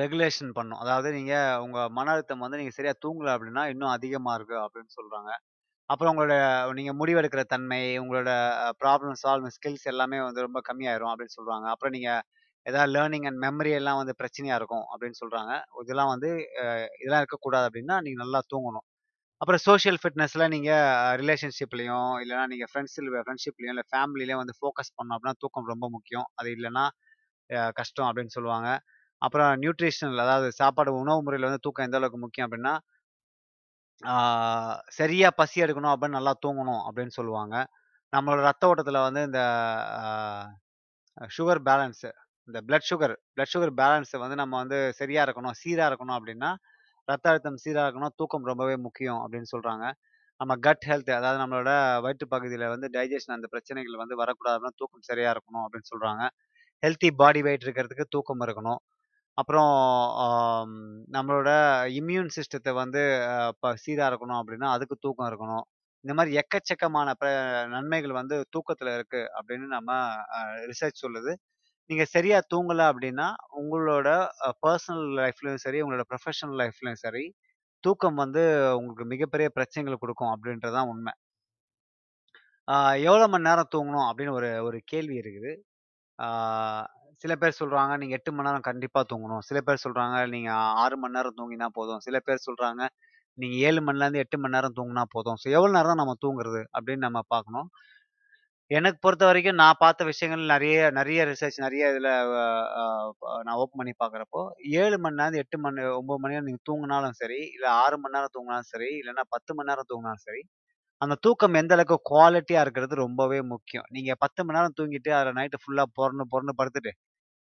ரெகுலேஷன் 0.00 0.52
பண்ணும். 0.56 0.80
அதாவது 0.82 1.08
நீங்க 1.12 1.34
உங்க 1.64 1.78
மன 1.90 2.10
அழுத்தம் 2.12 2.44
வந்து 2.44 2.60
நீங்க 2.60 2.74
சரியா 2.76 2.94
தூங்கல 3.04 3.30
அப்படின்னா, 3.34 3.62
இன்னும் 3.72 3.94
அதிகமா 3.96 4.32
இருக்கு 4.38 4.56
அப்படின்னு 4.64 4.92
சொல்றாங்க. 4.98 5.30
அப்புறம் 5.90 6.12
உங்களோட 6.12 6.34
நீங்க 6.78 6.92
முடிவெடுக்கிற 7.00 7.42
தன்மை, 7.48 7.80
உங்களோட 8.02 8.30
ப்ராப்ளம் 8.82 9.18
சால்விங் 9.22 9.56
ஸ்கில்ஸ் 9.56 9.86
எல்லாமே 9.92 10.18
வந்து 10.22 10.46
ரொம்ப 10.46 10.60
கம்மியாயிரும் 10.68 11.12
அப்படின்னு 11.12 11.36
சொல்றாங்க. 11.38 11.66
அப்புறம் 11.74 11.94
நீங்க 11.96 12.10
ஏதாவது 12.66 12.92
லேர்னிங் 12.94 13.26
அண்ட் 13.28 13.40
மெமரி 13.44 13.72
எல்லாம் 13.76 14.00
வந்து 14.00 14.14
பிரச்சனையா 14.20 14.56
இருக்கும் 14.60 14.86
அப்படின்னு 14.92 15.18
சொல்றாங்க. 15.22 15.52
இதெல்லாம் 15.82 16.12
வந்து 16.14 16.30
அ 16.62 16.66
இதெல்லாம் 16.98 17.22
இருக்கக்கூடாது 17.24 17.66
அப்படின்னா, 17.68 17.96
நீங்க 18.06 18.18
நல்லா 18.24 18.42
தூங்கணும். 18.52 18.86
அப்புறம் 19.40 19.62
சோஷியல் 19.66 19.98
ஃபிட்னஸ்ல 20.00 20.44
நீங்க 20.54 20.70
ரிலேஷன்ஷிப்லயும், 21.20 22.12
இல்லன்னா 22.22 22.44
நீங்க 22.48 22.66
ஃப்ரெண்ட்ஸில் 22.70 23.10
ஃப்ரெண்ட்ஷிப்லயும், 23.18 23.74
இல்ல 23.74 23.84
ஃபேமிலிலயும் 23.92 24.42
வந்து 24.42 24.56
ஃபோக்கஸ் 24.60 24.92
பண்ணோம் 24.96 25.16
அப்படின்னா 25.16 25.38
தூக்கம் 25.44 25.70
ரொம்ப 25.72 25.88
முக்கியம். 25.92 26.28
அது 26.36 26.50
இல்லைன்னா 26.56 26.84
அ 27.50 27.70
கஷ்டம் 27.76 28.08
அப்படின்னு 28.08 28.34
சொல்லுவாங்க. 28.34 28.68
அப்புறம் 29.22 29.50
நியூட்ரிஷனல் 29.62 30.22
அதாவது 30.24 30.48
சாப்பாடு 30.60 30.90
உணவு 31.02 31.20
முறையில் 31.26 31.48
வந்து 31.48 31.64
தூக்கம் 31.66 31.86
எந்த 31.88 31.98
அளவுக்கு 32.00 32.20
முக்கியம் 32.24 32.48
அப்படின்னா, 32.48 32.74
சரியாக 35.00 35.32
பசி 35.40 35.56
எடுக்கணும் 35.64 35.92
அப்படின்னு 35.94 36.18
நல்லா 36.18 36.34
தூங்கணும் 36.44 36.82
அப்படின்னு 36.88 37.14
சொல்லுவாங்க. 37.18 37.56
நம்மளோட 38.12 38.40
ரத்த 38.48 38.70
ஓட்டத்தில் 38.70 39.06
வந்து 39.08 39.22
இந்த 39.28 39.40
சுகர் 41.36 41.62
பேலன்ஸு 41.68 42.10
இந்த 42.48 42.58
blood 42.68 42.88
sugar 42.90 43.14
blood 43.34 43.52
sugar 43.54 43.72
balance 43.80 44.16
வந்து 44.24 44.36
நம்ம 44.42 44.54
வந்து 44.62 44.78
சரியாக 45.00 45.26
இருக்கணும், 45.26 45.56
சீராக 45.62 45.88
இருக்கணும் 45.90 46.16
அப்படின்னா, 46.18 46.50
ரத்த 47.08 47.26
அழுத்தம் 47.32 47.60
சீராக 47.64 47.86
இருக்கணும், 47.86 48.14
தூக்கம் 48.20 48.48
ரொம்பவே 48.50 48.76
முக்கியம் 48.86 49.20
அப்படின்னு 49.24 49.50
சொல்கிறாங்க 49.54 49.84
நம்ம 50.40 50.52
கட் 50.66 50.86
ஹெல்த் 50.90 51.10
அதாவது 51.18 51.38
நம்மளோட 51.42 51.70
வயிற்று 52.04 52.26
பகுதியில் 52.34 52.66
வந்து 52.74 52.88
டைஜெஷன் 52.96 53.36
அந்த 53.36 53.48
பிரச்சனைகள் 53.54 54.02
வந்து 54.02 54.16
வரக்கூடாதுன்னா, 54.22 54.70
தூக்கம் 54.80 55.06
சரியாக 55.10 55.34
இருக்கணும் 55.36 55.64
அப்படின்னு 55.66 55.90
சொல்கிறாங்க 55.92 56.22
ஹெல்த்தி 56.82 57.10
பாடி 57.22 57.40
வெயிட் 57.48 57.66
இருக்கிறதுக்கு 57.66 58.06
தூக்கம் 58.16 58.44
இருக்கணும். 58.46 58.80
அப்புறம் 59.38 59.72
ஆம், 60.24 60.74
நம்மளோட 61.10 61.50
இம்யூன் 61.98 62.30
சிஸ்டத்த 62.36 62.70
வந்து 62.78 63.02
அ 63.30 63.36
ப 63.62 63.74
சீரா 63.82 64.06
இருக்கணும் 64.10 64.40
அப்படின்னா, 64.40 64.68
அதுக்கு 64.76 64.96
தூக்கம் 65.00 65.28
இருக்கணும். 65.30 65.64
இந்த 66.04 66.12
மாரி 66.18 66.30
எக்கச்சக்கமான 66.40 67.08
ப 67.14 67.24
நன்மைகள் 67.72 68.14
வந்து 68.18 68.36
தூக்கத்துல 68.54 68.92
இருக்கு 68.96 69.22
அப்படின்னு 69.38 69.66
நம்ம 69.74 69.90
அ 70.36 70.40
ரிசர்ச் 70.70 71.02
சொல்லுது. 71.04 71.32
நீங்க 71.90 72.04
சரியா 72.12 72.38
தூங்கல 72.52 72.82
அப்படின்னா, 72.92 73.28
உங்களோட 73.60 74.08
அ 74.44 74.52
லைஃப்லையும் 74.60 74.88
லைஃப்லயும் 75.20 75.64
சரி, 75.64 75.80
உங்களோட 75.84 76.06
ப்ரொஃபஷனல் 76.12 76.58
லைஃப்லயும் 76.62 77.02
சரி, 77.04 77.24
தூக்கம் 77.84 78.20
வந்து 78.24 78.44
உங்களுக்கு 78.78 79.06
மிகப்பெரிய 79.14 79.48
பிரச்சனைகள 79.56 79.96
குடுக்கும் 80.00 80.34
அப்படின்றது 80.34 80.76
தான் 80.78 80.90
ஆ 82.68 82.74
எவ்வளோ 83.04 83.26
மணி 83.32 83.46
நேரம் 83.48 83.70
தூங்கணும் 83.72 84.08
அப்படின்னு 84.08 84.34
ஒரு 84.38 84.50
ஒரு 84.66 84.78
கேள்வி 84.90 85.16
இருக்குது. 85.22 85.52
ஆ 86.18 86.28
சில 87.24 87.32
பேர் 87.42 87.58
சொல்றாங்க, 87.60 87.92
நீங்க 88.00 88.14
எட்டு 88.18 88.30
மணி 88.34 88.48
நேரம் 88.48 88.66
கண்டிப்பா 88.68 89.00
தூங்கணும். 89.10 89.42
சில 89.48 89.58
பேர் 89.66 89.82
சொல்றாங்க, 89.84 90.16
நீங்க 90.34 90.50
ஆறு 90.82 90.96
மணி 91.02 91.16
நேரம் 91.18 91.36
தூங்கினா 91.40 91.68
போதும். 91.78 92.02
சில 92.06 92.16
பேர் 92.28 92.46
சொல்றாங்க, 92.48 92.82
நீங்க 93.38 93.56
ஏழு 93.68 93.80
மணிலேருந்து 93.88 94.22
எட்டு 94.24 94.38
மணி 94.42 94.56
நேரம் 94.56 94.76
தூங்கினா 94.78 95.04
போதும். 95.16 95.38
ஸோ 95.42 95.46
எவ்வளோ 95.56 95.72
நேரம் 95.76 95.92
தான் 95.92 96.02
நம்ம 96.04 96.16
தூங்குறது 96.24 96.62
அப்படின்னு 96.76 97.06
நம்ம 97.08 97.22
பார்க்கணும். 97.34 97.68
எனக்கு 98.70 98.98
பொறுத்த 99.04 99.24
வரைக்கும் 99.28 99.58
நான் 99.60 99.80
பார்த்த 99.82 100.02
விஷயங்கள் 100.10 100.42
நிறைய 100.52 100.76
நிறைய 100.98 101.20
ரிசர்ச் 101.30 101.58
நிறைய 101.64 101.84
இதில் 101.92 102.08
நான் 103.46 103.58
ஓப்பன் 103.62 103.80
பண்ணி 103.80 103.94
பார்க்குறப்போ, 104.02 104.42
ஏழு 104.82 104.96
மணி 105.04 105.18
நேரம், 105.20 105.38
எட்டு 105.42 105.58
மணி 105.64 105.82
ஒம்பது 106.00 106.20
மணி 106.22 106.34
நேரம் 106.34 106.48
நீங்கள் 106.50 106.66
தூங்கினாலும் 106.70 107.16
சரி, 107.22 107.40
இல்லை 107.56 107.70
ஆறு 107.82 107.96
மணி 108.02 108.16
நேரம் 108.16 108.34
தூங்கினாலும் 108.36 108.70
சரி, 108.72 108.90
இல்லைன்னா 109.00 109.24
பத்து 109.34 109.54
மணி 109.58 109.70
நேரம் 109.72 109.90
தூங்குனாலும் 109.92 110.24
சரி, 110.28 110.42
அந்த 111.02 111.14
தூக்கம் 111.26 111.58
எந்த 111.60 111.74
அளவுக்கு 111.76 111.98
குவாலிட்டியாக 112.10 112.64
இருக்கிறது 112.66 112.94
ரொம்பவே 113.04 113.40
முக்கியம். 113.54 113.86
நீங்கள் 113.96 114.18
பத்து 114.24 114.40
மணி 114.46 114.58
நேரம் 114.58 114.76
தூங்கிட்டு, 114.80 115.12
அதில் 115.18 115.38
நைட்டு 115.40 115.60
ஃபுல்லாக 115.62 115.88
பொறணு 115.98 116.26
பொறணு 116.34 116.54
படுத்துட்டு, 116.60 116.92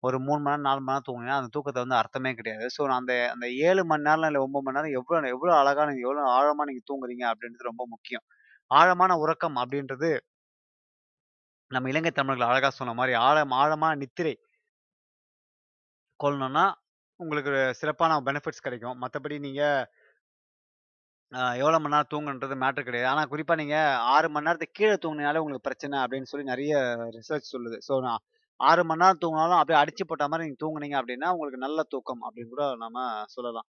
ஒரு 0.03 0.17
மூணு 0.25 0.39
மணி 0.43 0.51
நேரம், 0.51 0.65
நாலு 0.67 0.81
மணி 0.81 0.93
நேரம் 0.93 1.05
தூங்குனீங்கன்னா, 1.07 1.39
அந்த 1.41 1.51
தூக்கத்தை 1.55 1.79
வந்து 1.83 1.97
அர்த்தமே 2.01 2.31
கிடையாது. 2.39 2.65
ஸோ 2.75 2.81
அந்த 2.97 3.13
அந்த 3.33 3.45
ஏழு 3.69 3.81
மணி 3.91 4.05
நேரம் 4.07 4.27
இல்லை 4.29 4.41
ஒன்பது 4.45 4.65
மணி 4.67 4.77
நேரம் 4.77 4.95
எவ்வளோ 4.99 5.29
எவ்வளோ 5.35 5.53
அழகா 5.61 5.85
நீங்க 5.89 6.03
எவ்வளோ 6.07 6.25
ஆழமா 6.37 6.65
நீங்க 6.69 6.83
தூங்குறீங்க 6.91 7.25
அப்படின்றது 7.31 7.69
ரொம்ப 7.71 7.85
முக்கியம். 7.93 8.25
ஆழமான 8.71 9.11
உறக்கம் 9.23 9.57
அப்படின்றது 9.63 10.09
நம்ம 11.71 11.89
இலங்கை 11.91 12.11
தமிழர்கள் 12.13 12.51
அழகா 12.51 12.69
சொன்ன 12.79 12.93
மாதிரி 12.99 13.13
ஆழம் 13.27 13.53
ஆழமான 13.61 13.97
நித்திரை 14.03 14.33
கொள்ளணும்னா, 16.19 16.63
உங்களுக்கு 17.19 17.51
சிறப்பான 17.79 18.17
பெனிஃபிட்ஸ் 18.27 18.65
கிடைக்கும். 18.67 18.97
மத்தபடி 19.03 19.35
நீங்க 19.47 19.63
எவ்வளோ 21.61 21.77
மணி 21.81 21.93
நேரம் 21.95 22.11
தூங்குன்றது 22.13 22.55
மேட்டர் 22.63 22.87
கிடையாது. 22.87 23.09
ஆனா 23.13 23.23
குறிப்பா 23.31 23.55
நீங்க 23.61 23.75
ஆறு 24.13 24.27
மணி 24.35 24.47
நேரத்துக்கு 24.47 24.77
கீழ 24.79 24.93
தூங்கினாலே 25.03 25.41
உங்களுக்கு 25.43 25.67
பிரச்சனை 25.67 25.95
அப்படின்னு 26.03 26.29
சொல்லி 26.31 26.45
நிறைய 26.53 26.73
ரிசர்ச் 27.17 27.51
சொல்லுது. 27.53 27.77
ஸோ 27.87 27.95
நான் 28.07 28.21
ஆறு 28.59 28.81
மணி 28.85 29.01
நேரம் 29.01 29.21
தூங்குனாலும் 29.21 29.59
அப்படியே 29.59 29.79
அடிச்சு 29.81 30.03
போட்ட 30.05 30.25
மாதிரி 30.29 30.45
நீங்க 30.45 30.59
தூங்குனீங்க 30.63 30.95
அப்படின்னா, 30.99 31.27
உங்களுக்கு 31.35 31.59
நல்ல 31.65 31.79
தூக்கம் 31.93 32.21
அப்படின்னு 32.25 32.51
கூட 32.53 32.65
நம்ம 32.83 32.97
சொல்லலாம். 33.35 33.67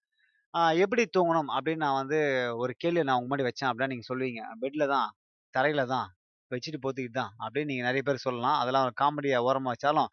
எப்படி 0.83 1.03
தூங்கணும் 1.09 1.51
அப்படின்னு 1.55 1.83
நான் 1.85 1.99
வந்து 2.01 2.19
ஒரு 2.61 2.73
கேள்வி 2.81 3.03
நான் 3.03 3.17
உங்க 3.17 3.27
முன்னாடி 3.27 3.47
வச்சேன் 3.47 3.69
அப்படின்னா 3.69 3.91
நீங்க 3.93 4.07
சொல்லுவீங்க. 4.09 4.41
பெட்ல 4.63 4.85
தான், 4.93 5.09
தரையில 5.53 5.83
தான், 5.93 6.07
வச்சுட்டு 6.51 6.79
போத்திக்கிட்டு 6.83 7.19
தான் 7.19 7.33
அப்படின்னு 7.43 7.71
நீங்க 7.71 7.85
நிறைய 7.89 8.03
பேர் 8.07 8.25
சொல்லலாம். 8.25 8.57
அதெல்லாம் 8.61 8.85
ஒரு 8.87 8.95
காமெடியா 9.01 9.39
ஓரமா 9.47 9.71
வச்சாலும், 9.75 10.09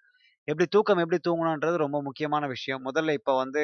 எப்படி 0.49 0.67
தூக்கம் 0.75 1.03
எப்படி 1.03 1.21
தூங்கணுன்றது 1.27 1.79
ரொம்ப 1.85 2.01
முக்கியமான 2.09 2.45
விஷயம். 2.55 2.83
முதல்ல 2.89 3.17
இப்போ 3.21 3.35
வந்து 3.43 3.63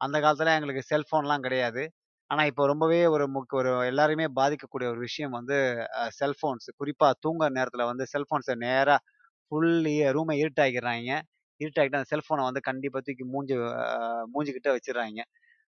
அந்த 0.00 0.16
காலத்துல 0.24 0.54
எங்களுக்கு 0.58 0.84
செல்ஃபோன்லாம் 0.90 1.44
கிடையாது. 1.46 1.82
ஆனா 2.30 2.42
இப்போ 2.50 2.64
ரொம்பவே 2.70 3.00
ஒரு 3.14 3.24
முக் 3.34 3.54
ஒரு 3.60 3.70
எல்லாருமே 3.90 4.26
பாதிக்கக்கூடிய 4.38 4.88
ஒரு 4.92 5.00
விஷயம் 5.06 5.34
வந்து 5.38 5.56
அ 5.98 6.06
செல்ஃபோன்ஸ். 6.20 6.68
குறிப்பா 6.80 7.08
தூங்குற 7.24 7.48
நேரத்துல 7.58 7.86
வந்து 7.90 8.04
செல்ஃபோன்ஸை 8.14 8.56
நேராக 8.64 9.00
ஃபுல் 9.52 9.72
ரூமை 10.16 10.36
இருட்டாக்கிடுறாங்க 10.42 11.10
இருட்டாக்கிட்டு 11.60 12.00
அந்த 12.00 12.10
செல்ஃபோனை 12.12 12.44
வந்து 12.48 12.60
கண்டிப்பாக 12.60 13.02
தூக்கி 13.06 13.24
மூஞ்சி 13.34 13.56
மூஞ்சிக்கிட்டே 14.34 14.72
வச்சிடறாங்க 14.76 15.20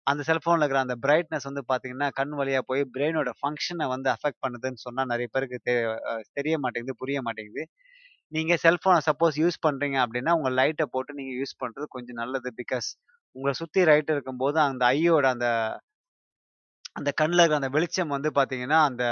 அந்த 0.06 0.22
செல்ஃபோனில் 0.28 0.62
இருக்கிற 0.62 0.80
அந்த 0.86 0.96
பிரைட்னஸ் 1.04 1.46
வந்து 1.50 1.62
பார்த்தீங்கன்னா, 1.70 2.08
கண் 2.14 2.34
வழியாக 2.40 2.64
போய் 2.66 2.82
பிரெயினோட 2.94 3.30
ஃபங்க்ஷனை 3.40 3.86
வந்து 3.92 4.08
அஃபெக்ட் 4.14 4.42
பண்ணுதுன்னு 4.44 4.80
சொன்னால் 4.86 5.10
நிறைய 5.12 5.28
பேருக்கு 5.32 5.58
தெ 5.68 5.74
தெரிய 6.38 6.56
மாட்டேங்குது, 6.64 6.96
புரிய 7.02 7.18
மாட்டேங்குது. 7.22 7.64
நீங்கள் 8.32 8.60
செல்ஃபோனை 8.64 9.00
சப்போஸ் 9.08 9.36
யூஸ் 9.42 9.58
பண்ணுறீங்க 9.66 9.98
அப்படின்னா 10.04 10.34
உங்கள் 10.38 10.56
லைட்டை 10.60 10.86
போட்டு 10.92 11.18
நீங்கள் 11.20 11.38
யூஸ் 11.40 11.56
பண்ணுறது 11.62 11.86
கொஞ்சம் 11.96 12.20
நல்லது. 12.22 12.50
பிகாஸ் 12.62 12.88
உங்களை 13.36 13.54
சுற்றி 13.62 13.82
ரைட் 13.84 14.12
இருக்கும்போது, 14.16 14.58
அந்த 14.68 14.84
ஐயோட 14.94 15.26
அந்த 15.36 15.48
அந்த 16.96 17.10
கண்ணில் 17.12 17.40
இருக்கிற 17.40 17.60
அந்த 17.60 17.70
வெளிச்சம் 17.76 18.14
வந்து 18.16 18.30
பார்த்தீங்கன்னா, 18.34 18.78
அந்த 18.84 19.04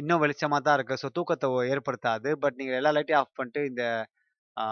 இன்னும் 0.00 0.22
வெளிச்சமாக 0.22 0.60
தான் 0.66 0.76
இருக்குது 0.78 1.00
ஸோ 1.02 1.08
தூக்கத்தை 1.16 1.48
ஒ 1.56 1.58
ஏற்படுத்தாது. 1.72 2.30
பட் 2.42 2.56
நீங்கள் 2.60 2.78
எல்லா 2.80 2.92
லைட்டையும் 2.96 3.20
ஆஃப் 3.22 3.38
பண்ணிட்டு 3.38 3.62
இந்த 3.70 3.84
ஆ 4.56 4.64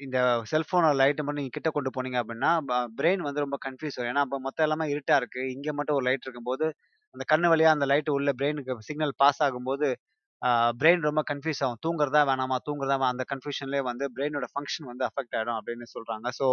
இந்த 0.00 0.18
செல்ஃபோனோட 0.52 0.94
லைட்டை 1.00 1.22
மட்டும் 1.24 1.40
நீங்கள் 1.40 1.56
கிட்ட 1.56 1.70
கொண்டு 1.76 1.90
போனீங்க 1.96 2.18
அப்படின்னா 2.22 2.50
பிரெயின் 2.98 3.22
வந்து 3.28 3.44
ரொம்ப 3.44 3.56
கன்ஃப்யூஸ் 3.66 3.96
ஆகும். 3.98 4.10
ஏன்னா, 4.12 4.22
அப்போ 4.26 4.38
மொத்தம் 4.46 4.66
எல்லாமே 4.66 4.86
இருட்டாக 4.92 5.20
இருக்குது 5.20 5.50
இங்கே 5.54 5.72
மட்டும் 5.78 5.96
ஒரு 5.98 6.06
லைட் 6.08 6.26
இருக்கும்போது, 6.26 6.66
அந்த 7.14 7.24
கண்ணு 7.32 7.48
வழியாக 7.52 7.76
அந்த 7.76 7.86
லைட் 7.92 8.10
உள்ள 8.16 8.32
பிரெயினுக்கு 8.40 8.74
சிக்னல் 8.88 9.14
பாஸ் 9.22 9.40
ஆகும்போது, 9.46 9.88
பிரெயின் 10.80 11.06
ரொம்ப 11.08 11.22
கன்ஃப்யூஸ் 11.30 11.62
ஆகும். 11.66 11.80
தூங்குறதா 11.86 12.22
வேணாமா? 12.30 12.58
தூங்குறதா 12.68 12.98
வே 13.02 13.08
அந்த 13.14 13.24
கன்ஃபியூஷன்லேயே 13.32 13.84
வந்து 13.90 14.06
பிரெயினோட 14.16 14.48
ஃபங்க்ஷன் 14.54 14.88
வந்து 14.92 15.04
அஃபெக்ட் 15.10 15.36
ஆகிடும் 15.38 15.58
அப்படின்னு 15.60 15.88
சொல்கிறாங்க 15.94 16.28
ஸோ 16.40 16.48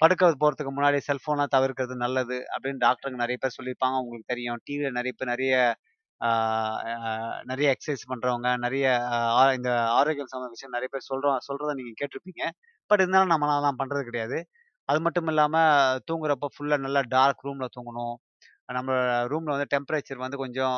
படுக்க 0.00 0.24
போகிறதுக்கு 0.42 0.72
முன்னாடி 0.76 0.98
செல்ஃபோன்லாம் 1.08 1.54
தவிர்க்கிறது 1.56 1.96
நல்லது 2.04 2.38
அப்படின்னு 2.54 2.82
டாக்டருங்க 2.86 3.20
நிறைய 3.24 3.38
பேர் 3.42 3.56
சொல்லியிருப்பாங்க. 3.58 3.96
உங்களுக்கு 4.04 4.32
தெரியும். 4.34 4.60
டிவியில் 4.66 4.96
நிறைய 5.00 5.14
பேர் 5.18 5.32
நிறைய 5.34 5.54
நிறைய 7.50 7.68
எக்ஸசைஸ் 7.74 8.04
பண்ணுறவங்க 8.12 8.48
நிறைய 8.64 8.84
இந்த 9.58 9.70
ஆரோக்கியம் 9.98 10.30
சம்மந்த 10.32 10.54
விஷயம் 10.56 10.74
நிறைய 10.76 10.88
பேர் 10.94 11.08
சொல்கிறோம் 11.10 11.44
சொல்கிறத 11.48 11.74
நீங்கள் 11.80 11.98
கேட்டிருப்பீங்க. 12.00 12.44
பட் 12.90 13.02
இருந்தாலும் 13.02 13.32
நம்மளால 13.34 13.56
அதெல்லாம் 13.56 13.80
பண்ணுறது 13.80 14.04
கிடையாது. 14.08 14.38
அது 14.88 15.00
மட்டும் 15.06 15.28
இல்லாமல் 15.32 16.00
தூங்குறப்போ 16.08 16.48
ஃபுல்லாக 16.54 16.84
நல்லா 16.86 17.02
டார்க் 17.16 17.44
ரூமில் 17.46 17.74
தூங்கணும். 17.76 18.14
நம்ம 18.78 18.90
ரூமில் 19.32 19.54
வந்து 19.54 19.68
டெம்பரேச்சர் 19.74 20.22
வந்து 20.24 20.38
கொஞ்சம் 20.42 20.76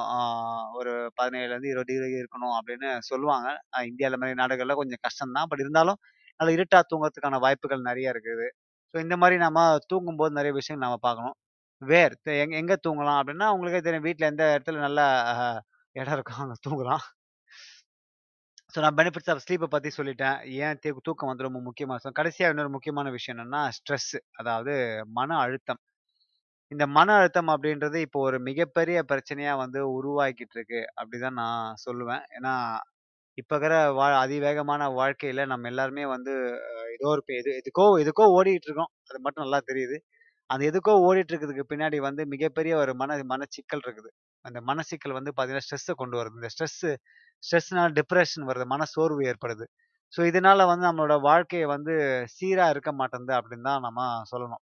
ஒரு 0.79 0.92
17லருந்து 1.18 1.68
20 1.75 1.88
டிகிரி 2.05 2.16
இருக்கணும் 2.22 2.55
அப்படின்னு 2.59 2.88
சொல்லுவாங்க. 3.11 3.49
இந்தியாவில் 3.90 4.20
மாதிரி 4.22 4.38
நாடுகளில் 4.42 4.81
கொஞ்சம் 4.81 5.03
கஷ்டம் 5.07 5.37
தான். 5.38 5.49
பட் 5.51 5.62
இருந்தாலும் 5.64 5.99
நல்லா 6.40 6.55
இருட்டாக 6.57 6.85
தூங்குறதுக்கான 6.90 7.38
வாய்ப்புகள் 7.46 7.88
நிறைய 7.90 8.14
இருக்குது. 8.14 8.46
ஸோ 8.94 8.96
இந்த 9.05 9.16
மாதிரி 9.22 9.37
நம்ம 9.46 9.61
தூங்கும்போது 9.92 10.33
நிறைய 10.38 10.53
விஷயங்கள் 10.61 10.87
நம்ம 10.87 10.99
பார்க்கணும். 11.09 11.37
வேர் 11.82 12.14
த 12.20 12.34
எங்க 12.42 12.54
எங்க 12.56 12.74
தூங்கலாம் 12.82 13.18
அப்படின்னா 13.20 13.46
உங்களுக்கே 13.54 13.80
தெரியும். 13.80 14.06
வீட்ல 14.06 14.30
எந்த 14.30 14.44
இடத்துல 14.52 14.78
நல்லா 14.84 15.06
அ 15.32 15.34
இடம் 15.96 16.16
இருக்கோ 16.16 16.34
அங்க 16.42 16.56
தூங்கலாம். 16.66 17.04
ஸோ 18.74 18.82
நான் 18.82 18.96
பெனிஃபிட்ஸ் 18.98 19.30
ஆஃப் 19.32 19.42
ஸ்லீப்ப 19.42 19.66
பத்தி 19.68 19.90
சொல்லிட்டேன். 19.92 20.36
ஏன் 20.60 20.78
தே 20.82 20.90
தூக்கம் 21.00 21.30
வந்து 21.30 21.46
ரொம்ப 21.46 21.60
முக்கியமான 21.66 21.96
விஷயம். 21.98 22.18
கடைசியா 22.18 22.48
இன்னொரு 22.52 22.72
முக்கியமான 22.74 23.10
விஷயம் 23.14 23.36
என்னன்னா, 23.36 23.62
ஸ்ட்ரெஸ் 23.76 24.10
அதாவது 24.40 24.74
மன 25.16 25.38
அழுத்தம். 25.44 25.80
இந்த 26.72 26.84
மன 26.94 27.08
அழுத்தம் 27.18 27.50
அப்படின்றது 27.54 27.98
இப்போ 28.06 28.20
ஒரு 28.26 28.38
மிகப்பெரிய 28.48 28.98
பிரச்சனையா 29.10 29.52
வந்து 29.62 29.80
உருவாக்கிட்டு 29.96 30.56
இருக்கு. 30.58 30.80
அப்டிதான் 31.00 31.38
நான் 31.42 31.58
சொல்லுவேன். 31.86 32.24
ஏன்னா 32.36 32.54
இப்ப 33.38 33.52
இருக்கிற 33.54 33.76
வா 33.96 34.06
அதிவேகமான 34.22 34.82
வாழ்க்கையில 34.96 35.44
நம்ம 35.48 35.68
எல்லாருமே 35.72 36.04
வந்து 36.12 36.34
ஏதோ 36.94 37.08
ஒரு 37.14 37.22
எது 37.36 37.50
எதுக்கோ 37.60 37.86
எதுக்கோ 38.02 38.26
ஓடிட்டு 38.36 38.68
இருக்கோம். 38.68 38.92
அது 39.08 39.20
மட்டும் 39.20 39.44
நல்லா 39.44 39.60
தெரியுது. 39.70 39.98
அந்த 40.50 40.62
எதுக்கோ 40.70 40.92
ஓடிட்டு 41.06 41.32
இருக்கிறதுக்கு 41.32 41.70
பின்னாடி 41.72 41.98
வந்து 42.06 42.22
மிகப்பெரிய 42.35 42.72
ஒரு 42.82 42.92
மன 42.94 43.16
மனச்சிக்கல் 43.32 43.82
இருக்குது. 43.87 44.11
அந்த 44.44 44.59
மனசிக்கல் 44.70 45.16
வந்து 45.18 45.30
பார்த்தீங்கன்னா, 45.30 45.66
ஸ்ட்ரெஸ்ஸை 45.66 45.94
கொண்டு 46.02 46.16
வருது. 46.20 46.37
இந்த 46.40 46.50
ஸ்ட்ரெஸ்ஸு 46.54 46.90
ஸ்ட்ரெஸ்னால 47.42 47.88
டிப்ரெஷன் 47.98 48.48
வருது. 48.50 48.66
மன 48.74 48.87
சோர்வு 48.94 49.22
ஏற்படுது. 49.30 49.66
ஸோ 50.12 50.20
இதனால 50.30 50.66
வந்து 50.70 50.85
நம்மளோட 50.88 51.14
வாழ்க்கையை 51.28 51.66
வந்து 51.74 51.94
சீராக 52.37 52.74
இருக்க 52.74 52.90
மாட்டேன்து 53.00 53.32
அப்படின்னு 53.38 53.68
தான் 53.70 53.85
நம்ம 53.88 54.00
சொல்லணும். 54.32 54.62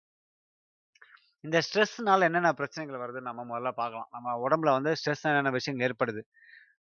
இந்த 1.44 1.58
ஸ்ட்ரெஸ்னால 1.66 2.26
என்னென்ன 2.30 2.50
பிரச்சனைகள் 2.54 3.02
வருதுன்னு 3.04 3.30
நம்ம 3.30 3.44
முதல்ல 3.52 3.70
பார்க்கலாம். 3.80 4.10
நம்ம 4.16 4.36
உடம்புல 4.46 4.72
வந்து 4.78 4.92
ஸ்ட்ரெஸ் 5.00 5.26
என்னென்ன 5.30 5.52
விஷயங்கள் 5.58 5.86
ஏற்படுது. 5.88 6.22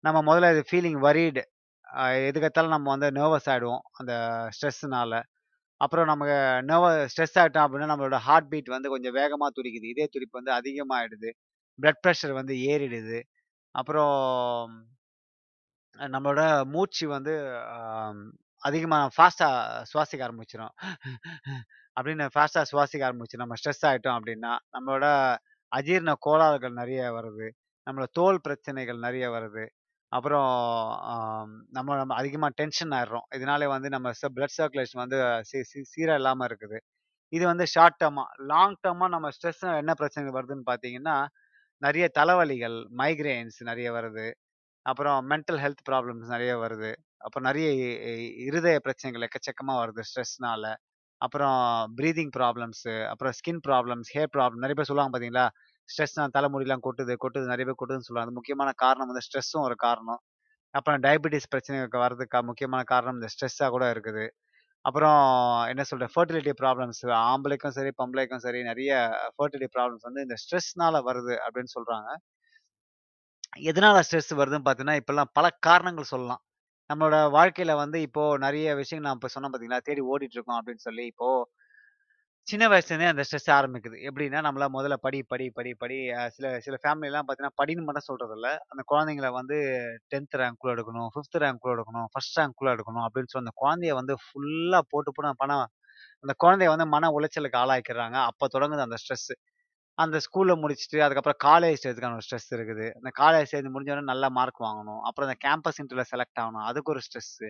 நம்ம 0.04 0.18
முதல்ல 0.30 0.52
இது 0.56 0.64
ஃபீலிங் 0.70 1.00
வரீடு 1.08 1.44
எதுக்கத்தாலும் 2.28 2.76
நம்ம 2.76 2.90
வந்து 2.96 3.08
நர்வஸ் 3.20 3.50
ஆகிடுவோம் 3.54 3.84
அந்த 4.00 4.14
ஸ்ட்ரெஸ்ஸுனால. 4.56 5.14
அப்புறம் 5.82 6.06
நமக்கு 6.06 6.38
நர்வ 6.64 6.88
ஸ்ட்ரெஸ் 7.12 7.38
ஆகிட்டோம் 7.42 7.66
அப்படின்னா, 7.66 7.90
நம்மளோட 7.92 8.18
ஹார்ட் 8.20 8.50
பீட் 8.50 8.70
வந்து 8.70 8.90
கொஞ்சம் 8.90 9.14
வேகமாக 9.14 9.52
துடிக்குது. 9.58 9.88
இதே 9.94 10.06
துடிப்பு 10.12 10.40
வந்து 10.42 10.54
அதிகமாகிடுது 10.60 11.30
பிளட் 11.80 12.02
ப்ரெஷர் 12.04 12.34
வந்து 12.34 12.54
ஏறிடுது. 12.72 13.20
அப்புறம் 13.76 14.16
நம்மளோட 16.00 16.42
மூச்சு 16.66 17.06
வந்து 17.08 17.34
அதிகமாக 18.64 19.12
ஃபாஸ்ட்டாக 19.16 19.84
சுவாசிக்க 19.92 20.22
ஆரம்பிச்சிடும் 20.28 20.74
அப்படின்னு 21.98 22.26
ஃபாஸ்ட்டாக 22.36 22.66
சுவாசிக்க 22.72 23.04
ஆரம்பிச்சு 23.10 23.42
நம்ம 23.44 23.56
ஸ்ட்ரெஸ் 23.60 23.86
ஆயிட்டோம் 23.90 24.18
அப்படின்னா, 24.20 24.54
நம்மளோட 24.76 25.08
அஜீரண 25.72 26.12
கோளாறுகள் 26.20 26.80
நிறைய 26.82 27.02
வருது. 27.14 27.48
நம்மளோட 27.88 28.08
தோல் 28.12 28.42
பிரச்சனைகள் 28.42 29.00
நிறைய 29.00 29.26
வருது. 29.32 29.64
அப்புறம் 30.12 30.52
நம்ம 31.78 31.96
நம்ம 32.02 32.14
அதிகமாக 32.22 32.54
டென்ஷன் 32.62 32.94
ஆயிடுறோம். 32.98 33.28
இதனால 33.38 33.68
வந்து 33.76 33.90
நம்ம 33.96 34.12
பிளட் 34.38 34.56
சர்க்குலேஷன் 34.60 35.02
வந்து 35.04 35.18
சீ 35.50 35.60
சீ 35.72 35.82
சீராக 35.94 36.20
இல்லாமல் 36.22 36.48
இருக்குது. 36.50 36.80
இது 37.34 37.44
வந்து 37.52 37.66
ஷார்ட் 37.74 38.00
டேர்மாக 38.04 38.30
லாங் 38.52 38.78
டேர்மாக 38.86 39.12
நம்ம 39.16 39.30
ஸ்ட்ரெஸ் 39.38 39.64
என்ன 39.82 39.94
பிரச்சனை 40.02 40.32
வருதுன்னு 40.38 40.66
பார்த்தீங்கன்னா, 40.72 41.18
நிறைய 41.82 42.06
தலைவலிகள், 42.20 42.78
மைக்ரேன்ஸ் 43.02 43.60
நிறைய 43.72 43.90
வருது. 43.98 44.28
அப்புறம் 44.86 45.20
மென்டல் 45.32 45.62
ஹெல்த் 45.66 45.84
ப்ராப்ளம்ஸ் 45.90 46.34
நிறைய 46.36 46.54
வருது. 46.66 46.92
அப்புறம் 47.26 47.48
நிறைய 47.50 47.68
இருதய 48.48 48.78
பிரச்சனைகள் 48.88 49.26
எக்கச்சக்கமாக 49.28 49.82
வருது 49.84 50.04
ஸ்ட்ரெஸ்னால. 50.10 50.66
அப்புறம் 51.22 51.60
ப்ரீதிங் 52.00 52.34
ப்ராப்ளம்ஸு, 52.38 52.94
அப்புறம் 53.14 53.34
ஸ்கின் 53.40 53.64
ப்ராப்ளம்ஸ், 53.68 54.10
ஹேர் 54.18 54.32
ப்ராப்ளம் 54.38 54.64
நிறைய 54.64 54.76
பேர் 54.80 54.90
சொல்லுவாங்க 54.92 55.14
பார்த்தீங்களா? 55.16 55.46
ஸ்ட்ரெஸ் 55.90 56.18
நான் 56.20 56.36
தலைமுடியெல்லாம் 56.38 56.86
கொட்டுது, 56.88 57.14
கொட்டுது 57.24 57.52
நிறைய 57.54 57.66
பேர் 57.70 57.80
கொட்டுதுன்னு 57.82 58.08
சொல்லுவாங்க. 58.08 58.30
அது 58.30 58.38
முக்கியமான 58.40 58.72
காரணம் 58.84 59.10
வந்து 59.12 59.26
ஸ்ட்ரெஸ்ஸும் 59.28 59.66
ஒரு 59.68 59.76
காரணம். 59.86 60.22
அப்புறம் 60.74 61.00
டயபெட்டிஸ் 61.02 61.50
பிரச்சனைகளுக்கு 61.54 62.04
வர்றதுக்கு 62.06 62.42
முக்கியமான 62.50 62.82
காரணம் 62.94 63.18
இந்த 63.20 63.30
ஸ்ட்ரெஸ்ஸாக 63.34 63.70
கூட 63.70 63.86
இருக்குது. 63.96 64.26
அப்புறம் 64.86 65.20
என்ன 65.72 65.84
சொல்றது? 65.84 66.14
ஃபர்டிலிட்டி 66.16 66.54
ப்ராப்ளம்ஸ் 66.62 67.02
ஆம்பளைக்கும் 67.32 67.76
சரி, 67.78 67.92
பொம்பளைக்கும் 68.02 68.44
சரி 68.46 68.60
நிறைய 68.64 68.92
ஃபெர்டிலிட்டி 69.38 69.70
ப்ராப்ளம்ஸ் 69.78 70.08
வந்து 70.10 70.24
இந்த 70.28 70.38
ஸ்ட்ரெஸ்னால 70.44 71.02
வருது 71.10 71.36
அப்படின்னு 71.46 71.74
சொல்கிறாங்க 71.78 72.10
எதனால 73.70 73.98
ஸ்ட்ரெஸ் 74.08 74.32
வருதுன்னு 74.40 74.66
பார்த்தீங்கன்னா, 74.66 75.00
இப்போல்லாம் 75.02 75.32
பல 75.38 75.46
காரணங்கள் 75.68 76.12
சொல்லலாம். 76.14 76.42
நம்மளோட 76.90 77.18
வாழ்க்கையில் 77.32 77.74
வந்து 77.76 77.98
இப்போ 78.02 78.24
நிறைய 78.38 78.68
விஷயங்கள் 78.76 79.08
நான் 79.08 79.18
இப்போ 79.20 79.30
சொன்னேன் 79.34 79.52
பார்த்தீங்களா? 79.52 79.82
தேடி 79.88 80.02
ஓடிட்டு 80.12 80.38
இருக்கோம் 80.38 80.60
அப்படின்னு 80.60 80.84
சொல்லி, 80.88 81.04
இப்போது 81.06 81.46
சின்ன 82.50 82.64
வயசுலேருந்தே 82.68 83.10
அந்த 83.12 83.24
ஸ்ட்ரெஸ் 83.28 83.50
ஆரம்பிக்குது. 83.56 83.98
எப்படின்னா, 84.08 84.40
நம்மள 84.46 84.66
முதல்ல 84.76 84.96
படி, 85.06 85.20
படி, 85.24 85.46
படி, 85.58 85.72
படி 85.74 85.98
சில 86.30 86.48
சில 86.66 86.76
ஃபேமிலிலாம் 86.84 87.26
பார்த்தீங்கன்னா, 87.28 87.56
படின்னு 87.62 87.84
மட்டும் 87.88 88.08
சொல்றதில்ல. 88.10 88.50
அந்த 88.68 88.82
குழந்தைங்கள 88.92 89.30
வந்து 89.32 89.58
10த் 90.08 90.38
ரேங்க்குள்ள 90.42 90.74
எடுக்கணும், 90.76 91.10
ஃபிஃப்த் 91.16 91.40
ரேங்க்குள்ள 91.44 91.74
எடுக்கணும், 91.76 92.08
ஃபர்ஸ்ட் 92.14 92.40
ரேங்க்குள்ள 92.40 92.72
எடுக்கணும் 92.76 93.06
அப்படின்னு 93.08 93.32
சொல்லி 93.34 93.46
அந்த 93.46 93.56
குழந்தைய 93.64 93.94
வந்து 94.00 94.16
ஃபுல்லாக 94.26 94.84
போட்டு 94.92 95.12
போட்டு 95.12 95.36
பணம் 95.44 95.66
அந்த 96.24 96.34
குழந்தைய 96.44 96.70
வந்து 96.74 96.88
மன 96.96 97.10
உளைச்சலுக்கு 97.18 97.60
ஆளாக்கிறாங்க. 97.64 98.18
அப்போ 98.32 98.46
தொடங்குது 98.56 98.86
அந்த 98.88 98.98
ஸ்ட்ரெஸ். 99.04 99.32
அந்த 99.98 100.18
ஸ்கூலில் 100.26 100.62
முடிச்சுட்டு, 100.64 101.00
அதுக்கப்புறம் 101.06 101.40
காலேஜ் 101.48 101.82
சேர்த்துக்கான 101.84 102.18
ஒரு 102.20 102.26
ஸ்ட்ரெஸ் 102.28 102.52
இருக்குது. 102.58 102.88
அந்த 103.00 103.12
காலேஜ் 103.22 103.52
சேர்ந்து 103.54 103.74
முடிஞ்சவொடனே 103.76 104.10
நல்ல 104.14 104.26
மார்க் 104.38 104.62
வாங்கணும். 104.68 105.02
அப்புறம் 105.08 105.30
அந்த 105.30 105.38
கேம்பஸ் 105.46 105.80
இன்டர்வியூவில் 105.82 106.12
செலக்ட் 106.14 106.42
ஆகணும். 106.44 106.66
அதுக்கு 106.72 106.94
ஒரு 106.96 107.02
ஸ்ட்ரெஸ்ஸு. 107.08 107.50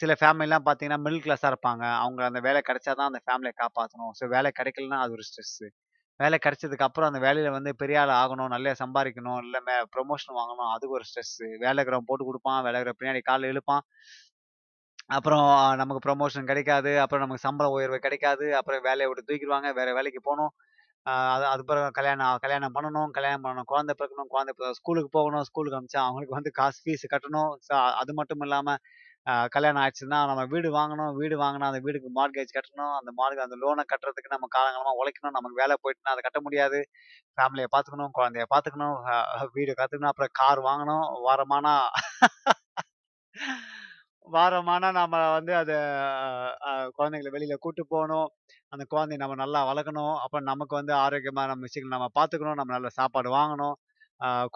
சில 0.00 0.12
ஃபேமிலிலாம் 0.20 0.66
பார்த்தீங்கன்னா, 0.66 1.00
மிடில் 1.04 1.24
கிளாஸாக 1.24 1.50
இருப்பாங்க. 1.52 1.84
அவங்க 2.02 2.20
அந்த 2.28 2.40
வேலை 2.46 2.60
கிடைச்சா 2.68 2.92
தான் 2.92 3.10
அந்த 3.10 3.20
ஃபேமிலியை 3.26 3.54
காப்பாற்றணும் 3.62 4.12
ஸோ 4.18 4.26
வேலை 4.34 4.50
கிடைக்கலன்னா 4.58 4.98
அது 5.04 5.12
ஒரு 5.16 5.24
ஸ்ட்ரெஸ்ஸு. 5.28 5.66
வேலை 6.20 6.36
கிடைச்சதுக்கு 6.44 6.86
அப்புறம் 6.86 7.08
அந்த 7.10 7.20
வேலையில 7.26 7.50
வந்து 7.56 7.70
பெரிய 7.82 7.98
ஆள் 8.02 8.12
ஆகணும், 8.20 8.52
நல்லா 8.54 8.72
சம்பாதிக்கணும் 8.82 9.40
இல்லை 9.44 9.60
மே 9.68 9.74
ப்ரமோஷன் 9.96 10.38
வாங்கணும். 10.40 10.70
அதுக்கு 10.74 10.96
ஒரு 10.98 11.06
ஸ்ட்ரெஸ்ஸு. 11.10 11.48
வேலைக்கிறவன் 11.64 12.08
போட்டு 12.10 12.28
கொடுப்பான் 12.30 12.64
வேலைக்கிற 12.68 12.94
பின்னாடி 13.00 13.22
கால்ல 13.28 13.52
இழுப்பான். 13.54 13.84
அப்புறம் 15.16 15.44
நமக்கு 15.80 16.00
ப்ரொமோஷன் 16.06 16.48
கிடைக்காது. 16.50 16.92
அப்புறம் 17.04 17.22
நமக்கு 17.24 17.46
சம்பள 17.46 17.66
உயர்வு 17.76 17.98
கிடைக்காது. 18.06 18.46
அப்புறம் 18.58 18.82
வேலையை 18.88 19.08
விட்டு 19.10 19.28
தூக்கிடுவாங்க 19.30 19.68
வேற 19.80 19.88
வேலைக்கு 19.98 20.22
போகணும் 20.28 20.52
அது 21.34 21.44
அதுக்கப்புறம் 21.50 21.94
கல்யாணம் 21.98 22.40
கல்யாணம் 22.44 22.74
பண்ணணும். 22.76 23.10
கல்யாணம் 23.16 23.44
பண்ணணும். 23.44 23.68
குழந்தை 23.72 23.94
பிறக்கணும். 24.00 24.30
குழந்தை 24.34 24.52
ஸ்கூலுக்கு 24.80 25.10
போகணும். 25.18 25.44
ஸ்கூலுக்கு 25.50 25.78
அனுப்பிச்சா 25.78 26.02
அவங்களுக்கு 26.06 26.38
வந்து 26.38 26.52
காசு 26.60 26.80
ஃபீஸ் 26.84 27.06
கட்டணும். 27.14 27.52
ஸோ 27.68 27.74
அது 28.02 28.12
மட்டும் 28.20 28.44
இல்லாமல் 28.46 28.80
கல்யாணம் 29.54 29.80
ஆயிடுச்சுன்னா, 29.82 30.18
நம்ம 30.30 30.42
வீடு 30.52 30.68
வாங்கணும். 30.76 31.12
வீடு 31.20 31.34
வாங்கினா 31.42 31.66
அந்த 31.70 31.80
வீடுக்கு 31.86 32.08
மார்கேஜ் 32.18 32.54
கட்டணும். 32.56 32.92
அந்த 33.00 33.10
மார்க் 33.18 33.44
அந்த 33.46 33.56
லோனை 33.62 33.82
கட்டுறதுக்கு 33.92 34.34
நம்ம 34.34 34.48
காலங்காலமாக 34.56 34.98
உழைக்கணும். 35.00 35.36
நமக்கு 35.38 35.60
வேலை 35.62 35.74
போயிட்டுனா 35.82 36.12
அதை 36.14 36.22
கட்ட 36.26 36.40
முடியாது. 36.46 36.78
ஃபேமிலியை 37.36 37.68
பார்த்துக்கணும். 37.74 38.12
குழந்தைய 38.18 38.46
பார்த்துக்கணும். 38.54 38.96
வீடு 39.58 39.74
கற்றுக்கணும் 39.80 40.12
அப்புறம் 40.12 40.34
கார் 40.40 40.62
வாங்கணும். 40.68 41.06
வாரமானா 41.26 41.74
வாரமானா 44.26 44.88
நம்ம 44.98 45.16
வந்து 45.36 45.52
அதை 45.60 45.76
குழந்தைங்களை 46.96 46.96
குழந்தைங்கள 46.96 47.30
வெளியில 47.36 47.54
கூட்டு 47.64 47.82
போகணும் 47.92 48.28
அந்த 48.74 48.84
குழந்தைய 48.92 49.18
நம்ம 49.22 49.36
நல்லா 49.42 49.60
வளர்க்கணும். 49.70 50.14
அப்புறம் 50.24 50.46
நமக்கு 50.50 50.74
வந்து 50.78 50.92
ஆரோக்கியமான 51.04 51.54
விஷயங்கள் 51.66 51.94
நம்ம 51.96 52.08
பார்த்துக்கணும். 52.18 52.58
நம்ம 52.60 52.74
நல்ல 52.76 52.88
சாப்பாடு 52.98 53.30
வாங்கணும். 53.36 53.76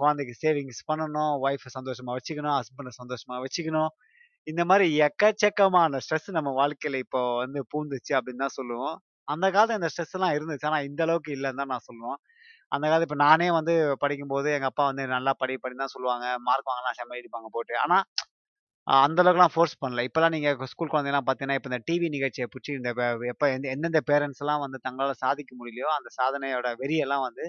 குழந்தைக்கு 0.01 0.35
சேவிங்ஸ் 0.43 0.83
பண்ணணும். 0.91 1.33
ஒய்ஃபை 1.47 1.71
சந்தோஷமா 1.79 2.13
வச்சுக்கணும். 2.19 2.57
ஹஸ்பண்டை 2.59 2.93
சந்தோஷமா 3.01 3.37
வச்சுக்கணும். 3.45 3.91
இந்த 4.47 4.63
மாதிரி 4.69 4.87
எக்கச்சக்கமான 5.05 5.99
ஸ்ட்ரெஸ் 6.05 6.29
நம்ம 6.37 6.51
வாழ்க்கையில 6.59 6.99
இப்போ 7.05 7.21
வந்து 7.43 7.61
பூந்துச்சு 7.73 8.13
அப்படின்னு 8.19 8.45
தான் 8.45 8.57
சொல்லுவோம். 8.57 8.95
அந்த 9.29 9.47
காலத்துல 9.55 9.79
இந்த 9.81 9.91
ஸ்ட்ரெஸ்லாம் 9.93 10.35
இருந்துச்சு. 10.37 10.67
ஆனா 10.71 10.79
இந்த 10.89 11.01
அளவுக்கு 11.07 11.31
இல்லன்னு 11.37 11.61
தான் 11.63 11.73
நான் 11.73 11.87
சொல்லுவேன். 11.89 12.19
அந்த 12.73 12.85
காலத்துல 12.85 13.09
இப்ப 13.09 13.19
நானே 13.25 13.49
வந்து 13.57 13.75
படிக்கும்போது 14.03 14.49
எங்க 14.57 14.69
அப்பா 14.71 14.85
வந்து 14.91 15.05
நல்லா 15.15 15.33
படி 15.41 15.57
படின்னு 15.59 15.85
தான் 15.85 15.95
சொல்லுவாங்க. 15.97 16.27
மார்க் 16.49 16.71
வாங்கலாம் 16.71 16.99
செம்ம 16.99 17.19
அடிப்பாங்க 17.19 17.51
போட்டு. 17.57 17.75
ஆனா 17.85 17.99
அ 18.87 18.95
அந்த 19.05 19.21
அளவுக்குலாம் 19.23 19.55
ஃபோர்ஸ் 19.55 19.75
பண்ணல. 19.83 20.03
இப்பலாம் 20.09 20.35
நீங்க 20.35 20.51
ஸ்கூல் 20.71 20.93
குழந்தைலாம் 20.93 21.27
பார்த்தீங்கன்னா, 21.27 21.59
இப்ப 21.59 21.71
இந்த 21.71 21.81
டிவி 21.89 22.09
நிகழ்ச்சிய 22.15 22.47
பிடிச்சி 22.49 22.73
இந்த 22.79 22.91
எப்ப 23.33 23.45
எந்த 23.55 23.67
எந்தெந்த 23.75 24.01
பேரண்ட்ஸ்லாம் 24.11 24.65
வந்து 24.65 24.79
தங்களால 24.87 25.15
சாதிக்க 25.23 25.53
முடியலையோ, 25.59 25.89
அந்த 25.99 26.11
சாதனையோட 26.19 26.69
வெறியெல்லாம் 26.83 27.25
வந்து 27.29 27.45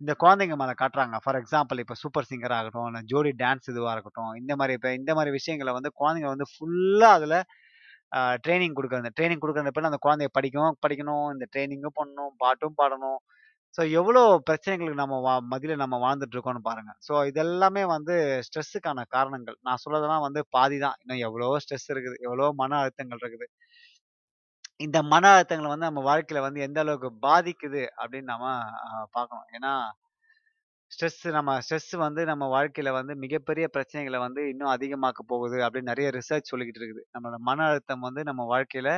இந்த 0.00 0.12
குழந்தைங்க 0.22 0.56
மேல 0.60 0.72
காட்டுறாங்க. 0.82 1.16
ஃபார் 1.22 1.38
எக்ஸாம்பிள் 1.40 1.80
இப்போ 1.82 1.96
சூப்பர் 2.02 2.28
சிங்கர் 2.30 2.54
ஆகட்டும், 2.58 2.98
ஜோடி 3.10 3.32
டான்ஸ் 3.42 3.70
இதுவாக 3.72 3.94
இருக்கட்டும். 3.96 4.32
இந்த 4.42 4.52
மாதிரி 4.60 4.76
இப்போ 4.78 4.90
இந்த 5.00 5.10
மாதிரி 5.18 5.32
விஷயங்களை 5.38 5.72
வந்து 5.78 5.90
குழந்தைங்க 6.00 6.30
வந்து 6.34 6.46
ஃபுல்லாக 6.52 7.18
அதில் 7.18 7.38
ட்ரைனிங் 8.44 8.76
கொடுக்குறது 8.78 9.10
ட்ரைனிங் 9.18 9.42
ட்ரெய்னிங் 9.42 9.90
அந்த 9.90 10.00
குழந்தைய 10.06 10.30
படிக்கவும் 10.36 10.78
படிக்கணும், 10.84 11.26
இந்த 11.34 11.46
ட்ரைனிங்கும் 11.54 11.98
பண்ணணும், 12.00 12.32
பாட்டும் 12.44 12.78
பாடணும். 12.80 13.20
ஸோ 13.76 13.82
எவ்வளோ 13.98 14.22
பிரச்சனைகளுக்கு 14.48 15.00
நம்ம 15.02 15.18
வா 15.26 15.34
மதியில் 15.50 15.82
நம்ம 15.82 15.96
வாழ்ந்துட்டு 16.04 16.34
இருக்கோம்னு 16.36 16.62
பாருங்க. 16.68 16.92
ஸோ 17.06 17.12
இதெல்லாமே 17.30 17.82
வந்து 17.94 18.14
ஸ்ட்ரெஸ்ஸுக்கான 18.46 19.04
காரணங்கள். 19.16 19.56
நான் 19.66 19.80
சொல்றதெல்லாம் 19.82 20.24
வந்து 20.26 20.40
பாதி 20.56 20.78
தான். 20.84 20.96
இன்னும் 21.02 21.22
எவ்வளோ 21.26 21.50
ஸ்ட்ரெஸ் 21.64 21.88
இருக்குது. 21.94 22.16
எவ்வளவோ 22.26 22.50
மன 22.62 22.78
அழுத்தங்கள் 22.82 23.22
இருக்குது. 23.24 23.46
இந்த 24.80 24.98
மன 25.12 25.24
அழுத்தங்களை 25.30 25.70
வந்து 25.70 25.88
நம்ம 25.88 26.02
வாழ்க்கையில 26.08 26.40
வந்து 26.40 26.60
எந்த 26.60 26.78
அளவுக்கு 26.80 27.10
பாதிக்குது 27.26 27.82
அப்படின்னு 28.00 28.28
நம்ம 28.32 28.46
பார்க்கணும். 29.10 29.46
ஏன்னா, 29.56 29.72
ஸ்ட்ரெஸ் 30.92 31.24
நம்ம 31.36 31.50
ஸ்ட்ரெஸ் 31.58 31.92
வந்து 31.98 32.22
நம்ம 32.24 32.44
வாழ்க்கையில 32.54 32.90
வந்து 32.90 33.12
மிகப்பெரிய 33.16 33.66
பிரச்சனைகளை 33.76 34.18
வந்து 34.18 34.42
இன்னும் 34.48 34.72
அதிகமாக்க 34.76 35.20
போகுது 35.26 35.58
அப்படின்னு 35.66 35.90
நிறைய 35.92 36.08
ரிசர்ச் 36.10 36.50
சொல்லிக்கிட்டு 36.52 36.80
இருக்குது. 36.80 37.02
நம்மளோட 37.14 37.38
மன 37.48 37.66
அழுத்தம் 37.70 38.06
வந்து 38.08 38.22
நம்ம 38.24 38.42
வாழ்க்கையில 38.54 38.90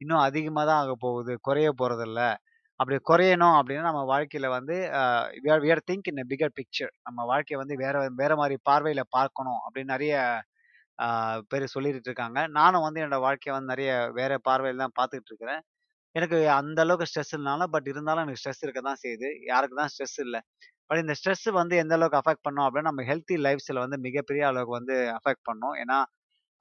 இன்னும் 0.00 0.24
அதிகமாக 0.28 0.66
தான் 0.70 0.80
ஆக 0.82 0.94
போகுது. 0.98 1.34
குறைய 1.40 1.68
போறதில்ல. 1.80 2.20
அப்படி 2.80 2.98
குறையணும் 3.10 3.56
அப்படின்னா 3.58 3.84
நம்ம 3.90 4.02
வாழ்க்கையில 4.12 4.48
வந்து 4.48 4.76
we 5.64 5.70
are 5.74 5.84
think 5.90 6.08
in 6.12 6.28
bigger 6.32 6.56
picture. 6.60 6.92
நம்ம 7.02 7.24
வாழ்க்கையை 7.32 7.58
வந்து 7.62 7.76
வேற 7.84 7.96
வேற 8.22 8.32
மாதிரி 8.36 8.56
பார்வையில 8.70 9.02
பார்க்கணும் 9.18 9.60
அப்படின்னு 9.64 9.94
நிறைய 9.96 10.14
பேர் 11.50 11.66
சொல்லிட்டு 11.74 12.08
இருக்காங்க. 12.10 12.38
நானும் 12.58 12.84
வந்து 12.86 13.00
என்னோட 13.02 13.18
வாழ்க்கையை 13.26 13.54
வந்து 13.56 13.72
நிறைய 13.74 13.90
வேற 14.18 14.32
பார்வையில் 14.48 14.84
தான் 14.84 14.96
பார்த்துட்டு 15.00 15.30
இருக்கிறேன். 15.32 15.62
எனக்கு 16.14 16.38
அந்த 16.60 16.78
அளவுக்கு 16.84 17.08
ஸ்ட்ரெஸ் 17.10 17.34
இல்லைனாலும் 17.36 17.72
பட் 17.74 17.88
இருந்தாலும் 17.92 18.24
எனக்கு 18.24 18.40
ஸ்ட்ரெஸ் 18.42 18.64
இருக்க 18.66 18.80
தான் 18.88 19.00
செய்யுது. 19.04 19.28
யாருக்கு 19.50 19.78
தான் 19.82 19.92
ஸ்ட்ரெஸ் 19.94 20.18
இல்லை 20.26 20.40
பட் 20.90 21.00
இந்த 21.02 21.14
ஸ்ட்ரெஸ் 21.18 21.46
வந்து 21.60 21.74
எந்த 21.82 21.94
அளவுக்கு 21.98 22.20
அஃபெக்ட் 22.20 22.44
பண்ணும் 22.46 22.66
அப்படின்னா, 22.66 22.90
நம்ம 22.90 23.04
ஹெல்த்தி 23.10 23.36
லைஃப் 23.46 23.62
ஸ்டைல 23.64 23.82
வந்து 23.86 23.98
மிகப்பெரிய 24.06 24.42
அளவுக்கு 24.50 24.74
வந்து 24.78 24.94
அஃபெக்ட் 25.18 25.44
பண்ணும். 25.48 25.74
ஏன்னா, 25.82 25.98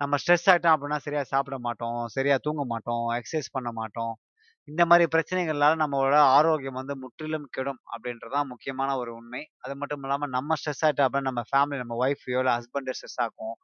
நம்ம 0.01 0.17
ஸ்ட்ரெஸ் 0.21 0.47
ஆகிட்டோம் 0.51 0.75
அப்படின்னா 0.75 0.99
சரியா 1.05 1.23
சாப்பிட 1.33 1.57
மாட்டோம், 1.67 1.99
சரியா 2.15 2.35
தூங்க 2.47 2.63
மாட்டோம், 2.73 3.05
எக்ஸசைஸ் 3.17 3.49
பண்ண 3.55 3.69
மாட்டோம். 3.79 4.13
இந்த 4.67 4.83
மாதிரி 4.85 5.05
பிரச்சனைகள்னால 5.13 5.75
நம்மளோட 5.83 6.17
ஆரோக்கியம் 6.37 6.79
வந்து 6.81 6.95
முற்றிலும் 7.03 7.47
கெடும் 7.55 7.81
அப்படின்றது 7.93 8.33
தான் 8.37 8.49
முக்கியமான 8.53 8.89
ஒரு 8.97 9.11
உண்மை. 9.15 9.41
அது 9.65 9.75
மட்டும் 9.81 10.03
இல்லாமல் 10.05 10.33
நம்ம 10.37 10.57
ஸ்ட்ரெஸ் 10.61 10.83
ஆகிட்டோம் 10.87 11.07
அப்படின்னா 11.07 11.29
நம்ம 11.31 11.43
ஃபேமிலி 11.51 11.79
நம்ம 11.83 11.97
ஒய்ஃபையோ 12.03 12.41
இல்லை 12.43 12.55
ஹஸ்பண்ட 12.59 12.95
ஸ்ட்ரெஸ் 12.99 13.19
ஆகும் 13.25 13.55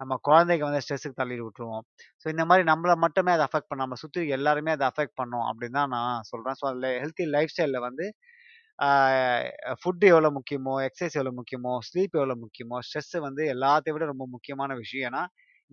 நம்ம 0.00 0.14
குழந்தைக்கு 0.22 0.64
வந்து 0.68 0.82
ஸ்ட்ரெஸ்ஸுக்கு 0.84 1.20
தள்ளி 1.20 1.36
விட்டுருவோம். 1.40 1.84
ஸோ 2.22 2.26
இந்த 2.28 2.44
மாதிரி 2.50 2.64
நம்மளை 2.70 2.94
மட்டுமே 3.04 3.32
அதை 3.36 3.44
அஃபெக்ட் 3.48 3.70
பண்ணாம 3.72 3.98
சுற்றி 4.02 4.22
எல்லாருமே 4.36 4.72
அதை 4.76 4.86
அஃபெக்ட் 4.90 5.16
பண்ணும் 5.16 5.46
அப்படின்னு 5.50 5.78
தான் 5.80 5.92
நான் 5.96 6.26
சொல்கிறேன் 6.30 6.58
ஸோ 6.60 6.66
அதில் 6.70 6.90
ஹெல்த்தி 7.02 7.26
லைஃப் 7.36 7.52
ஸ்டைலில் 7.54 7.84
வந்து 7.88 8.06
ஃபுட்டு 9.80 10.06
எவ்வளோ 10.12 10.28
முக்கியமோ, 10.36 10.74
எக்ஸசைஸ் 10.86 11.16
எவ்வளோ 11.18 11.32
முக்கியமோ, 11.38 11.72
ஸ்லீப் 11.88 12.16
எவ்வளோ 12.18 12.36
முக்கியமோ, 12.42 12.78
ஸ்ட்ரெஸ்ஸு 12.86 13.18
வந்து 13.20 13.42
எல்லாத்தையும் 13.54 13.96
விட 13.96 14.06
ரொம்ப 14.06 14.26
முக்கியமான 14.30 14.74
விஷயம். 14.74 15.06
ஏன்னா, 15.10 15.22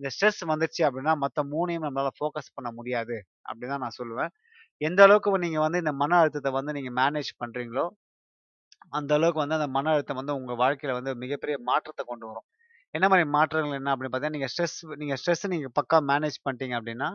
இந்த 0.00 0.08
ஸ்ட்ரெஸ் 0.14 0.42
வந்துருச்சு 0.52 0.82
அப்படின்னா, 0.88 1.14
மற்ற 1.18 1.42
மூணையும் 1.52 1.86
நம்மளால் 1.86 2.16
ஃபோக்கஸ் 2.18 2.54
பண்ண 2.54 2.70
முடியாது. 2.72 3.16
அப்படின்னு 3.48 3.72
தான் 3.74 3.84
நான் 3.86 3.98
சொல்லுவேன். 4.00 4.32
எந்த 4.80 5.00
அளவுக்கு 5.06 5.44
நீங்கள் 5.46 5.64
வந்து 5.66 5.78
இந்த 5.78 5.94
மன 6.02 6.18
அழுத்தத்தை 6.20 6.52
வந்து 6.58 6.76
நீங்கள் 6.78 6.96
மேனேஜ் 7.00 7.32
பண்ணுறீங்களோ 7.42 7.86
அந்த 8.92 9.12
அளவுக்கு 9.14 9.42
வந்து 9.42 9.56
அந்த 9.58 9.68
மன 9.76 9.90
அழுத்தம் 9.92 10.18
வந்து 10.20 10.34
உங்கள் 10.34 10.60
வாழ்க்கையில் 10.62 10.96
வந்து 10.98 11.12
மிகப்பெரிய 11.22 11.56
மாற்றத்தை 11.68 12.02
கொண்டு 12.06 12.26
வரும். 12.30 12.46
என்ன 12.94 13.06
மாதிரி 13.12 13.26
மாற்றங்கள் 13.36 13.78
என்ன 13.80 13.92
அப்படின்னு 13.94 14.12
பார்த்தீங்கன்னா, 14.12 14.36
நீங்கள் 14.38 14.52
ஸ்ட்ரெஸ் 14.52 14.78
நீங்கள் 15.02 15.18
ஸ்ட்ரெஸ்ஸை 15.22 15.48
நீங்கள் 15.54 15.74
பக்கா 15.80 15.98
மேனேஜ் 16.12 16.38
பண்ணிட்டீங்க 16.46 16.76
அப்படின்னா, 16.80 17.08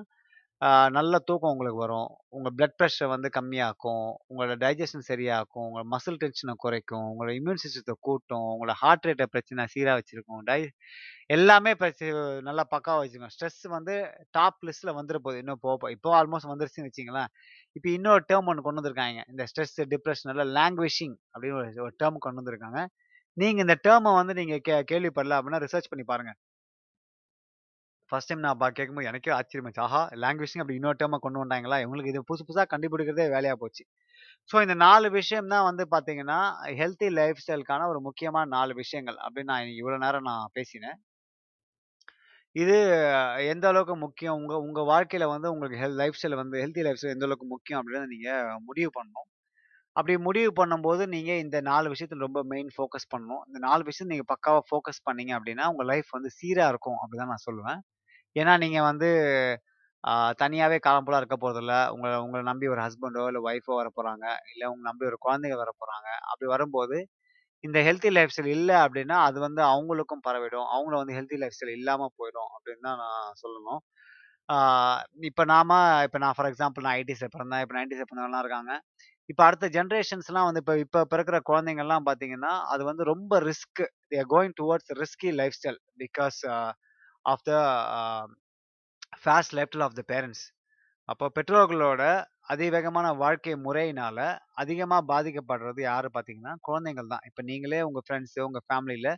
நல்ல 0.95 1.13
தூக்கம் 1.27 1.53
உங்களுக்கு 1.53 1.79
வரும். 1.83 2.09
உங்கள் 2.35 2.53
பிளட் 2.57 2.75
ப்ரெஷர் 2.79 3.09
வந்து 3.13 3.29
கம்மியாக்கும். 3.37 4.05
உங்களோட 4.31 4.53
டைஜெஷன் 4.63 5.05
சரியாக்கும். 5.09 5.65
உங்களோட 5.67 5.85
மசில் 5.93 6.19
டென்ஷனை 6.23 6.53
குறைக்கும். 6.63 7.07
உங்களோட 7.11 7.31
இம்யூன் 7.39 7.61
சிஸ்டத்தை 7.63 7.95
கூட்டும். 8.07 8.45
உங்களோட 8.53 8.75
ஹார்ட் 8.81 9.07
ரேட்டை 9.09 9.27
பிரச்சனை 9.33 9.65
சீராக 9.73 9.95
வச்சுருக்கும் 9.99 10.43
டை 10.49 10.59
எல்லாமே 11.37 11.71
பிரச்ச 11.81 12.11
நல்லா 12.49 12.63
பக்காவா 12.73 13.01
வச்சுக்கோங்க 13.03 13.33
ஸ்ட்ரெஸ் 13.35 13.61
வந்து 13.77 13.95
டாப் 14.37 14.63
லிஸ்ட்டில் 14.67 14.95
வந்துட 14.99 15.19
போகுது. 15.25 15.41
இன்னும் 15.43 15.61
போக 15.67 15.91
இப்போ 15.95 16.11
ஆல்மோஸ்ட் 16.19 16.51
வந்துருச்சுன்னு 16.53 16.89
வச்சிங்களேன் 16.91 17.29
இப்போ 17.77 17.89
இன்னொரு 17.97 18.23
டேர்ம் 18.31 18.49
ஒன்று 18.53 18.65
கொண்டு 18.67 18.81
வந்திருக்காங்க 18.81 19.23
இந்த 19.33 19.45
ஸ்ட்ரெஸ், 19.51 19.77
டிப்ரெஷன் 19.95 20.31
எல்லாம் 20.35 20.53
லாங்குவேஷிங் 20.59 21.15
அப்படின்னு 21.33 21.57
ஒரு 21.87 21.93
டேர்ம் 22.03 22.23
கொண்டு 22.27 22.41
வந்திருக்காங்க. 22.41 22.81
நீங்க 23.37 23.59
இந்த 23.63 23.75
டேர்மை 23.83 24.11
வந்து 24.15 24.33
நீங்க 24.39 24.55
கே 24.61 24.75
கேள்விப்படல 24.91 25.37
அப்படின்னா 25.37 25.63
ரிசர்ச் 25.65 25.91
பண்ணி 25.91 26.05
பாருங்க. 26.05 26.33
ஃபர்ஸ்ட் 28.11 28.29
டைம் 28.29 28.43
நான் 28.43 28.75
கேட்கும்போது 28.77 29.07
எனக்கே 29.09 29.31
ஆச்சரியமாச்சு. 29.37 29.81
ஆஹா! 29.85 30.01
லாங்குவேஜிங் 30.21 30.61
அப்படி 30.63 30.77
இன்னொரு 30.79 30.97
டேர்மை 31.01 31.17
கொண்டு 31.19 31.39
வந்துட்டாங்களா? 31.39 31.77
இவங்களுக்கு 31.83 32.11
இது 32.13 32.21
புதுசு 32.29 32.45
புதுசாக 32.45 32.67
கண்டுபிடிக்கிறதே 32.73 33.25
வேலையா 33.35 33.55
போச்சு. 33.61 33.83
ஸோ 34.49 34.61
இந்த 34.65 34.75
நாலு 34.83 35.09
விஷயம் 35.19 35.51
தான் 35.53 35.67
வந்து 35.69 35.85
பார்த்தீங்கன்னா, 35.93 36.39
ஹெல்த்தி 36.79 37.09
லைஃப் 37.19 37.43
ஸ்டைலுக்கான 37.43 37.89
ஒரு 37.93 38.01
முக்கியமான 38.09 38.51
நாலு 38.57 38.75
விஷயங்கள் 38.81 39.19
அப்படின்னு 39.25 39.53
நான் 39.53 39.77
இவ்வளோ 39.81 39.99
நேரம் 40.05 40.29
நான் 40.31 40.53
பேசினேன். 40.59 40.99
இது 42.55 42.75
எந்த 43.51 43.65
அளவுக்கு 43.69 43.95
முக்கியம்? 44.03 44.37
உங்கள் 44.39 44.63
உங்கள் 44.65 44.89
வாழ்க்கையில் 44.89 45.31
வந்து 45.33 45.51
உங்களுக்கு 45.53 45.79
ஹெல் 45.81 45.99
லைஃப் 46.01 46.17
ஸ்டைல் 46.17 46.41
வந்து 46.41 46.61
ஹெல்த்தி 46.63 46.85
லைஃப் 46.85 46.99
ஸ்டைல் 46.99 47.15
எந்த 47.15 47.27
அளவுக்கு 47.27 47.47
முக்கியம் 47.53 47.81
அப்படின்னு 47.81 48.11
நீங்கள் 48.13 48.57
முடிவு 48.67 48.91
பண்ணணும். 48.97 49.27
அப்படி 49.95 50.13
முடிவு 50.27 50.51
பண்ணும்போது 50.59 51.03
நீங்கள் 51.13 51.41
இந்த 51.45 51.57
நாலு 51.61 51.87
விஷயத்தில் 51.89 52.25
ரொம்ப 52.27 52.39
மெயின் 52.51 52.69
ஃபோக்கஸ் 52.75 53.07
பண்ணணும். 53.13 53.43
இந்த 53.47 53.59
நாலு 53.67 53.83
விஷயம் 53.83 54.11
நீங்கள் 54.13 54.29
பக்காவாக 54.33 54.63
ஃபோக்கஸ் 54.69 55.01
பண்ணீங்க 55.07 55.31
அப்படின்னா, 55.37 55.65
உங்கள் 55.73 55.89
லைஃப் 55.91 56.09
வந்து 56.11 56.29
சீராக 56.39 56.71
இருக்கும் 56.73 56.99
அப்படிதான் 57.01 57.31
நான் 57.33 57.45
சொல்லுவேன். 57.49 57.79
ஏன்னா 58.35 58.53
நீங்கள் 58.65 58.87
வந்து 58.89 59.09
தனியாகவே 60.41 60.77
தனியாவே 60.83 61.19
இருக்க 61.21 61.35
போகிறதில்ல 61.37 61.75
உங்களை 61.93 62.15
உங்களை 62.25 62.43
நம்பி 62.49 62.67
ஒரு 62.73 62.81
ஹஸ்பண்டோ, 62.85 63.23
இல்லை 63.31 63.41
ஒய்ஃபோ 63.49 63.73
வர 63.79 63.89
போகிறாங்க 63.97 64.25
இல்லை 64.53 64.65
உங்களை 64.71 64.85
நம்பி 64.89 65.05
ஒரு 65.11 65.17
குழந்தைங்க 65.25 65.57
போகிறாங்க 65.75 66.09
அப்படி 66.31 66.47
வரும்போது, 66.53 66.97
இந்த 67.63 67.79
ஹெல்த்தி 67.87 68.11
லைஃப் 68.17 68.33
ஸ்டைல் 68.35 68.53
இல்லை 68.57 68.77
அப்படின்னா, 68.85 69.17
அது 69.27 69.39
வந்து 69.39 69.61
அவங்களுக்கும் 69.73 70.25
பரவிடும். 70.29 70.67
அவங்களும் 70.73 71.01
வந்து 71.03 71.17
ஹெல்த்தி 71.19 71.39
லைஃப் 71.43 71.57
ஸ்டைல் 71.57 71.77
இல்லாமல் 71.79 72.15
போயிடும் 72.19 72.51
அப்படின்னு 72.55 72.85
தான் 72.89 73.01
நான் 73.05 73.33
சொல்லணும். 73.43 73.81
இப்போ 75.29 75.43
நாம 75.51 75.71
இப்போ 76.07 76.19
நான் 76.23 76.35
ஃபார் 76.37 76.49
எக்ஸாம்பிள் 76.51 76.85
நான் 76.87 76.99
80ஸ்ல 76.99 77.27
பிறந்தேன். 77.35 77.63
இப்போ 77.65 77.75
90ஸ்ல 77.77 78.05
பிறந்தவங்கலாம் 78.09 78.43
இருக்காங்க. 78.45 78.73
இப்போ 79.29 79.43
அடுத்த 79.45 79.65
ஜென்ரேஷன்ஸ்லாம் 79.75 80.47
வந்து 80.47 80.61
இப்போ 80.63 80.73
இப்போ 80.83 81.01
பிறக்கிற 81.11 81.37
குழந்தைங்கள்லாம் 81.49 82.05
பார்த்தீங்கன்னா, 82.07 82.53
அது 82.73 82.83
வந்து 82.83 83.03
ரொம்ப 83.11 83.39
risk 83.47 83.81
there 84.11 84.27
going 84.33 84.55
towards 84.59 84.91
risky 85.01 85.29
lifestyle 85.57 85.79
because 86.01 86.39
of 87.25 87.43
the 87.47 87.53
fast 89.15 89.23
fast 89.23 89.55
life 89.57 89.83
of 89.87 89.97
the 89.99 90.03
parents 90.11 90.43
அப்போ 91.09 91.25
பெற்றோர்களோட 91.37 92.03
அதிவேகமான 92.49 93.07
வாழ்க்கை 93.21 93.53
முறையினால 93.65 94.19
அதிகமாக 94.61 95.03
பாதிக்கப்படுறது 95.11 95.81
யார் 95.83 96.07
பார்த்தீங்கன்னா, 96.09 96.53
குழந்தைங்கள் 96.67 97.11
தான். 97.13 97.23
இப்போ 97.29 97.41
நீங்களே 97.49 97.81
உங்கள் 97.89 98.05
ஃப்ரெண்ட்ஸு 98.07 98.39
உங்கள் 98.47 98.65
ஃபேமிலியில் 98.67 99.11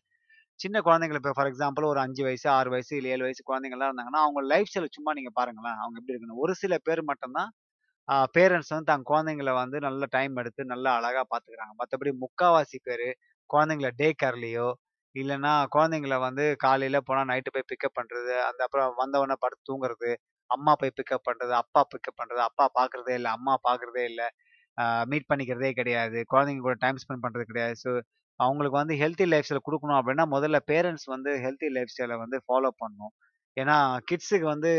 சின்ன 0.60 0.82
குழந்தைங்கள 0.82 1.20
இப்போ 1.22 1.34
ஃபார் 1.38 1.50
எக்ஸாம்பிள் 1.52 1.86
ஒரு 1.92 2.00
அஞ்சு 2.06 2.24
வயசு, 2.28 2.48
ஆறு 2.58 2.70
வயசு, 2.76 2.94
இல்லை 3.00 3.12
ஏழு 3.16 3.26
வயசு 3.28 3.44
குழந்தைங்கலாம் 3.50 3.90
இருந்தாங்கன்னா, 3.92 4.22
அவங்க 4.26 4.42
லைஃப் 4.54 4.70
ஸ்டைல் 4.72 4.96
சும்மா 4.98 5.14
நீங்கள் 5.20 5.38
பாருங்களேன். 5.40 5.80
அவங்க 5.82 5.98
எப்படி 6.02 6.16
இருக்கணும் 6.16 6.42
ஒரு 6.46 6.56
சில 6.64 6.78
பேர் 6.88 7.04
மட்டும்தான் 7.12 7.52
பேரண்ட்ஸ் 8.36 8.72
வந்து 8.74 8.90
தன் 8.92 9.06
குழந்தைங்கள 9.10 9.52
வந்து 9.60 9.78
நல்ல 9.86 10.06
டைம் 10.12 10.34
எடுத்து 10.42 10.64
நல்லா 10.74 10.92
அழகா 11.00 11.24
பார்த்துக்கிறாங்க. 11.32 11.74
மற்றபடி 11.82 12.12
முக்காவாசி 12.24 12.78
பேர் 12.88 13.08
குழந்தைங்கள 13.50 13.90
டே 14.02 14.08
கேர்லேயோ 14.24 14.68
இல்லைன்னா 15.16 15.52
குழந்தைங்கள 15.76 16.16
வந்து 16.26 16.46
காலையில 16.64 16.98
போனா 17.08 17.22
நைட்டு 17.30 17.54
போய் 17.56 17.70
பிக்கப் 17.72 17.98
பண்றது, 18.00 18.34
அந்த 18.48 18.62
அப்புறம் 18.66 18.90
வந்தவொடனே 19.02 19.38
படுத்து 19.44 19.70
தூங்குறது, 19.70 20.10
அம்மா 20.50 20.72
போய் 20.82 20.96
பிக்கப் 20.98 21.26
பண்றது, 21.28 21.54
அப்பா 21.62 21.82
பிக்கப் 21.94 22.20
பண்றது, 22.20 22.42
அப்பா 22.50 22.66
பார்க்குறதே 22.78 23.14
இல்லை 23.20 23.32
அம்மா 23.38 23.54
பார்க்குறதே 23.68 24.04
இல்லை 24.12 24.28
மீட் 25.12 25.30
பண்ணிக்கிறதே 25.30 25.72
கிடையாது. 25.78 26.20
குழந்தைங்க 26.32 26.64
கூட 26.66 26.76
டைம் 26.84 27.00
ஸ்பெண்ட் 27.04 27.24
பண்றது 27.26 27.46
கிடையாது. 27.52 27.76
ஸோ 27.84 27.92
அவங்களுக்கு 28.40 28.78
வந்து 28.82 28.96
ஹெல்த்தி 29.02 29.26
லைஃப் 29.32 29.46
ஸ்டைல் 29.48 29.66
கொடுக்கணும் 29.68 30.00
அப்படின்னா, 30.00 30.26
முதல்ல 30.34 30.58
பேரண்ட்ஸ் 30.72 31.08
வந்து 31.14 31.32
ஹெல்த்தி 31.46 31.70
லைஃப் 31.76 31.92
ஸ்டைலை 31.94 32.18
வந்து 32.24 32.38
ஃபாலோ 32.46 32.72
பண்ணணும். 32.82 33.14
ஏன்னா 33.58 33.76
கிட்ஸுக்கு 34.10 34.48
வந்து 34.54 34.70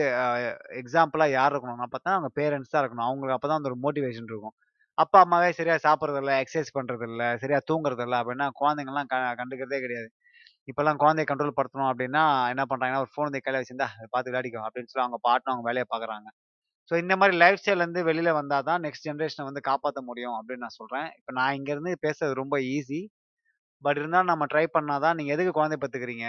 எக்ஸாம்பிளாக 0.80 1.30
யார் 1.36 1.52
இருக்கணும்னா 1.52 1.88
பார்த்தா, 1.92 2.14
அவங்க 2.16 2.30
பேரண்ட்ஸ் 2.38 2.72
தான் 2.72 2.82
இருக்கணும். 2.82 3.06
அவங்களுக்கு 3.08 3.36
அப்போ 3.36 3.48
தான் 3.50 3.60
அந்த 3.60 3.70
ஒரு 3.72 3.78
மோட்டிவேஷன் 3.84 4.28
இருக்கும். 4.32 4.54
அப்பா, 4.98 5.18
அம்மாவே 5.24 5.50
சரியாக 5.58 5.80
சாப்பிட்றதில்ல 5.86 6.34
எக்ஸசைஸ் 6.42 6.76
பண்ணுறதில்ல 6.78 7.24
சரியாக 7.42 7.62
தூங்குறதில்ல 7.70 8.20
அப்படின்னா, 8.22 8.48
குழந்தைங்கலாம் 8.62 9.10
க 9.12 9.18
கண்டுக்கிறதே 9.40 9.80
கிடையாது. 9.84 10.08
இப்போல்லாம் 10.68 11.00
குழந்தைய 11.02 11.26
கண்ட்ரோல் 11.30 11.58
படுத்தணும் 11.58 11.90
அப்படின்னா, 11.92 12.22
என்ன 12.52 12.62
பண்ணுறாங்கன்னா 12.70 13.02
ஒரு 13.04 13.12
ஃபோன் 13.14 13.30
தூக்கி 13.32 13.46
கையில 13.46 13.60
வச்சு, 13.62 13.76
அதை 13.88 14.08
பார்த்து 14.14 14.30
விளையாடிக்கும் 14.32 14.66
அப்படின்னு 14.66 14.90
சொல்லி 14.92 15.06
அவங்க 15.06 15.20
பாட்டும் 15.28 15.52
அவங்க 15.54 15.66
வேலையை 15.70 15.86
பார்க்குறாங்க. 15.92 16.28
ஸோ 16.90 16.94
இந்த 17.02 17.14
மாதிரி 17.20 17.34
லைஃப் 17.42 17.60
ஸ்டைல்லேருந்து 17.62 18.02
வெளியில் 18.08 18.38
வந்தால் 18.38 18.66
தான் 18.68 18.82
நெக்ஸ்ட் 18.86 19.06
ஜென்ரேஷனை 19.08 19.44
வந்து 19.48 19.62
காப்பாற்ற 19.70 20.00
முடியும் 20.10 20.36
அப்படின்னு 20.38 20.64
நான் 20.66 20.78
சொல்கிறேன் 20.80 21.08
இப்போ 21.18 21.32
நான் 21.38 21.56
இங்கேருந்து 21.58 21.92
பேசுறது 22.06 22.34
ரொம்ப 22.42 22.56
ஈஸி. 22.74 23.00
பட் 23.82 23.98
இருந்தாலும் 24.00 24.32
நம்ம 24.32 24.46
ட்ரை 24.52 24.64
பண்ணால் 24.76 25.04
தான் 25.06 25.16
நீங்கள் 25.20 25.36
எதுக்கு 25.36 25.52
குழந்தை 25.58 25.78
பெத்துக்கிறீங்க? 25.82 26.26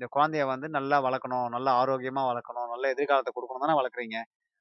இந்த 0.00 0.08
குழந்தைய 0.14 0.44
வந்து 0.50 0.68
நல்லா 0.76 0.98
வளர்க்கணும், 1.06 1.48
நல்லா 1.54 1.72
ஆரோக்கியமாக 1.80 2.28
வளர்க்கணும், 2.30 2.68
நல்ல 2.74 2.84
எதிர்காலத்தை 2.94 3.32
கொடுக்கணும் 3.34 3.64
தானே 3.64 3.74
வளர்க்குறீங்க. 3.80 4.18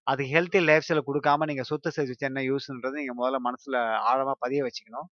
அதுக்கு 0.07 0.33
ஹெல்த்தி 0.35 0.59
லைஃப் 0.69 0.85
ஸ்டைல 0.85 1.01
கொடுக்காம 1.09 1.45
நீங்கள் 1.49 1.67
சொத்து 1.69 1.89
செஞ்சு 1.97 2.13
வச்சு 2.13 2.27
என்ன 2.29 2.41
யூஸ்ன்றது 2.49 2.95
நீங்கள் 3.01 3.17
முதல்ல 3.19 3.39
மனசில் 3.47 3.77
ஆழமாக 4.09 4.35
பதிய 4.45 4.61
வச்சுக்கணும். 4.67 5.07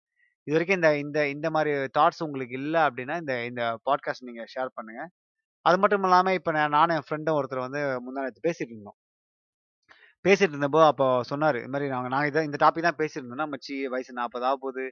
இது 0.48 0.56
வரைக்கும் 0.58 0.80
இந்த 0.80 0.90
இந்த 1.04 1.20
இந்த 1.36 1.48
மாதிரி 1.56 1.74
தாட்ஸ் 1.98 2.24
உங்களுக்கு 2.28 2.56
இல்லை 2.62 2.82
அப்படின்னா, 2.88 3.18
இந்த 3.24 3.36
இந்த 3.52 3.64
பாட்காஸ்ட் 3.90 4.28
நீங்கள் 4.30 4.50
ஷேர் 4.56 4.76
பண்ணுங்கள் 4.78 5.12
அது 5.66 5.78
மட்டும் 5.84 6.06
இல்லாமல் 6.08 6.38
இப்போ 6.40 6.52
நான் 6.58 6.76
நானும் 6.78 6.98
என் 6.98 7.08
ஃப்ரெண்டும் 7.08 7.38
ஒருத்தர் 7.40 7.66
வந்து 7.68 7.82
முந்தா 8.06 8.24
பேசிகிட்டு 8.48 8.74
இருந்தோம். 8.76 8.98
பேசிகிட்டு 10.26 10.56
இருந்தப்போ 10.56 10.82
அப்போ 10.92 11.06
சொன்னார் 11.32 11.58
இது 11.60 11.72
மாதிரி 11.74 11.88
நாங்கள் 11.94 12.14
நாங்கள் 12.14 12.30
இதை 12.32 12.42
இந்த 12.50 12.58
டாபிக் 12.64 12.88
தான் 12.88 13.00
பேசியிருந்தோம்னா 13.02 13.48
"மச்சி 13.54 13.76
வயசு 13.94 14.12
நாற்பதாக 14.20 14.56
போகுது 14.64 14.86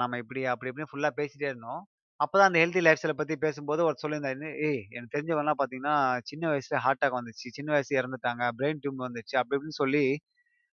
நம்ம 0.00 0.18
இப்படி 0.22 0.40
அப்படி 0.52 0.70
இப்படின்னு 0.70 0.92
ஃபுல்லாக 0.92 1.14
பேசிகிட்டே 1.20 1.48
இருந்தோம். 1.52 1.82
அப்பதான் 2.20 2.48
அந்த 2.48 2.58
ஹெல்த்தி 2.60 2.80
லைஃப் 2.82 2.98
ஸ்டைலை 2.98 3.16
பத்தி 3.16 3.34
பேசும்போது 3.36 3.82
ஒரு 3.84 3.96
சொல்லியிருந்தாரு. 4.02 4.34
"ஏய் 4.66 4.82
எனக்கு 4.90 5.14
தெரிஞ்சவங்கலாம் 5.14 5.58
பார்த்தீங்கன்னா, 5.60 5.94
சின்ன 6.24 6.44
வயசுல 6.50 6.78
ஹார்ட் 6.78 6.98
அட்டாக் 6.98 7.16
வந்துச்சு. 7.18 7.46
சின்ன 7.50 7.70
வயசுல 7.74 7.98
இறந்துட்டாங்க. 8.00 8.42
பிரெயின் 8.58 8.80
டியூம் 8.82 9.00
வந்துச்சு 9.04 9.34
அப்படி 9.40 9.56
இப்படின்னு 9.58 9.80
சொல்லி 9.80 10.04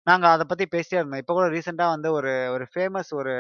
நாங்க 0.07 0.27
அதை 0.31 0.45
பத்தி 0.49 0.67
பேசிட்டே 0.73 0.99
இருந்தோம். 0.99 1.23
இப்போ 1.23 1.35
கூட 1.35 1.47
ரீசெண்டாக 1.55 1.91
வந்து 1.91 2.11
ஒரு 2.15 2.33
ஒரு 2.53 2.67
ஃபேமஸ் 2.73 3.11
ஒரு 3.19 3.33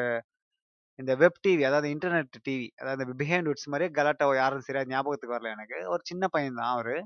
இந்த 0.98 1.12
வெப் 1.16 1.40
டிவி 1.44 1.64
அதாவது 1.66 1.88
இன்டர்நெட் 1.94 2.38
டிவி 2.46 2.66
அதாவது 2.82 3.04
பிஹைண்ட் 3.20 3.48
விட்ஸ் 3.48 3.68
மாதிரி 3.68 3.86
கலாட்டா 3.94 4.26
யாரும் 4.36 4.66
சரியா 4.66 4.84
ஞாபகத்துக்கு 4.90 5.36
வரல 5.36 5.52
எனக்கு. 5.54 5.78
ஒரு 5.90 6.02
சின்ன 6.04 6.24
பையன் 6.30 6.60
தான் 6.60 6.72
அவரு. 6.74 6.96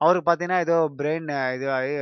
அவருக்கு 0.00 0.26
பார்த்தீங்கன்னா, 0.28 0.60
ஏதோ 0.66 0.76
பிரெயின் 0.98 1.28
இதுவாகி 1.56 1.94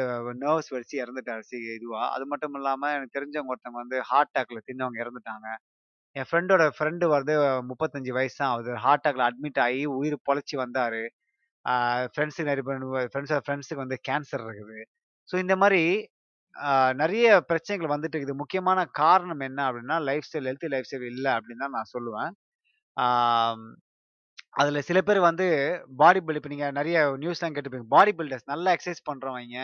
நர்வ்ஸ் 0.43 0.73
வச்சு 0.77 0.97
இறந்துட்டாரு 1.03 1.45
சி 1.45 1.59
இதுவா. 1.77 2.03
அது 2.15 2.27
மட்டும் 2.33 2.57
இல்லாமல் 2.57 2.95
எனக்கு 2.97 3.17
தெரிஞ்சவங்க 3.19 3.55
ஒருத்தவங்க 3.55 3.83
வந்து 3.85 4.01
ஹார்ட் 4.11 4.33
அட்டாக்ல 4.33 4.63
தின்னவங்க 4.69 4.99
இறந்துட்டாங்க. 5.05 5.49
என் 6.17 6.27
ஃப்ரெண்டோட 6.29 6.63
ஃப்ரெண்டு 6.77 7.05
வந்து 7.15 7.35
35 7.69 8.11
வயசு 8.17 8.37
தான் 8.41 8.51
ஆகுது. 8.55 8.73
ஹார்ட் 8.85 9.01
அட்டாக்ல 9.01 9.25
அட்மிட் 9.29 9.61
ஆகி 9.67 9.81
உயிர் 10.01 10.17
பொழைச்சி 10.29 10.57
வந்தார் 10.63 10.99
ஃப்ரெண்ட்ஸுக்கு 12.15 12.51
நிறைய 12.51 12.65
பேர் 12.69 13.09
ஃப்ரெண்ட்ஸோட 13.13 13.41
ஃப்ரெண்ட்ஸுக்கு 13.47 13.83
வந்து 13.85 13.97
கேன்சர் 14.09 14.45
இருக்குது. 14.47 14.79
ஸோ 15.29 15.35
இந்த 15.45 15.55
மாதிரி 15.63 15.83
நிறைய 17.01 17.27
பிரச்சனைகள் 17.51 17.93
வந்துட்டு 17.95 18.17
இருக்குது. 18.17 18.41
முக்கியமான 18.43 18.81
காரணம் 19.01 19.43
என்ன 19.49 19.61
அப்படின்னா 19.69 19.97
life 20.09 20.27
style 20.29 20.49
healthy 20.51 20.69
life 20.75 20.89
style 20.89 21.09
இல்லை 21.13 21.31
அப்படின்னு 21.39 21.65
தான் 21.65 21.75
நான் 21.77 21.93
சொல்லுவேன். 21.95 22.33
அதில் 24.61 24.87
சில 24.89 24.99
பேர் 25.09 25.21
வந்து 25.29 25.47
பாடி 26.01 26.21
பில்ட் 26.27 26.41
இப்போ 26.41 26.51
நீங்கள் 26.55 26.77
நிறைய 26.79 26.99
நியூஸ்லாம் 27.23 27.55
கேட்டுப்பீங்க 27.57 27.89
பாடி 27.97 28.13
பில்டர்ஸ் 28.19 28.51
நல்லா 28.53 28.73
எக்ஸசைஸ் 28.77 29.09
பண்ணுறவங்க 29.09 29.57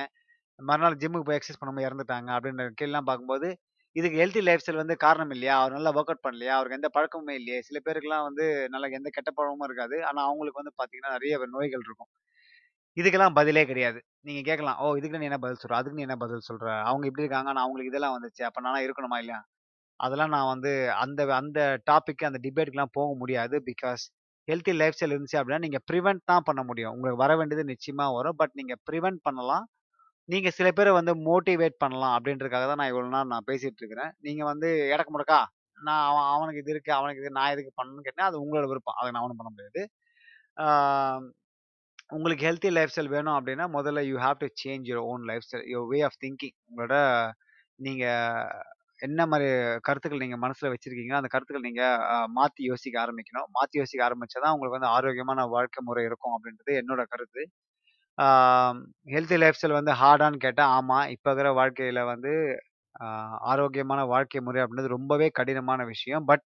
மறுநாள் 0.60 1.00
ஜிம்முக்கு 1.02 1.28
போய் 1.28 1.38
எக்ஸசைஸ் 1.38 1.60
பண்ணாமல் 1.60 1.86
இறந்துட்டாங்க 1.88 2.30
அப்படின்ற 2.36 2.64
கேள்விலாம் 2.80 3.08
பார்க்கும்போது, 3.10 3.48
இதுக்கு 3.96 4.18
ஹெல்த்தி 4.20 4.40
லைஃப் 4.42 4.62
ஸ்டைல் 4.62 4.80
வந்து 4.80 4.94
காரணம் 4.98 5.32
இல்லையா? 5.34 5.54
அவர் 5.58 5.74
நல்லா 5.76 5.90
ஒர்க் 5.92 6.10
அவுட் 6.10 6.24
பண்ணலையா? 6.26 6.52
அவருக்கு 6.56 6.78
எந்த 6.78 6.88
பழக்கமுமே 6.96 7.34
இல்லையே! 7.38 7.58
சில 7.62 7.78
பேருக்குலாம் 7.86 8.26
வந்து 8.26 8.44
நல்லா 8.70 8.88
எந்த 8.98 9.10
கெட்ட 9.10 9.30
பழக்கமும் 9.32 9.66
இருக்காது. 9.68 9.96
ஆனால் 10.08 10.26
அவங்களுக்கு 10.26 10.60
வந்து 10.60 10.74
பார்த்தீங்கன்னா, 10.78 11.12
நிறைய 11.16 11.38
நோய்கள் 11.54 11.84
இருக்கும். 11.84 12.10
இதுக்கெல்லாம் 12.96 13.36
பதிலே 13.36 13.64
கிடையாது. 13.66 13.98
நீங்கள் 14.24 14.46
கேட்கலாம். 14.46 14.78
"ஓ! 14.80 14.96
இதுக்கு 14.96 15.20
நீ 15.20 15.26
என்ன 15.26 15.40
பதில் 15.40 15.60
சொல்ற? 15.62 15.76
அதுக்கு 15.80 15.98
நீ 15.98 16.06
என்ன 16.08 16.18
பதில் 16.22 16.46
சொல்ற? 16.48 16.66
அவங்க 16.86 17.04
இப்படி 17.08 17.24
இருக்காங்க. 17.24 17.50
நான் 17.52 17.64
அவங்களுக்கு 17.64 17.92
இதெல்லாம் 17.92 18.16
வந்துச்சு. 18.16 18.42
அப்போ 18.48 18.62
நான்லாம் 18.62 18.86
இருக்கணுமா 18.86 19.18
இல்லையா?" 19.22 19.40
அதெல்லாம் 20.00 20.32
நான் 20.32 20.50
வந்து 20.52 20.72
அந்த 21.02 21.20
அந்த 21.36 21.60
டாபிக் 21.90 22.28
அந்த 22.28 22.40
டிபேட்க்குலாம் 22.44 22.94
போக 22.94 23.10
முடியாது. 23.18 23.56
பிகாஸ் 23.68 24.04
ஹெல்த்தி 24.48 24.74
லைஃப் 24.76 24.96
ஸ்டைல் 24.96 25.14
இருந்துச்சு 25.14 25.40
அப்படின்னா, 25.40 25.64
நீங்கள் 25.66 25.84
ப்ரிவெண்ட் 25.90 26.22
தான் 26.26 26.46
பண்ண 26.48 26.62
முடியும். 26.64 26.94
உங்களுக்கு 26.94 27.22
வர 27.24 27.32
வேண்டியது 27.40 27.64
நிச்சயமாக 27.72 28.16
வரும். 28.18 28.38
பட் 28.38 28.54
நீங்கள் 28.54 28.80
ப்ரிவெண்ட் 28.90 29.20
பண்ணலாம். 29.22 29.66
நீங்க 30.30 30.48
சில 30.56 30.68
பேரை 30.78 30.90
வந்து 30.96 31.12
மோட்டிவேட் 31.28 31.76
பண்ணலாம் 31.82 32.14
அப்படின்றதுக்காக 32.16 32.66
தான் 32.70 32.80
நான் 32.80 32.90
இவ்வளோ 32.92 33.08
நேரம் 33.14 33.32
நான் 33.34 33.48
பேசிட்டு 33.50 33.80
இருக்கிறேன். 33.82 34.12
நீங்க 34.26 34.42
வந்து 34.50 34.68
இடக்கு 34.92 35.12
முடக்கா, 35.14 35.38
நான் 35.78 36.02
அவன் 36.08 36.26
அவனுக்கு 36.34 36.62
இது 36.62 36.72
இருக்கு, 36.74 36.92
அவனுக்கு 36.98 37.22
இது 37.22 37.36
நான் 37.38 37.52
எதுக்கு 37.54 37.72
பண்ணணும்னு 37.78 38.06
கேட்டேன் 38.08 38.28
அது 38.30 38.42
உங்களோட 38.44 38.66
விருப்பம். 38.72 38.98
அதை 39.00 39.10
நான் 39.14 39.24
ஒன்றும் 39.26 39.40
பண்ண 39.40 39.52
முடியாது. 39.54 39.82
உங்களுக்கு 42.10 42.46
ஹெல்த்தி 42.48 42.70
லைஃப் 42.76 42.92
ஸ்டைல் 42.92 43.14
வேணும் 43.14 43.36
அப்படின்னா, 43.38 43.66
முதல்ல 43.76 44.00
you 44.08 44.16
have 44.24 44.40
to 44.42 44.48
change 44.62 44.86
your 44.90 45.06
own 45.12 45.24
lifestyle. 45.46 45.66
Your 45.72 45.88
way 45.92 46.00
of 46.08 46.18
thinking. 46.24 46.56
உங்களோட 46.70 46.96
நீங்க 47.78 48.04
என்ன 49.00 49.20
மாதிரி 49.32 49.48
கருத்துக்கள் 49.88 50.22
நீங்க 50.24 50.38
மனசுல 50.44 50.70
வச்சிருக்கீங்களோ, 50.72 51.20
அந்த 51.20 51.30
கருத்துக்கள் 51.34 51.66
நீங்க 51.68 51.82
மாற்றி 52.30 52.38
மாத்தி 52.38 52.62
யோசிக்க 52.70 52.96
ஆரம்பிக்கணும். 53.04 53.48
மாத்தி 53.56 53.76
யோசிக்க 53.80 54.02
ஆரம்பித்தா 54.08 54.40
தான் 54.44 54.54
உங்களுக்கு 54.56 54.78
வந்து 54.78 54.92
ஆரோக்கியமான 54.96 55.46
வாழ்க்கை 55.54 55.82
முறை 55.88 56.04
இருக்கும் 56.10 56.34
அப்படின்றது 56.36 56.72
என்னோட 56.82 57.04
கருத்து. 57.12 57.42
ஹெல்த்தி 59.12 59.36
லைஃப் 59.38 59.56
ஸ்டைல் 59.56 59.76
வந்து 59.76 59.92
ஹார்டான்னு 60.00 60.38
கேட்டால் 60.44 60.72
ஆமாம் 60.76 61.06
இப்போ 61.14 61.28
இருக்கிற 61.30 61.50
வாழ்க்கையில் 61.58 62.00
வந்து 62.10 62.32
ஆரோக்கியமான 63.50 64.00
வாழ்க்கை 64.06 64.40
முறை 64.40 64.60
அப்படின்றது 64.62 64.94
ரொம்பவே 64.94 65.28
கடினமான 65.38 65.80
விஷயம். 65.86 66.24
பட் 66.30 66.44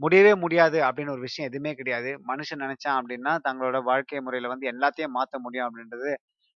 முடியவே 0.00 0.32
முடியாது 0.42 0.78
அப்படின்னு 0.86 1.14
ஒரு 1.14 1.24
விஷயம் 1.26 1.48
எதுவுமே 1.50 1.72
கிடையாது. 1.74 2.10
மனுஷன் 2.30 2.62
நினச்சான் 2.64 2.98
அப்படின்னா, 3.00 3.32
தங்களோட 3.46 3.78
வாழ்க்கை 3.84 4.20
முறையில 4.22 4.50
வந்து 4.52 4.70
எல்லாத்தையும் 4.72 5.16
மாற்ற 5.18 5.38
முடியும் 5.40 5.66
அப்படின்றது, 5.68 6.10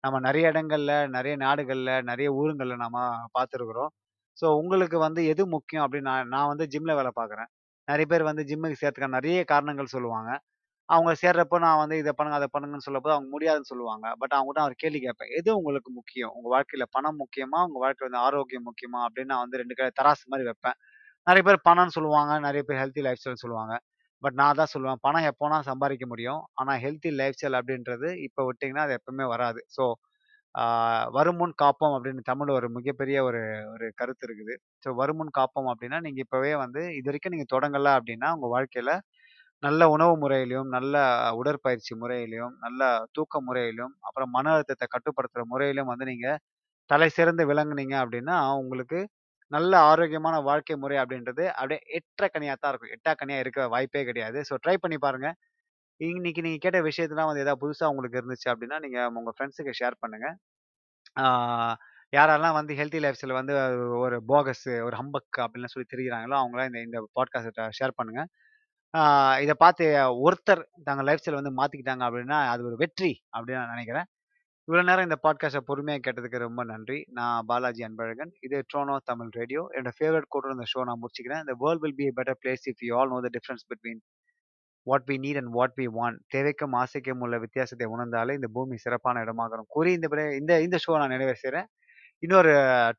நம்ம 0.05 0.21
நிறைய 0.21 0.53
இடங்கள்ல, 0.53 0.93
நிறைய 1.17 1.35
நாடுகள்ல, 1.43 1.93
நிறைய 2.11 2.31
ஊருங்கள்ல 2.41 2.77
நம்ம 2.85 2.99
பார்த்துருக்குறோம் 3.37 3.93
ஸோ 4.39 4.47
உங்களுக்கு 4.57 4.99
வந்து 5.01 5.21
எது 5.29 5.43
முக்கியம் 5.53 5.85
அப்படின்னு 5.85 6.11
நான் 6.11 6.29
நான் 6.29 6.49
வந்து 6.49 6.67
ஜிம்ல 6.73 6.93
வேலை 6.97 7.13
பார்க்குறேன். 7.17 7.51
நிறைய 7.89 8.07
பேர் 8.07 8.25
வந்து 8.25 8.45
ஜிம்முக்கு 8.49 8.81
சேர்த்துக்க 8.83 9.09
நிறைய 9.17 9.41
காரணங்கள் 9.47 9.95
சொல்லுவாங்க. 9.95 10.31
அவங்க 10.89 11.13
சேர்றப்போ 11.21 11.57
நான் 11.63 11.81
வந்து 11.81 11.97
இதை 11.99 12.13
பண்ணுங்க, 12.13 12.37
அதை 12.39 12.49
பண்ணுங்கன்னு 12.53 12.87
சொல்லப்போ 12.87 13.11
அவங்க 13.15 13.29
முடியாதுன்னு 13.33 13.71
சொல்லுவாங்க. 13.71 14.07
பட் 14.21 14.35
அவங்ககிட்ட 14.37 14.61
நான் 14.61 14.71
ஒரு 14.71 14.79
கேள்வி 14.83 15.01
கேட்பேன். 15.01 15.33
எது 15.39 15.51
உங்களுக்கு 15.59 15.91
முக்கியம்? 15.97 16.33
உங்க 16.37 16.49
வாழ்க்கையில 16.55 16.85
பணம் 16.95 17.19
முக்கியமா? 17.23 17.61
உங்க 17.67 17.79
வாழ்க்கையில 17.85 18.09
வந்து 18.09 18.23
ஆரோக்கியம் 18.27 18.67
முக்கியமா? 18.69 19.01
அப்படின்னு 19.07 19.33
நான் 19.33 19.45
வந்து 19.45 19.59
2 19.59 19.77
க 19.79 19.91
தராசு 19.99 20.27
மாதிரி 20.29 20.47
வைப்பேன். 20.51 20.79
நிறைய 21.27 21.45
பேர் 21.45 21.61
பணம்னு 21.69 21.97
சொல்லுவாங்க. 21.97 22.35
நிறைய 22.47 22.63
பேர் 22.67 22.81
ஹெல்த்தி 22.83 23.05
லைஃப் 23.07 23.21
ஸ்டைல் 23.21 23.43
சொல்லுவாங்க. 23.45 23.75
பட் 24.23 24.37
நான் 24.41 24.59
தான் 24.59 24.73
சொல்லுவேன். 24.75 25.01
பணம் 25.03 25.27
எப்போனா 25.31 25.59
சம்பாதிக்க 25.69 26.07
முடியும். 26.09 26.43
ஆனா 26.57 26.73
ஹெல்த்தி 26.85 27.11
லைஃப் 27.17 27.39
ஸ்டைல் 27.39 27.59
அப்படின்றது 27.61 28.09
இப்ப 28.27 28.45
விட்டீங்கன்னா, 28.49 28.85
அது 28.87 28.97
எப்பவுமே 28.99 29.27
வராது. 29.35 29.61
ஸோ 29.77 29.85
"வருமுன் 31.17 31.55
காப்போம்" 31.63 31.95
அப்படின்னு 31.97 32.23
தமிழ் 32.25 32.51
ஒரு 32.53 32.69
மிகப்பெரிய 32.75 33.19
ஒரு 33.25 33.41
ஒரு 33.73 33.87
கருத்து 33.97 34.25
இருக்குது. 34.29 34.55
ஸோ 34.85 34.91
வருமுன் 34.99 35.33
காப்போம் 35.39 35.71
அப்படின்னா, 35.73 35.99
நீங்க 36.01 36.21
இப்பவே 36.25 36.53
வந்து 36.63 36.83
இது 36.99 37.09
வரைக்கும் 37.11 37.35
நீங்க 37.35 37.49
தொடங்கல 37.55 37.93
அப்படின்னா, 37.99 38.31
உங்க 38.37 38.49
வாழ்க்கையில 38.55 38.93
நல்ல 39.63 39.83
உணவு 39.91 40.15
முறையிலையும் 40.23 40.69
நல்ல 40.69 40.95
உடற்பயிற்சி 41.35 41.93
முறையிலும், 41.95 42.55
நல்ல 42.59 42.81
தூக்க 43.13 43.41
முறையிலும், 43.41 43.93
அப்புறம் 44.01 44.31
மன 44.31 44.47
அழுத்தத்த 44.55 44.87
கட்டுப்படுத்துற 44.95 45.43
முறையிலும் 45.47 45.91
வந்து 45.93 46.05
நீங்க 46.05 46.29
தலை 46.91 47.09
சிறந்து 47.11 47.45
விளங்குனீங்க 47.49 47.97
அப்படின்னா, 48.03 48.37
உங்களுக்கு 48.57 49.01
நல்ல 49.53 49.73
ஆரோக்கியமான 49.89 50.37
வாழ்க்கை 50.43 50.77
முறை 50.77 50.97
அப்படின்றது 50.99 51.45
அப்படியே 51.55 51.81
எட்ற 51.99 52.25
கனியா 52.35 52.55
தான் 52.57 52.73
இருக்கும். 52.73 52.95
எட்டா 52.97 53.13
கனியாக 53.17 53.45
இருக்க 53.45 53.69
வாய்ப்பே 53.69 54.03
கிடையாது. 54.05 54.39
ஸோ 54.49 54.55
ட்ரை 54.65 54.77
பண்ணி 54.79 54.99
பாருங்க. 54.99 55.29
இன்னைக்கு 56.01 56.43
நீங்க 56.43 56.61
கேட்ட 56.63 56.81
விஷயத்தலாம் 56.89 57.31
வந்து 57.31 57.45
ஏதாவது 57.45 57.63
புதுசா 57.65 57.91
உங்களுக்கு 57.93 58.21
இருந்துச்சு 58.21 58.49
அப்படின்னா, 58.53 58.79
நீங்க 58.87 59.01
உங்க 59.17 59.33
ஃப்ரெண்ட்ஸுக்கு 59.37 59.79
ஷேர் 59.81 60.03
பண்ணுங்க. 60.03 60.29
ஆ 61.17 61.25
யாரெல்லாம் 62.13 62.57
வந்து 62.59 62.73
ஹெல்த்தி 62.75 63.01
லைஃப் 63.01 63.17
ஸ்டைல் 63.19 63.39
வந்து 63.39 63.55
ஒரு 63.99 64.17
போகஸ், 64.29 64.67
ஒரு 64.87 64.97
ஹம்பக் 64.97 65.39
அப்படின்னு 65.45 65.71
சொல்லி 65.73 65.89
திரியிறாங்களோ, 65.93 66.37
அவங்கலாம் 66.41 66.69
இந்த 66.71 66.81
இந்த 66.87 66.99
பாட்காஸ்ட்ட 67.17 67.67
ஷேர் 67.79 67.97
பண்ணுங்க. 67.97 68.23
இதை 69.43 69.55
பார்த்து 69.59 69.85
ஒருத்தர் 70.25 70.63
தங்க 70.85 71.03
லைஃப் 71.03 71.23
ஸ்டைல் 71.23 71.39
வந்து 71.41 71.53
மாத்திக்கிட்டாங்க 71.61 72.05
அப்படின்னா, 72.09 72.39
அது 72.53 72.63
ஒரு 72.65 72.77
வெற்றி 72.77 73.11
அப்படின்னு 73.37 73.61
நான் 73.61 73.75
நினைக்கிறேன் 73.75 74.07
இவ்வளோ 74.69 74.85
நேரம் 74.85 75.07
இந்த 75.09 75.19
பாட்காஸ்ட்டை 75.25 75.63
பொறுமையாக 75.65 76.03
கேட்டதுக்கு 76.07 76.39
ரொம்ப 76.39 76.65
நன்றி. 76.65 76.99
நான் 77.19 77.45
பாலாஜி 77.47 77.83
அன்பழகன். 77.85 78.33
இது 78.41 78.65
ட்ரோனோ 78.73 78.97
தமிழ் 79.05 79.29
ரேடியோ. 79.31 79.63
என்னோட 79.75 79.91
ஃபேவரட் 79.99 80.29
கோட்டோட 80.35 80.55
இந்த 80.57 80.67
ஷோ 80.73 80.83
நான் 80.85 81.01
முடிச்சுக்கிறேன். 81.03 81.43
இந்த 81.45 81.55
world 81.59 81.83
will 81.85 81.99
be 82.01 82.07
better 82.19 82.39
place 82.45 82.65
if 82.71 82.85
you 82.89 82.99
all 82.99 83.09
know 83.09 83.21
the 83.21 83.31
difference 83.37 83.67
between 83.73 84.01
what 84.87 85.07
we 85.07 85.17
need 85.25 85.37
and 85.37 85.53
what 85.59 85.77
we 85.77 85.87
want 85.99 86.17
தேவைக்கும், 86.35 86.75
ஆசைக்கும் 86.83 87.23
உள்ள 87.27 87.39
வித்தியாசத்தை 87.39 87.87
உணர்ந்தாலே 87.97 88.33
இந்த 88.33 88.49
பூமி 88.53 88.77
சிறப்பான 88.77 89.25
இடமாகணும் 89.25 89.71
கூறி 89.77 89.93
இந்த 89.93 90.09
இந்த 90.41 90.63
இந்த 90.63 90.79
ஷோ 90.87 90.99
நான் 90.99 91.15
நிறைவு 91.17 91.37
செய்கிறேன் 91.37 91.69
இன்னொரு 92.23 92.55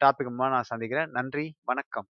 டாபிக் 0.05 0.33
மூலமா 0.37 0.49
நான் 0.55 0.71
சந்திக்கிறேன். 0.71 1.09
நன்றி, 1.09 1.45
வணக்கம். 1.63 2.07